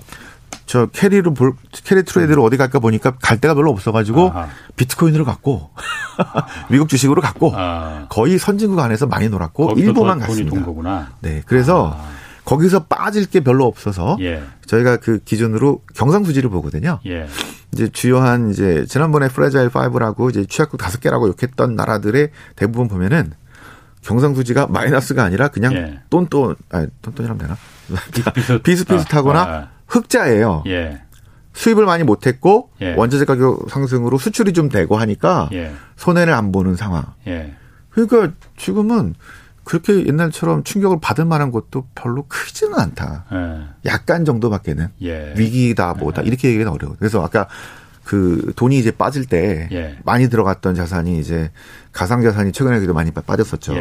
저 0.67 0.87
carry로 0.87 1.35
볼 1.35 1.55
carry 1.85 2.03
trade로 2.03 2.43
어디 2.43 2.57
갈까 2.57 2.79
보니까 2.79 3.13
갈 3.21 3.39
데가 3.41 3.55
별로 3.55 3.71
없어가지고 3.71 4.31
아하. 4.31 4.49
비트코인으로 4.77 5.25
갔고 5.25 5.71
미국 6.71 6.89
주식으로 6.89 7.21
갔고 7.21 7.53
아. 7.55 8.07
거의 8.09 8.39
선진국 8.39 8.79
안에서 8.79 9.07
많이 9.07 9.29
놀았고 9.29 9.73
일부만 9.77 10.19
갔습니다. 10.21 10.51
네, 11.21 11.43
그래서 11.47 11.95
아. 11.97 12.09
거기서 12.45 12.85
빠질 12.85 13.27
게 13.27 13.41
별로 13.41 13.67
없어서 13.67 14.17
예. 14.21 14.43
저희가 14.67 14.97
그 14.97 15.19
기준으로 15.19 15.83
경상수지를 15.95 16.51
보거든요. 16.51 16.99
예. 17.07 17.27
이제 17.73 17.89
주요한 17.89 18.51
이제 18.51 18.85
지난번에 18.89 19.29
Fragile 19.29 19.69
5라고 19.71 20.29
이제 20.31 20.45
취약국 20.45 20.79
다섯 20.79 21.01
개라고 21.01 21.29
욕했던 21.29 21.77
나라들의 21.77 22.31
대부분 22.57 22.89
보면은 22.89 23.33
경상수지가 24.03 24.67
마이너스가 24.67 25.23
아니라 25.23 25.49
그냥 25.49 25.73
예. 25.75 26.01
똔똔 26.11 26.57
아니 26.71 26.89
똔똔이라면 27.03 27.39
되나 27.39 27.57
비슷비슷. 28.13 28.63
비슷비슷하거나 28.65 29.41
아, 29.41 29.69
흑자예요. 29.93 30.65
예. 30.67 31.03
수입을 31.53 31.85
많이 31.85 32.03
못했고 32.03 32.71
예. 32.81 32.95
원자재 32.95 33.27
가격 33.27 33.69
상승으로 33.69 34.17
수출이 34.17 34.55
좀 34.55 34.71
되고 34.71 34.97
하니까 34.97 35.51
예. 35.53 35.73
손해를 35.97 36.33
안 36.33 36.51
보는 36.51 36.77
상황. 36.77 37.05
예. 37.27 37.55
그러니까 37.91 38.33
지금은 38.57 39.15
그렇게 39.65 40.07
옛날처럼 40.07 40.65
충격을 40.65 40.99
받을 41.01 41.25
만한 41.27 41.53
것도 41.53 41.87
별로 41.95 42.25
크지는 42.27 42.79
않다. 42.79 43.27
예. 43.33 43.91
약간 43.91 44.25
정도밖에는 44.25 44.89
예. 45.03 45.35
위기다 45.37 45.95
뭐다 45.95 46.23
이렇게 46.23 46.49
얘기는 46.49 46.67
어려워. 46.67 46.97
그래서 46.99 47.23
아까 47.23 47.47
그 48.03 48.53
돈이 48.57 48.79
이제 48.79 48.91
빠질 48.91 49.27
때 49.27 49.69
많이 50.05 50.29
들어갔던 50.31 50.75
자산이 50.75 51.19
이제 51.19 51.51
가상 51.93 52.23
자산이 52.23 52.53
최근에 52.53 52.79
그래도 52.79 52.95
많이 52.95 53.11
빠졌었죠. 53.11 53.75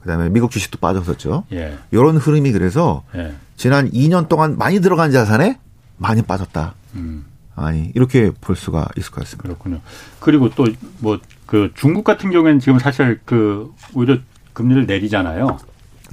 그다음에 0.00 0.30
미국 0.30 0.50
주식도 0.50 0.78
빠졌었죠. 0.78 1.44
예. 1.52 1.76
이런 1.90 2.16
흐름이 2.16 2.52
그래서 2.52 3.02
예. 3.16 3.34
지난 3.60 3.90
2년 3.90 4.28
동안 4.28 4.56
많이 4.56 4.80
들어간 4.80 5.10
자산에 5.10 5.58
많이 5.98 6.22
빠졌다. 6.22 6.74
음. 6.94 7.26
아니 7.54 7.92
이렇게 7.94 8.30
볼 8.40 8.56
수가 8.56 8.88
있을 8.96 9.10
것 9.10 9.20
같습니다. 9.20 9.42
그렇군요. 9.42 9.80
그리고 10.18 10.48
또 10.48 10.64
뭐 11.02 11.18
그 11.44 11.72
중국 11.74 12.04
같은 12.04 12.30
경우에는 12.30 12.60
지금 12.60 12.78
사실 12.78 13.20
그 13.24 13.74
오히려 13.92 14.18
금리를 14.52 14.86
내리잖아요. 14.86 15.58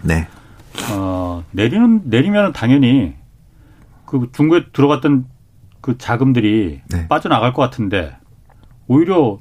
네. 0.03 0.27
어, 0.91 1.43
내리는 1.51 2.01
내리면 2.05 2.53
당연히 2.53 3.13
그 4.07 4.27
중국에 4.33 4.65
들어갔던 4.73 5.27
그 5.79 5.97
자금들이 5.99 6.81
네. 6.89 7.07
빠져나갈 7.07 7.53
것 7.53 7.61
같은데 7.61 8.17
오히려 8.87 9.37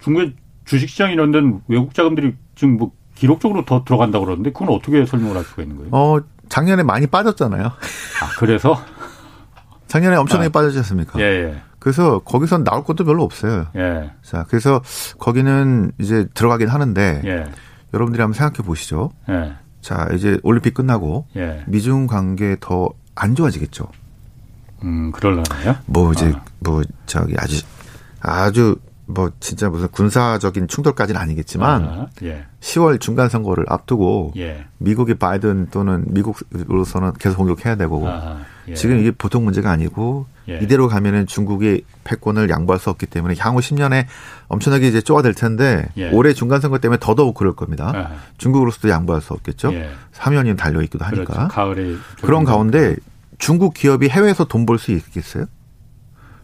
중국의 0.00 0.34
주식시장 0.66 1.12
이런 1.12 1.32
데는 1.32 1.62
외국 1.66 1.94
자금들이 1.94 2.34
지금 2.54 2.76
뭐 2.76 2.92
기록적으로 3.14 3.64
더 3.64 3.84
들어간다고 3.84 4.26
그러는데 4.26 4.52
그건 4.52 4.68
어떻게 4.68 5.06
설명을 5.06 5.34
할 5.34 5.44
수가 5.44 5.62
있는 5.62 5.76
거예요? 5.78 5.90
어, 5.92 6.20
작년에 6.48 6.82
많이 6.82 7.06
빠졌잖아요. 7.06 7.64
아, 7.66 8.28
그래서? 8.38 8.80
작년에 9.86 10.16
엄청나게 10.16 10.48
아. 10.48 10.50
빠졌지 10.50 10.78
않습니까? 10.78 11.18
예, 11.20 11.24
예, 11.24 11.62
그래서 11.78 12.18
거기선 12.20 12.64
나올 12.64 12.84
것도 12.84 13.04
별로 13.04 13.22
없어요. 13.24 13.66
예, 13.76 14.10
자, 14.22 14.44
그래서 14.48 14.82
거기는 15.18 15.92
이제 15.98 16.26
들어가긴 16.34 16.68
하는데 16.68 17.22
예, 17.24 17.46
여러분들이 17.94 18.20
한번 18.20 18.34
생각해 18.34 18.66
보시죠. 18.66 19.10
예, 19.30 19.54
자, 19.80 20.08
이제 20.12 20.38
올림픽 20.42 20.74
끝나고 20.74 21.26
예. 21.36 21.64
미중 21.66 22.06
관계 22.06 22.56
더 22.60 22.90
안 23.18 23.34
좋아지겠죠. 23.34 23.88
음, 24.84 25.10
그럴라나요? 25.10 25.76
뭐 25.86 26.12
이제 26.12 26.32
아. 26.34 26.44
뭐 26.60 26.82
저기 27.06 27.34
아주 27.36 27.60
아주 28.20 28.76
뭐 29.10 29.30
진짜 29.40 29.70
무슨 29.70 29.88
군사적인 29.88 30.68
충돌까지는 30.68 31.18
아니겠지만 31.18 31.82
아, 31.82 32.06
예, 32.24 32.44
10월 32.60 33.00
중간 33.00 33.30
선거를 33.30 33.64
앞두고 33.66 34.32
예. 34.36 34.66
미국이 34.76 35.14
바이든 35.14 35.68
또는 35.70 36.04
미국으로서는 36.08 37.14
계속 37.14 37.38
공격해야 37.38 37.76
되고 37.76 38.06
아, 38.06 38.42
예. 38.68 38.74
지금 38.74 38.98
이게 38.98 39.10
보통 39.10 39.44
문제가 39.44 39.70
아니고 39.70 40.26
예. 40.50 40.58
이대로 40.60 40.88
가면은 40.88 41.26
중국이 41.26 41.84
패권을 42.04 42.50
양보할 42.50 42.78
수 42.78 42.90
없기 42.90 43.06
때문에 43.06 43.34
향후 43.38 43.60
10년에 43.60 44.04
엄청나게 44.48 44.86
이제 44.88 45.00
쪼아들 45.00 45.32
텐데 45.32 45.88
예. 45.96 46.10
올해 46.10 46.34
중간 46.34 46.60
선거 46.60 46.78
때문에 46.78 46.98
더더욱 47.00 47.34
그럴 47.34 47.56
겁니다. 47.56 47.92
아, 47.94 48.10
중국으로서도 48.36 48.90
양보할 48.90 49.22
수 49.22 49.32
없겠죠. 49.32 49.72
예. 49.72 49.88
3년이 50.12 50.58
달려 50.58 50.82
있기도 50.82 51.02
그렇죠. 51.06 51.32
하니까. 51.32 51.48
가을에 51.48 51.94
그런 52.20 52.44
가운데 52.44 52.94
중국 53.38 53.72
기업이 53.72 54.08
해외에서 54.10 54.44
돈 54.44 54.66
벌 54.66 54.78
수 54.78 54.90
있겠어요? 54.92 55.46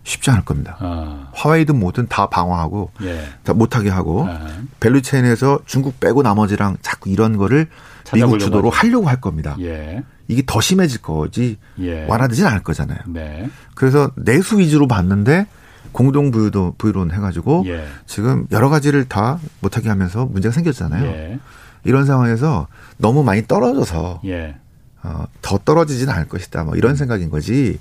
쉽지 0.04 0.30
않을 0.30 0.44
겁니다. 0.44 0.76
아, 0.80 1.28
화웨이든 1.32 1.78
뭐든 1.80 2.06
다 2.08 2.28
방어하고 2.28 2.90
예. 3.02 3.24
다 3.42 3.54
못하게 3.54 3.88
하고 3.90 4.26
아, 4.28 4.38
value 4.78 5.07
chain에서 5.07 5.60
중국 5.66 5.98
빼고 5.98 6.22
나머지랑 6.22 6.76
자꾸 6.82 7.10
이런 7.10 7.36
거를 7.36 7.68
미국 8.12 8.38
주도로 8.38 8.70
하죠. 8.70 8.76
하려고 8.78 9.08
할 9.08 9.20
겁니다. 9.20 9.56
예, 9.60 10.04
이게 10.28 10.42
더 10.46 10.60
심해질 10.60 11.00
거지 11.00 11.58
예. 11.80 12.04
완화되진 12.06 12.46
않을 12.46 12.62
거잖아요. 12.62 12.98
네, 13.06 13.48
그래서 13.74 14.10
내수 14.16 14.58
위주로 14.58 14.86
봤는데 14.86 15.46
공동 15.92 16.30
부유도 16.30 16.74
부유론 16.76 17.10
해가지고 17.10 17.64
예. 17.66 17.86
지금 18.06 18.46
여러 18.52 18.68
가지를 18.68 19.06
다 19.06 19.38
못하게 19.60 19.88
하면서 19.88 20.26
문제가 20.26 20.52
생겼잖아요. 20.52 21.04
예, 21.06 21.38
이런 21.84 22.04
상황에서 22.04 22.68
너무 22.98 23.24
많이 23.24 23.46
떨어져서 23.46 24.20
예. 24.26 24.56
어, 25.02 25.26
더 25.42 25.58
떨어지진 25.58 26.08
않을 26.10 26.28
것이다. 26.28 26.64
뭐 26.64 26.76
이런 26.76 26.94
생각인 26.96 27.30
거지. 27.30 27.78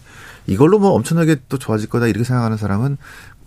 이걸로 0.47 0.79
뭐 0.79 0.91
엄청나게 0.91 1.37
또 1.49 1.57
좋아질 1.57 1.89
거다 1.89 2.07
이렇게 2.07 2.23
생각하는 2.23 2.57
사람은 2.57 2.97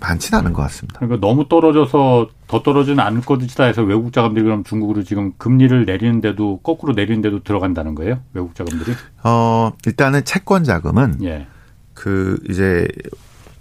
많지는 0.00 0.38
않은 0.40 0.52
것 0.52 0.62
같습니다. 0.62 0.98
그러니까 1.00 1.26
너무 1.26 1.48
떨어져서 1.48 2.28
더 2.46 2.62
떨어지는 2.62 3.00
않을 3.00 3.22
것이다 3.22 3.64
해서 3.64 3.82
외국 3.82 4.12
자금들이 4.12 4.44
그럼 4.44 4.62
중국으로 4.64 5.02
지금 5.04 5.32
금리를 5.38 5.84
내리는데도 5.86 6.58
거꾸로 6.58 6.92
내리는데도 6.92 7.42
들어간다는 7.42 7.94
거예요? 7.94 8.20
외국 8.34 8.54
자금들이? 8.54 8.94
어, 9.24 9.72
일단은 9.86 10.24
채권 10.24 10.64
자금은 10.64 11.22
예. 11.24 11.46
그 11.94 12.38
이제 12.48 12.86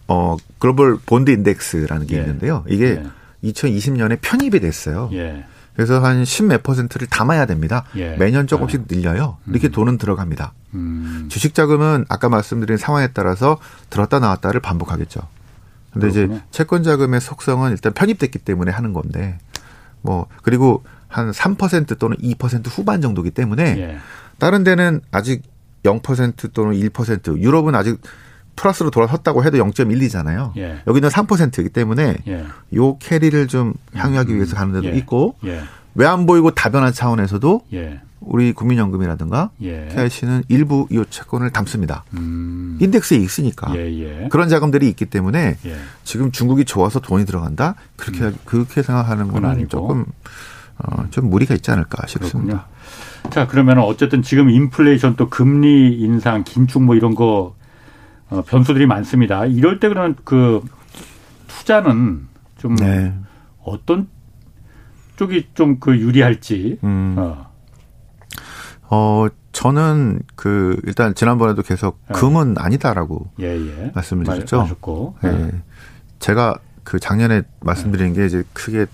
어 0.08 0.36
global 0.60 0.98
bond 1.04 1.32
index라는 1.32 2.06
게 2.06 2.18
예. 2.18 2.22
있는데요. 2.22 2.64
이게 2.68 3.02
예. 3.02 3.50
2020년에 3.50 4.20
편입이 4.22 4.60
됐어요. 4.60 5.10
예. 5.14 5.46
그래서 5.76 6.00
한 6.00 6.24
10몇 6.24 6.64
퍼센트를 6.64 7.08
담아야 7.08 7.46
됩니다. 7.46 7.84
예. 7.96 8.16
매년 8.16 8.48
조금씩 8.48 8.86
늘려요. 8.90 9.38
이렇게 9.48 9.68
돈은 9.70 9.98
들어갑니다. 9.98 10.54
음. 10.74 11.28
주식 11.30 11.54
자금은 11.54 12.06
아까 12.08 12.30
말씀드린 12.30 12.78
상황에 12.78 13.10
따라서 13.14 13.58
들었다 13.90 14.20
나왔다를 14.20 14.62
반복하겠죠. 14.62 15.22
근데 15.92 16.10
그렇군요. 16.10 16.36
이제 16.36 16.44
채권 16.52 16.84
자금의 16.84 17.22
속성은 17.22 17.72
일단 17.72 17.94
편입됐기 17.94 18.40
때문에 18.40 18.72
하는 18.72 18.94
건데 18.94 19.38
뭐 20.02 20.28
그리고 20.44 20.84
한 21.08 21.32
3% 21.32 22.00
또는 22.00 22.18
2% 22.18 22.68
후반 22.70 23.02
정도기 23.02 23.32
때문에 23.32 23.64
예. 23.78 23.98
다른 24.38 24.64
데는 24.64 25.02
아직 25.12 25.44
0% 25.84 26.54
또는 26.54 26.74
1% 26.74 27.38
유럽은 27.38 27.76
아직 27.76 28.00
플러스로 28.56 28.90
돌아섰다고 28.90 29.44
해도 29.44 29.58
0.12잖아요. 29.58 30.56
예. 30.58 30.82
여기는 30.88 31.10
3%이기 31.10 31.70
때문에 31.70 32.18
예. 32.28 32.46
요 32.76 32.98
캐리를 32.98 33.48
좀 33.48 33.74
향유하기 33.94 34.36
위해서 34.36 34.56
가는 34.56 34.74
데도 34.74 34.94
예. 34.94 34.98
있고 35.00 35.36
예. 35.46 35.62
왜안 35.96 36.26
보이고 36.26 36.52
다변화 36.52 36.92
차원에서도 36.92 37.62
예. 37.74 38.02
우리 38.22 38.54
국민연금이라든가 38.54 39.52
예. 39.62 39.88
KIC는 39.94 40.44
일부 40.48 40.88
이 40.90 41.04
채권을 41.10 41.52
담습니다. 41.52 42.04
음. 42.14 42.78
인덱스에 42.82 43.18
있으니까 43.18 43.76
예, 43.76 43.82
예. 44.00 44.28
그런 44.32 44.50
자금들이 44.50 44.88
있기 44.90 45.06
때문에 45.06 45.58
예. 45.66 45.76
지금 46.04 46.32
중국이 46.32 46.66
좋아서 46.66 47.00
돈이 47.00 47.26
들어간다 47.26 47.76
그렇게 47.98 48.36
그렇게 48.46 48.82
생각하는 48.82 49.28
건 49.28 49.46
아니고. 49.46 49.68
조금 49.70 50.06
어, 50.78 51.06
좀 51.10 51.30
무리가 51.30 51.56
있지 51.56 51.72
않을까 51.72 52.06
싶습니다. 52.08 52.68
자, 53.30 53.48
그러면 53.48 53.80
어쨌든 53.80 54.22
지금 54.22 54.50
인플레이션 54.50 55.16
또 55.16 55.30
금리 55.30 56.00
인상, 56.00 56.44
긴축 56.44 56.84
뭐 56.84 56.96
이런 56.96 57.16
거 57.16 57.56
어, 58.30 58.42
변수들이 58.42 58.86
많습니다. 58.88 59.46
이럴 59.46 59.80
때 59.80 59.88
그러면 59.88 60.16
그 60.24 60.62
투자는 61.48 62.28
좀 62.58 62.76
네. 62.76 63.14
어떤 63.64 64.08
쪽이 65.16 65.48
좀 65.54 65.80
그 65.80 65.98
유리할지. 65.98 66.80
음. 66.84 67.16
어. 67.18 67.46
어, 68.90 69.28
저는 69.52 70.22
그 70.36 70.80
일단 70.86 71.16
지난번에도 71.16 71.62
계속 71.62 72.00
네. 72.10 72.14
금은 72.20 72.56
아니다라고 72.58 73.30
예, 73.40 73.56
예. 73.58 73.92
말씀을 73.96 74.26
드렸죠. 74.26 74.62
하셨고. 74.62 75.16
예. 75.24 75.52
제가 76.20 76.56
그 76.84 77.00
작년에 77.00 77.44
말씀드린 77.62 78.14
게 78.14 78.26
이제 78.26 78.44
크게 78.54 78.86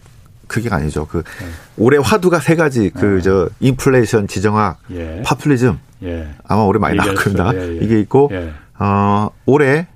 크게가 0.48 0.76
아니죠. 0.78 1.08
그 1.08 1.24
네. 1.24 1.46
올해 1.78 1.98
화두가 2.02 2.40
세 2.40 2.56
가지 2.56 2.90
그 2.90 3.06
네. 3.06 3.22
저 3.22 3.50
인플레이션 3.60 4.28
지정학 4.28 4.80
예. 4.92 5.22
파퓰리즘 5.26 5.80
예. 6.04 6.30
아마 6.46 6.62
올해 6.64 6.80
많이 6.80 6.98
나올. 6.98 7.16
겁니다. 7.16 7.52
예, 7.56 7.60
예. 7.60 7.76
이게 7.78 8.00
있고 8.02 8.30
예. 8.32 8.54
어 8.84 9.30
올해 9.46 9.88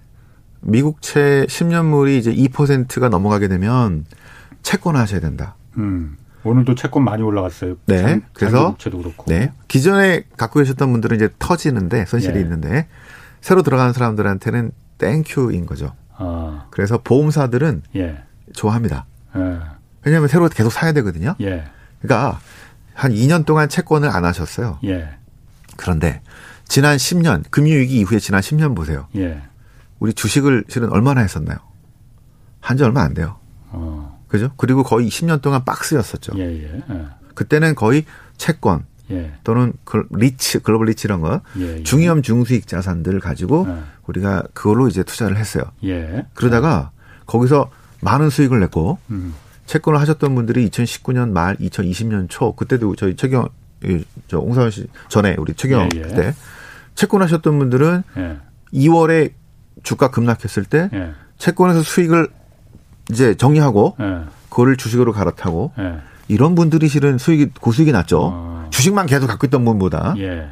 미국채 0.61 1.47
10년물이 1.49 2.17
이제 2.19 2.33
2%가 2.33 3.09
넘어가게 3.09 3.47
되면 3.47 4.05
채권 4.61 4.95
하셔야 4.95 5.19
된다. 5.19 5.55
음. 5.77 6.17
오늘도 6.43 6.75
채권 6.75 7.03
많이 7.03 7.23
올라갔어요. 7.23 7.75
네. 7.87 8.01
장- 8.01 8.21
그래서 8.33 8.57
장기국채도 8.57 8.97
그렇고. 8.99 9.25
네. 9.27 9.51
기존에 9.67 10.23
갖고 10.37 10.59
계셨던 10.59 10.91
분들은 10.91 11.15
이제 11.17 11.29
터지는데 11.39 12.05
손실이 12.05 12.37
예. 12.37 12.41
있는데 12.41 12.87
새로 13.41 13.63
들어가는 13.63 13.93
사람들한테는 13.93 14.71
thank 14.99 15.32
you인 15.32 15.65
거죠. 15.65 15.93
아, 16.17 16.67
그래서 16.69 16.99
보험사들은 17.03 17.81
예. 17.95 18.23
좋아합니다. 18.53 19.05
예. 19.35 19.59
왜냐하면 20.03 20.27
새로 20.29 20.47
계속 20.49 20.71
사야 20.71 20.91
되거든요. 20.93 21.33
예. 21.41 21.65
그러니까 22.01 22.39
한 22.93 23.11
2년 23.11 23.45
동안 23.45 23.67
채권을 23.67 24.07
안 24.09 24.23
하셨어요. 24.25 24.77
예. 24.83 25.09
그런데 25.77 26.21
지난 26.67 26.97
10년 26.97 27.43
금융위기 27.51 27.99
이후에 27.99 28.19
지난 28.19 28.41
10년 28.41 28.75
보세요. 28.75 29.07
예. 29.15 29.41
우리 29.99 30.13
주식을 30.13 30.65
실은 30.67 30.89
얼마나 30.91 31.21
했었나요? 31.21 31.57
한 32.59 32.77
지 32.77 32.83
얼마 32.83 33.01
안 33.03 33.13
돼요. 33.13 33.37
어. 33.69 34.19
그죠? 34.27 34.51
그리고 34.57 34.83
거의 34.83 35.07
10년 35.07 35.41
동안 35.41 35.63
박스였었죠. 35.63 36.33
예, 36.37 36.41
예. 36.41 36.83
예. 36.89 37.05
그때는 37.35 37.75
거의 37.75 38.05
채권 38.37 38.85
예. 39.11 39.33
또는 39.43 39.73
글- 39.83 40.07
리츠, 40.09 40.61
글로벌 40.61 40.87
리츠 40.87 41.05
이런 41.05 41.21
거 41.21 41.41
예, 41.59 41.77
예. 41.79 41.83
중위험 41.83 42.23
중수익 42.23 42.67
자산들을 42.67 43.19
가지고 43.19 43.67
예. 43.69 43.83
우리가 44.07 44.43
그걸로 44.53 44.87
이제 44.87 45.03
투자를 45.03 45.37
했어요. 45.37 45.63
예. 45.83 46.25
그러다가 46.33 46.91
거기서 47.27 47.69
많은 48.01 48.29
수익을 48.31 48.59
냈고 48.59 48.97
음. 49.11 49.35
채권을 49.67 49.99
하셨던 49.99 50.33
분들이 50.35 50.67
2019년 50.69 51.29
말 51.29 51.55
2020년 51.57 52.27
초 52.29 52.53
그때도 52.55 52.95
저희 52.95 53.15
최경 53.15 53.43
이, 53.45 53.47
저 54.27 54.39
옹사원 54.39 54.71
씨 54.71 54.87
전에 55.09 55.35
우리 55.37 55.53
최경 55.53 55.89
예, 55.95 55.99
예. 55.99 56.07
때 56.07 56.33
채권 56.95 57.21
하셨던 57.21 57.57
분들은 57.59 58.03
예. 58.17 58.37
2월에 58.73 59.31
주가 59.83 60.09
급락했을 60.09 60.65
때 60.65 60.89
예. 60.93 61.11
채권에서 61.37 61.83
수익을 61.83 62.29
이제 63.11 63.35
정리하고 63.35 63.95
예. 63.99 64.21
그거를 64.49 64.77
주식으로 64.77 65.11
갈아타고 65.11 65.73
예. 65.79 65.97
이런 66.27 66.55
분들이 66.55 66.87
실은 66.87 67.17
수익이 67.17 67.51
고수익이 67.59 67.91
났죠. 67.91 68.19
어. 68.33 68.67
주식만 68.71 69.05
계속 69.05 69.27
갖고 69.27 69.45
있던 69.47 69.63
분보다. 69.65 70.15
예. 70.17 70.47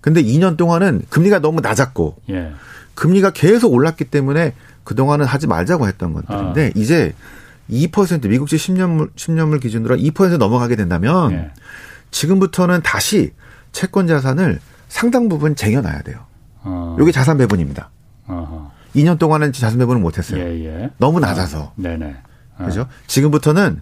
근데 0.00 0.22
2년 0.22 0.56
동안은 0.56 1.02
금리가 1.10 1.40
너무 1.40 1.60
낮았고 1.60 2.16
예. 2.30 2.52
금리가 2.94 3.30
계속 3.30 3.72
올랐기 3.72 4.04
때문에 4.06 4.54
그동안은 4.84 5.26
하지 5.26 5.46
말자고 5.46 5.86
했던 5.86 6.12
것들인데 6.12 6.66
아. 6.66 6.70
이제 6.74 7.14
2% 7.70 8.28
미국제 8.28 8.56
10년물 8.56 9.12
10년물 9.14 9.60
기준으로 9.60 9.96
2% 9.96 10.38
넘어가게 10.38 10.76
된다면 10.76 11.32
예. 11.32 11.50
지금부터는 12.12 12.82
다시 12.82 13.32
채권 13.72 14.06
자산을 14.06 14.60
상당 14.88 15.28
부분 15.28 15.56
쟁여놔야 15.56 16.02
돼요. 16.02 16.20
어. 16.62 16.96
이게 17.00 17.10
자산 17.10 17.38
배분입니다. 17.38 17.90
어허. 18.28 18.70
2년 18.94 19.18
동안은 19.18 19.52
자산 19.52 19.78
배분을 19.78 20.00
못했어요. 20.00 20.40
예, 20.40 20.64
예. 20.66 20.90
너무 20.98 21.18
낮아서 21.18 21.72
네네. 21.76 22.14
어. 22.58 22.64
그죠? 22.66 22.86
지금부터는 23.06 23.80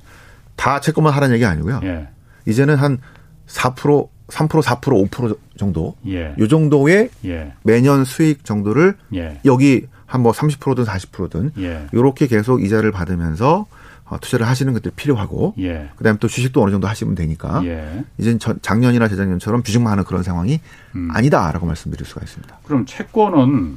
다 0.57 0.81
채권만 0.81 1.13
하라는 1.15 1.35
얘기 1.35 1.45
아니고요. 1.45 1.81
예. 1.83 2.09
이제는 2.47 2.77
한 2.77 2.99
4%, 3.49 4.09
3% 4.29 4.63
4% 4.63 5.11
5% 5.11 5.37
정도 5.59 5.97
예. 6.07 6.35
요 6.39 6.49
정도의 6.49 7.11
예. 7.25 7.53
매년 7.65 8.05
수익 8.05 8.45
정도를 8.45 8.97
예. 9.15 9.41
여기 9.45 9.87
한 10.07 10.23
뭐 10.23 10.33
30%든 10.33 10.85
40%든 10.85 11.53
예. 11.59 11.87
요렇게 11.95 12.27
계속 12.29 12.63
이자를 12.65 12.91
받으면서 12.93 13.61
어, 13.61 13.67
투자를 14.19 14.47
하시는 14.49 14.73
것들이 14.73 14.93
필요하고 14.97 15.55
예. 15.59 15.89
그다음에 15.97 16.19
또 16.19 16.27
주식도 16.29 16.63
어느 16.63 16.71
정도 16.71 16.89
하시면 16.89 17.15
되니까 17.15 17.63
예. 17.65 18.05
이젠 18.19 18.39
전- 18.39 18.59
작년이나 18.63 19.09
재작년처럼 19.09 19.63
주식만 19.63 19.93
하는 19.93 20.05
그런 20.05 20.23
상황이 20.23 20.61
음. 20.97 21.09
아니다라고 21.13 21.67
말씀드릴 21.67 22.05
수가 22.07 22.23
있습니다. 22.25 22.59
그럼 22.65 22.85
채권은 22.87 23.77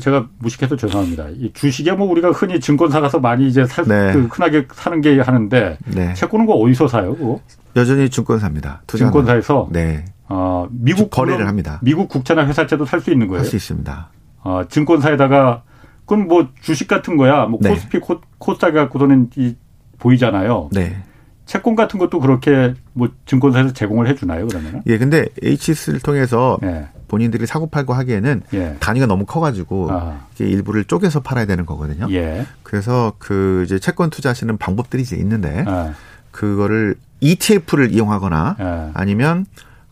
제가 0.00 0.26
무식해서 0.38 0.76
죄송합니다. 0.76 1.26
이 1.36 1.52
주식에 1.52 1.92
뭐 1.92 2.08
우리가 2.10 2.30
흔히 2.30 2.60
증권사 2.60 3.00
가서 3.00 3.20
많이 3.20 3.46
이제 3.46 3.66
살, 3.66 3.84
네. 3.86 4.12
그 4.14 4.22
흔하게 4.24 4.66
사는 4.72 5.00
게 5.02 5.20
하는데 5.20 5.78
네. 5.86 6.14
채권은 6.14 6.46
거 6.46 6.54
어디서 6.54 6.88
사요? 6.88 7.14
그거? 7.14 7.40
여전히 7.76 8.08
증권사입니다. 8.08 8.82
증권사에서 8.86 9.68
네. 9.70 10.04
어, 10.28 10.66
미국 10.70 11.10
거래를 11.10 11.46
합니다. 11.46 11.78
미국 11.82 12.08
국채나 12.08 12.46
회사채도 12.46 12.86
살 12.86 13.02
수 13.02 13.10
있는 13.10 13.28
거예요. 13.28 13.40
할 13.40 13.46
수 13.46 13.56
있습니다. 13.56 14.08
어, 14.44 14.62
증권사에다가 14.68 15.62
그건 16.04 16.28
뭐 16.28 16.48
주식 16.60 16.88
같은 16.88 17.16
거야. 17.16 17.46
뭐 17.46 17.58
네. 17.62 17.70
코스피 17.70 17.98
코, 17.98 18.20
코스닥 18.38 18.74
갖고서는 18.74 19.30
이 19.36 19.56
보이잖아요. 19.98 20.70
네. 20.72 21.02
채권 21.46 21.74
같은 21.74 21.98
것도 21.98 22.20
그렇게 22.20 22.74
뭐 22.92 23.08
증권사에서 23.26 23.72
제공을 23.72 24.08
해 24.08 24.14
주나요, 24.14 24.46
그러면은? 24.46 24.82
예, 24.86 24.96
근데 24.96 25.26
HS를 25.42 26.00
통해서 26.00 26.58
예. 26.62 26.88
본인들이 27.08 27.46
사고 27.46 27.66
팔고 27.66 27.92
하기에는 27.92 28.42
예. 28.54 28.76
단위가 28.80 29.06
너무 29.06 29.26
커가지고 29.26 29.88
아. 29.90 30.26
이게 30.34 30.46
일부를 30.48 30.84
쪼개서 30.84 31.20
팔아야 31.20 31.44
되는 31.46 31.66
거거든요. 31.66 32.06
예. 32.10 32.46
그래서 32.62 33.12
그 33.18 33.64
이제 33.66 33.78
채권 33.78 34.08
투자하시는 34.08 34.56
방법들이 34.56 35.02
이제 35.02 35.16
있는데 35.16 35.64
아. 35.66 35.92
그거를 36.30 36.94
ETF를 37.20 37.92
이용하거나 37.92 38.56
예. 38.60 38.90
아니면 38.94 39.44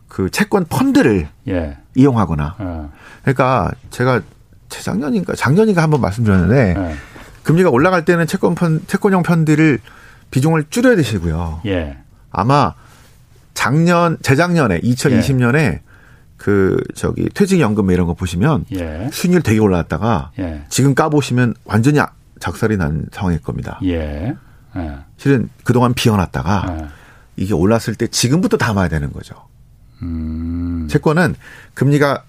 그 0.07 0.31
채권 0.31 0.65
펀드를 0.65 1.27
예. 1.47 1.77
이용하거나 1.95 2.55
아. 2.57 2.89
그러니까 3.21 3.71
제가 3.91 4.21
재작년인가 4.71 5.35
작년인가 5.35 5.83
한번 5.83 6.01
말씀드렸는데 6.01 6.75
예. 6.77 6.95
금리가 7.43 7.69
올라갈 7.69 8.05
때는 8.05 8.25
채권 8.25 8.55
펀 8.55 8.81
채권형 8.87 9.21
펀드를 9.21 9.79
비중을 10.31 10.65
줄여야 10.69 10.95
되시고요. 10.95 11.61
예. 11.67 11.97
아마 12.31 12.73
작년 13.53 14.17
재작년에 14.21 14.79
2020년에 14.79 15.81
그 16.37 16.81
저기 16.95 17.29
퇴직연금 17.29 17.91
이런 17.91 18.07
거 18.07 18.15
보시면 18.15 18.65
예. 18.73 19.09
수익률 19.11 19.43
되게 19.43 19.59
올라왔다가 19.59 20.31
예. 20.39 20.63
지금 20.69 20.95
까 20.95 21.09
보시면 21.09 21.53
완전히 21.65 21.99
작살이 22.39 22.77
난 22.77 23.05
상황일 23.11 23.41
겁니다. 23.41 23.79
예. 23.83 24.33
예. 24.77 24.97
실은 25.17 25.49
그동안 25.63 25.93
비워놨다가 25.93 26.77
예. 26.79 26.87
이게 27.35 27.53
올랐을 27.53 27.95
때 27.97 28.07
지금부터 28.07 28.57
담아야 28.57 28.87
되는 28.87 29.11
거죠. 29.11 29.35
음. 30.01 30.87
채권은 30.89 31.35
금리가 31.73 32.23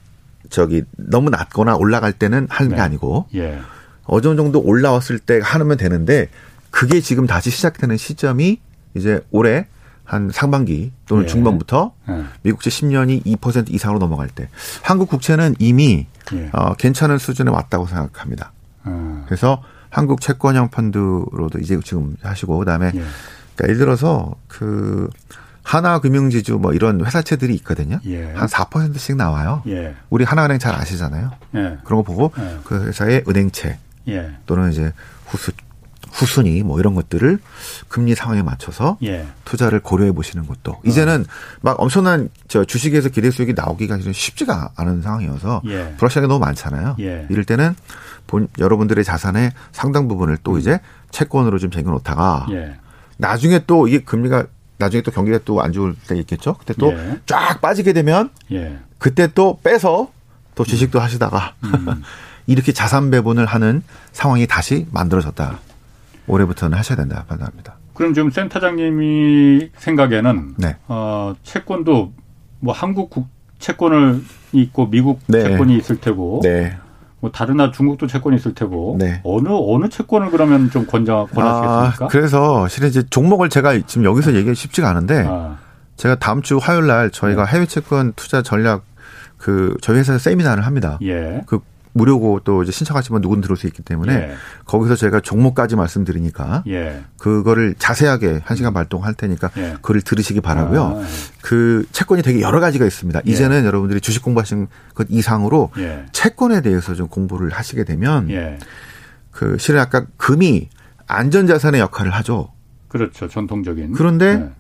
저기 0.53 0.85
너무 0.97 1.31
낮거나 1.31 1.77
올라갈 1.77 2.13
때는 2.13 2.47
하는 2.51 2.71
게 2.71 2.77
네. 2.77 2.83
아니고 2.83 3.27
예. 3.35 3.59
어느 4.05 4.23
정도 4.37 4.61
올라왔을 4.61 5.19
때 5.19 5.41
하면 5.43 5.77
되는데 5.77 6.29
그게 6.71 7.01
지금 7.01 7.27
다시 7.27 7.51
시작되는 7.51 7.97
시점이 7.97 8.61
이제 8.95 9.21
올해 9.31 9.67
한 10.05 10.31
상반기 10.31 10.93
또는 11.07 11.25
예. 11.25 11.27
중반부터 11.27 11.95
예. 12.11 12.25
미국채 12.43 12.69
10년이 12.69 13.25
2% 13.25 13.73
이상으로 13.73 13.99
넘어갈 13.99 14.29
때 14.29 14.49
한국 14.83 15.09
국채는 15.09 15.57
이미 15.59 16.07
예. 16.35 16.51
어, 16.53 16.75
괜찮은 16.75 17.19
수준에 17.19 17.51
왔다고 17.51 17.87
생각합니다. 17.87 18.53
어. 18.85 19.25
그래서 19.27 19.63
한국 19.89 20.21
채권형 20.21 20.69
펀드로도 20.69 21.59
이제 21.61 21.79
지금 21.83 22.17
하시고 22.23 22.59
그다음에 22.59 22.93
예. 22.95 23.03
그러니까 23.55 23.65
예를 23.65 23.79
들어서 23.79 24.35
그 24.49 25.09
하나금융지주 25.63 26.59
뭐 26.59 26.73
이런 26.73 27.05
회사채들이 27.05 27.55
있거든요. 27.57 27.99
예. 28.07 28.33
한 28.33 28.49
4%씩 28.49 29.17
나와요. 29.17 29.63
예. 29.69 29.95
우리 30.11 30.25
하나은행 30.25 30.59
잘 30.59 30.75
아시잖아요. 30.75 31.31
예. 31.55 31.79
그런 31.85 31.99
거 31.99 32.03
보고 32.03 32.33
예. 32.39 32.59
그 32.65 32.87
회사의 32.87 33.25
은행채 33.29 33.79
예. 34.09 34.31
또는 34.47 34.73
이제 34.73 34.93
후수 35.27 35.53
후순위 36.13 36.63
뭐 36.63 36.79
이런 36.79 36.95
것들을 36.95 37.39
금리 37.89 38.15
상황에 38.15 38.43
맞춰서 38.43 38.99
예. 39.03 39.27
투자를 39.45 39.81
고려해 39.81 40.13
보시는 40.13 40.47
것도 40.47 40.81
이제는 40.85 41.25
막 41.63 41.81
엄청난 41.81 42.29
저 42.49 42.65
주식에서 42.65 43.09
기대 43.09 43.31
수익이 43.31 43.55
나오기가 43.55 43.99
쉽지가 44.13 44.73
않은 44.77 45.01
상황이어서 45.01 45.63
예. 45.67 45.95
불확실하게 45.97 46.27
너무 46.27 46.41
많잖아요. 46.41 46.97
예. 47.01 47.27
이럴 47.31 47.45
때는 47.45 47.75
본 48.27 48.49
여러분들의 48.59 49.03
자산의 49.05 49.53
상당 49.73 50.07
부분을 50.07 50.37
또 50.43 50.59
이제 50.59 50.81
채권으로 51.11 51.59
좀 51.59 51.71
쟁여 51.71 51.91
놓다가 51.91 52.47
예. 52.51 52.75
나중에 53.17 53.61
또 53.67 53.89
이게 53.89 54.01
금리가 54.01 54.47
나중에 54.83 55.03
또 55.03 55.11
경기가 55.11 55.39
또 55.45 55.61
안 55.63 55.73
좋을 55.73 55.95
때 56.09 56.17
있겠죠. 56.19 56.55
그때 56.59 56.75
또 56.79 56.93
예. 56.93 57.21
쫙 57.27 57.61
빠지게 57.61 57.93
되면 57.93 58.31
예. 58.53 58.79
그때 58.99 59.29
또 59.35 59.59
빼서 59.63 60.11
또 60.55 60.65
주식도 60.65 61.01
하시다가 61.01 61.55
음. 61.65 62.03
이렇게 62.47 62.73
자산 62.73 63.11
배분을 63.11 63.47
하는 63.47 63.83
상황이 64.13 64.47
다시 64.47 64.87
만들어졌다. 64.91 65.59
올해부터는 66.27 66.77
하셔야 66.79 66.97
된다 66.97 67.25
판단합니다. 67.29 67.77
그럼 67.95 68.15
지금 68.15 68.31
센터장님이 68.31 69.71
생각에는 69.77 70.55
네. 70.57 70.77
어, 70.89 71.35
채권도 71.43 72.13
뭐 72.61 72.75
한국 72.75 73.11
국 73.11 73.29
채권을 73.59 74.23
있고 74.53 74.89
미국 74.91 75.21
네. 75.27 75.43
채권이 75.43 75.77
있을 75.79 75.97
테고 76.01 76.41
네. 76.43 76.77
뭐 77.23 77.31
다른 77.31 77.57
나라 77.57 77.71
중국도 77.71 78.09
채권이 78.09 78.35
있을 78.37 78.53
테고 78.53 78.97
네. 78.99 79.21
어느 79.23 79.49
어느 79.49 79.89
채권을 79.89 80.33
그러면 80.33 80.71
좀 80.71 80.87
권장 80.87 81.25
권하시겠습니까? 81.29 82.05
아, 82.05 82.09
그래서 82.09 82.67
실은 82.67 82.89
이제 82.89 83.05
종목을 83.09 83.49
제가 83.49 83.79
지금 83.87 84.05
여기서 84.05 84.35
얘기하기 84.35 84.57
쉽지가 84.57 84.91
않은데 84.91 85.25
아, 85.29 85.57
제가 85.97 86.17
다음 86.17 86.43
주 86.43 86.59
화요일 86.59 86.89
날 86.89 87.11
저희가 87.11 87.45
해외 87.45 87.67
채권 87.67 88.13
투자 88.17 88.43
전략 88.43 88.83
그 89.39 89.77
저희 89.83 89.99
회사에서 89.99 90.19
세미나를 90.19 90.67
합니다. 90.67 90.99
예. 91.03 91.43
그 91.47 91.61
무료고 91.93 92.41
또 92.45 92.63
이제 92.63 92.73
신청하시면 92.73 93.21
누군 93.21 93.41
들어올 93.41 93.57
수 93.57 93.67
있기 93.67 93.83
때문에 93.83 94.15
예. 94.15 94.35
거기서 94.65 94.97
제가 94.97 95.21
종목까지 95.21 95.77
말씀드리니까 95.77 96.65
예. 96.69 97.05
그거를 97.19 97.75
자세하게 97.79 98.41
한 98.45 98.57
시간 98.57 98.73
발동할 98.73 99.15
테니까 99.15 99.51
예. 99.59 99.73
그걸 99.75 100.01
들으시기 100.01 100.41
바라고요. 100.41 100.83
아, 100.83 101.07
그 101.43 101.87
채권이 101.93 102.23
되게 102.23 102.41
여러 102.41 102.61
가지가 102.61 102.87
있습니다. 102.87 103.21
예. 103.27 103.31
이제는 103.31 103.65
여러분들이 103.65 104.01
주식 104.01 104.23
공부하신 104.23 104.69
것 104.95 105.07
이상으로 105.11 105.71
예. 105.79 106.07
채권에 106.13 106.63
대해서 106.63 106.95
좀 106.95 107.09
공부를 107.09 107.51
하시게 107.51 107.85
되면 107.85 108.31
예. 108.31 108.59
그 109.31 109.59
실은 109.59 109.81
아까 109.81 110.07
금이 110.17 110.69
안전자산의 111.07 111.81
역할을 111.81 112.13
하죠. 112.13 112.53
그렇죠. 112.89 113.29
전통적인. 113.29 113.93
그런데 113.93 114.51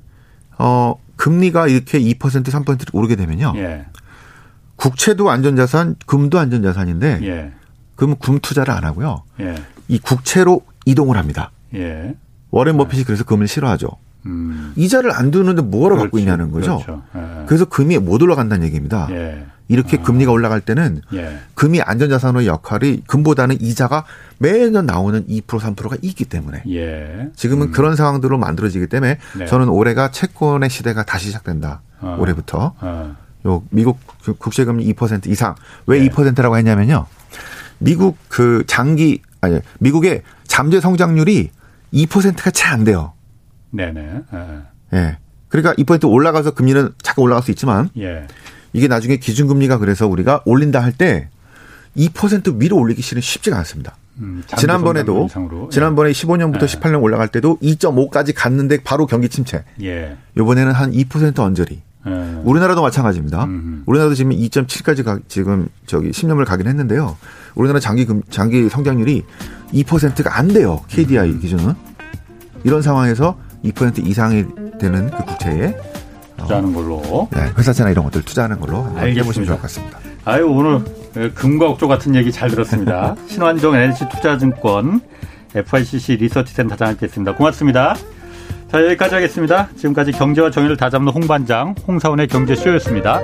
어 0.58 0.94
금리가 1.16 1.68
이렇게 1.68 1.98
2% 1.98 2.18
3% 2.18 2.94
오르게 2.94 3.16
되면요. 3.16 3.54
예. 4.82 4.88
국채도 4.88 5.30
안전자산, 5.30 5.96
금도 6.06 6.38
안전자산인데 6.38 7.20
예. 7.22 7.52
그럼 7.94 8.16
금 8.16 8.38
투자를 8.40 8.74
안 8.74 8.84
하고요. 8.84 9.22
예. 9.40 9.54
이 9.88 9.98
국채로 9.98 10.62
이동을 10.84 11.16
합니다. 11.16 11.50
예. 11.74 12.14
워렌 12.50 12.76
버핏이 12.76 13.04
그래서 13.04 13.24
금을 13.24 13.46
싫어하죠. 13.48 13.88
음. 14.26 14.72
이자를 14.76 15.12
안 15.12 15.30
두는데 15.30 15.62
뭐하러 15.62 15.96
갖고 15.96 16.12
그렇지. 16.12 16.22
있냐는 16.22 16.50
거죠. 16.50 16.78
그렇죠. 16.78 17.02
예. 17.16 17.44
그래서 17.46 17.64
금이 17.64 17.98
못 17.98 18.22
올라간다는 18.22 18.66
얘기입니다. 18.66 19.08
예. 19.10 19.46
이렇게 19.68 19.98
아. 19.98 20.02
금리가 20.02 20.30
올라갈 20.32 20.60
때는 20.60 21.00
예. 21.14 21.38
금이 21.54 21.80
안전자산의 21.80 22.46
역할이 22.46 23.02
금보다는 23.06 23.60
이자가 23.60 24.04
매년 24.38 24.86
나오는 24.86 25.26
2% 25.26 25.46
3%가 25.46 25.96
있기 26.02 26.24
때문에 26.24 26.62
예. 26.68 27.30
지금은 27.36 27.70
그런 27.70 27.96
상황들로 27.96 28.38
만들어지기 28.38 28.88
때문에 28.88 29.18
네. 29.38 29.46
저는 29.46 29.68
올해가 29.68 30.10
채권의 30.10 30.68
시대가 30.68 31.04
다시 31.04 31.26
시작된다. 31.26 31.80
어. 32.00 32.16
올해부터 32.18 32.74
어. 32.80 33.16
요 33.46 33.62
미국 33.70 33.98
그 34.24 34.34
국채금리 34.34 34.92
2% 34.94 35.26
이상 35.28 35.54
왜 35.86 35.98
네. 36.00 36.08
2%라고 36.08 36.56
했냐면요. 36.56 37.06
미국 37.78 38.16
그 38.28 38.64
장기 38.66 39.20
아니 39.40 39.58
미국의 39.80 40.22
잠재 40.46 40.80
성장률이 40.80 41.50
2%가 41.92 42.50
채 42.50 42.68
안 42.68 42.84
돼요. 42.84 43.12
네네. 43.70 44.00
예. 44.34 44.96
예. 44.98 45.18
그러니까 45.48 45.74
2% 45.74 46.10
올라가서 46.10 46.52
금리는 46.52 46.92
잠깐 47.02 47.22
올라갈 47.24 47.42
수 47.42 47.50
있지만 47.50 47.90
예. 47.98 48.26
이게 48.72 48.88
나중에 48.88 49.16
기준금리가 49.16 49.78
그래서 49.78 50.06
우리가 50.06 50.42
올린다 50.46 50.80
할 50.82 50.92
때 50.92 51.28
2% 51.96 52.60
위로 52.60 52.78
올리기 52.78 53.02
실은 53.02 53.20
쉽지가 53.20 53.56
않습니다. 53.58 53.96
음, 54.18 54.42
지난번에도 54.56 55.26
이상으로. 55.26 55.68
지난번에 55.70 56.10
15년부터 56.12 56.66
네. 56.66 56.78
18년 56.80 57.02
올라갈 57.02 57.28
때도 57.28 57.58
2.5까지 57.62 58.32
갔는데 58.34 58.82
바로 58.82 59.06
경기 59.06 59.28
침체. 59.28 59.64
예. 59.82 60.16
요번에는 60.36 60.72
한 60.72 60.92
2% 60.92 61.38
언저리. 61.40 61.82
예. 62.06 62.40
우리나라도 62.42 62.82
마찬가지입니다. 62.82 63.44
음. 63.44 63.82
우리나라도 63.86 64.14
지금 64.14 64.32
2.7까지 64.32 65.04
가, 65.04 65.18
지금 65.28 65.68
저기 65.86 66.10
10년을 66.10 66.44
가긴 66.44 66.66
했는데요. 66.66 67.16
우리나라 67.54 67.80
장기 67.80 68.04
금, 68.06 68.22
장기 68.30 68.68
성장률이 68.68 69.24
2%가 69.72 70.36
안 70.38 70.48
돼요. 70.48 70.80
KDI 70.88 71.30
음. 71.30 71.40
기준은. 71.40 71.74
이런 72.64 72.82
상황에서 72.82 73.38
2% 73.64 74.06
이상이 74.06 74.44
되는 74.78 75.10
그 75.10 75.24
국채에 75.24 75.76
투자하는 76.36 76.72
걸로. 76.74 77.28
네, 77.32 77.52
회사채나 77.56 77.90
이런 77.90 78.04
것들 78.04 78.22
투자하는 78.22 78.58
걸로 78.60 78.84
알겠습니다. 78.96 79.20
해보시면 79.22 79.46
좋을 79.46 79.56
것 79.56 79.62
같습니다. 79.62 79.98
아유 80.24 80.46
오늘 80.46 80.84
금과 81.34 81.66
옥조 81.70 81.88
같은 81.88 82.14
얘기 82.14 82.30
잘 82.32 82.50
들었습니다. 82.50 83.16
신환종 83.26 83.74
NC 83.74 84.08
투자증권 84.08 85.00
FICC 85.54 86.16
리서치 86.16 86.54
센터장 86.54 86.88
함께했습니다. 86.88 87.34
고맙습니다. 87.36 87.94
자, 88.72 88.82
여기까지 88.82 89.14
하겠습니다. 89.16 89.68
지금까지 89.76 90.12
경제와 90.12 90.50
정의를 90.50 90.78
다잡는 90.78 91.12
홍반장, 91.12 91.74
홍사원의 91.86 92.26
경제쇼였습니다. 92.28 93.20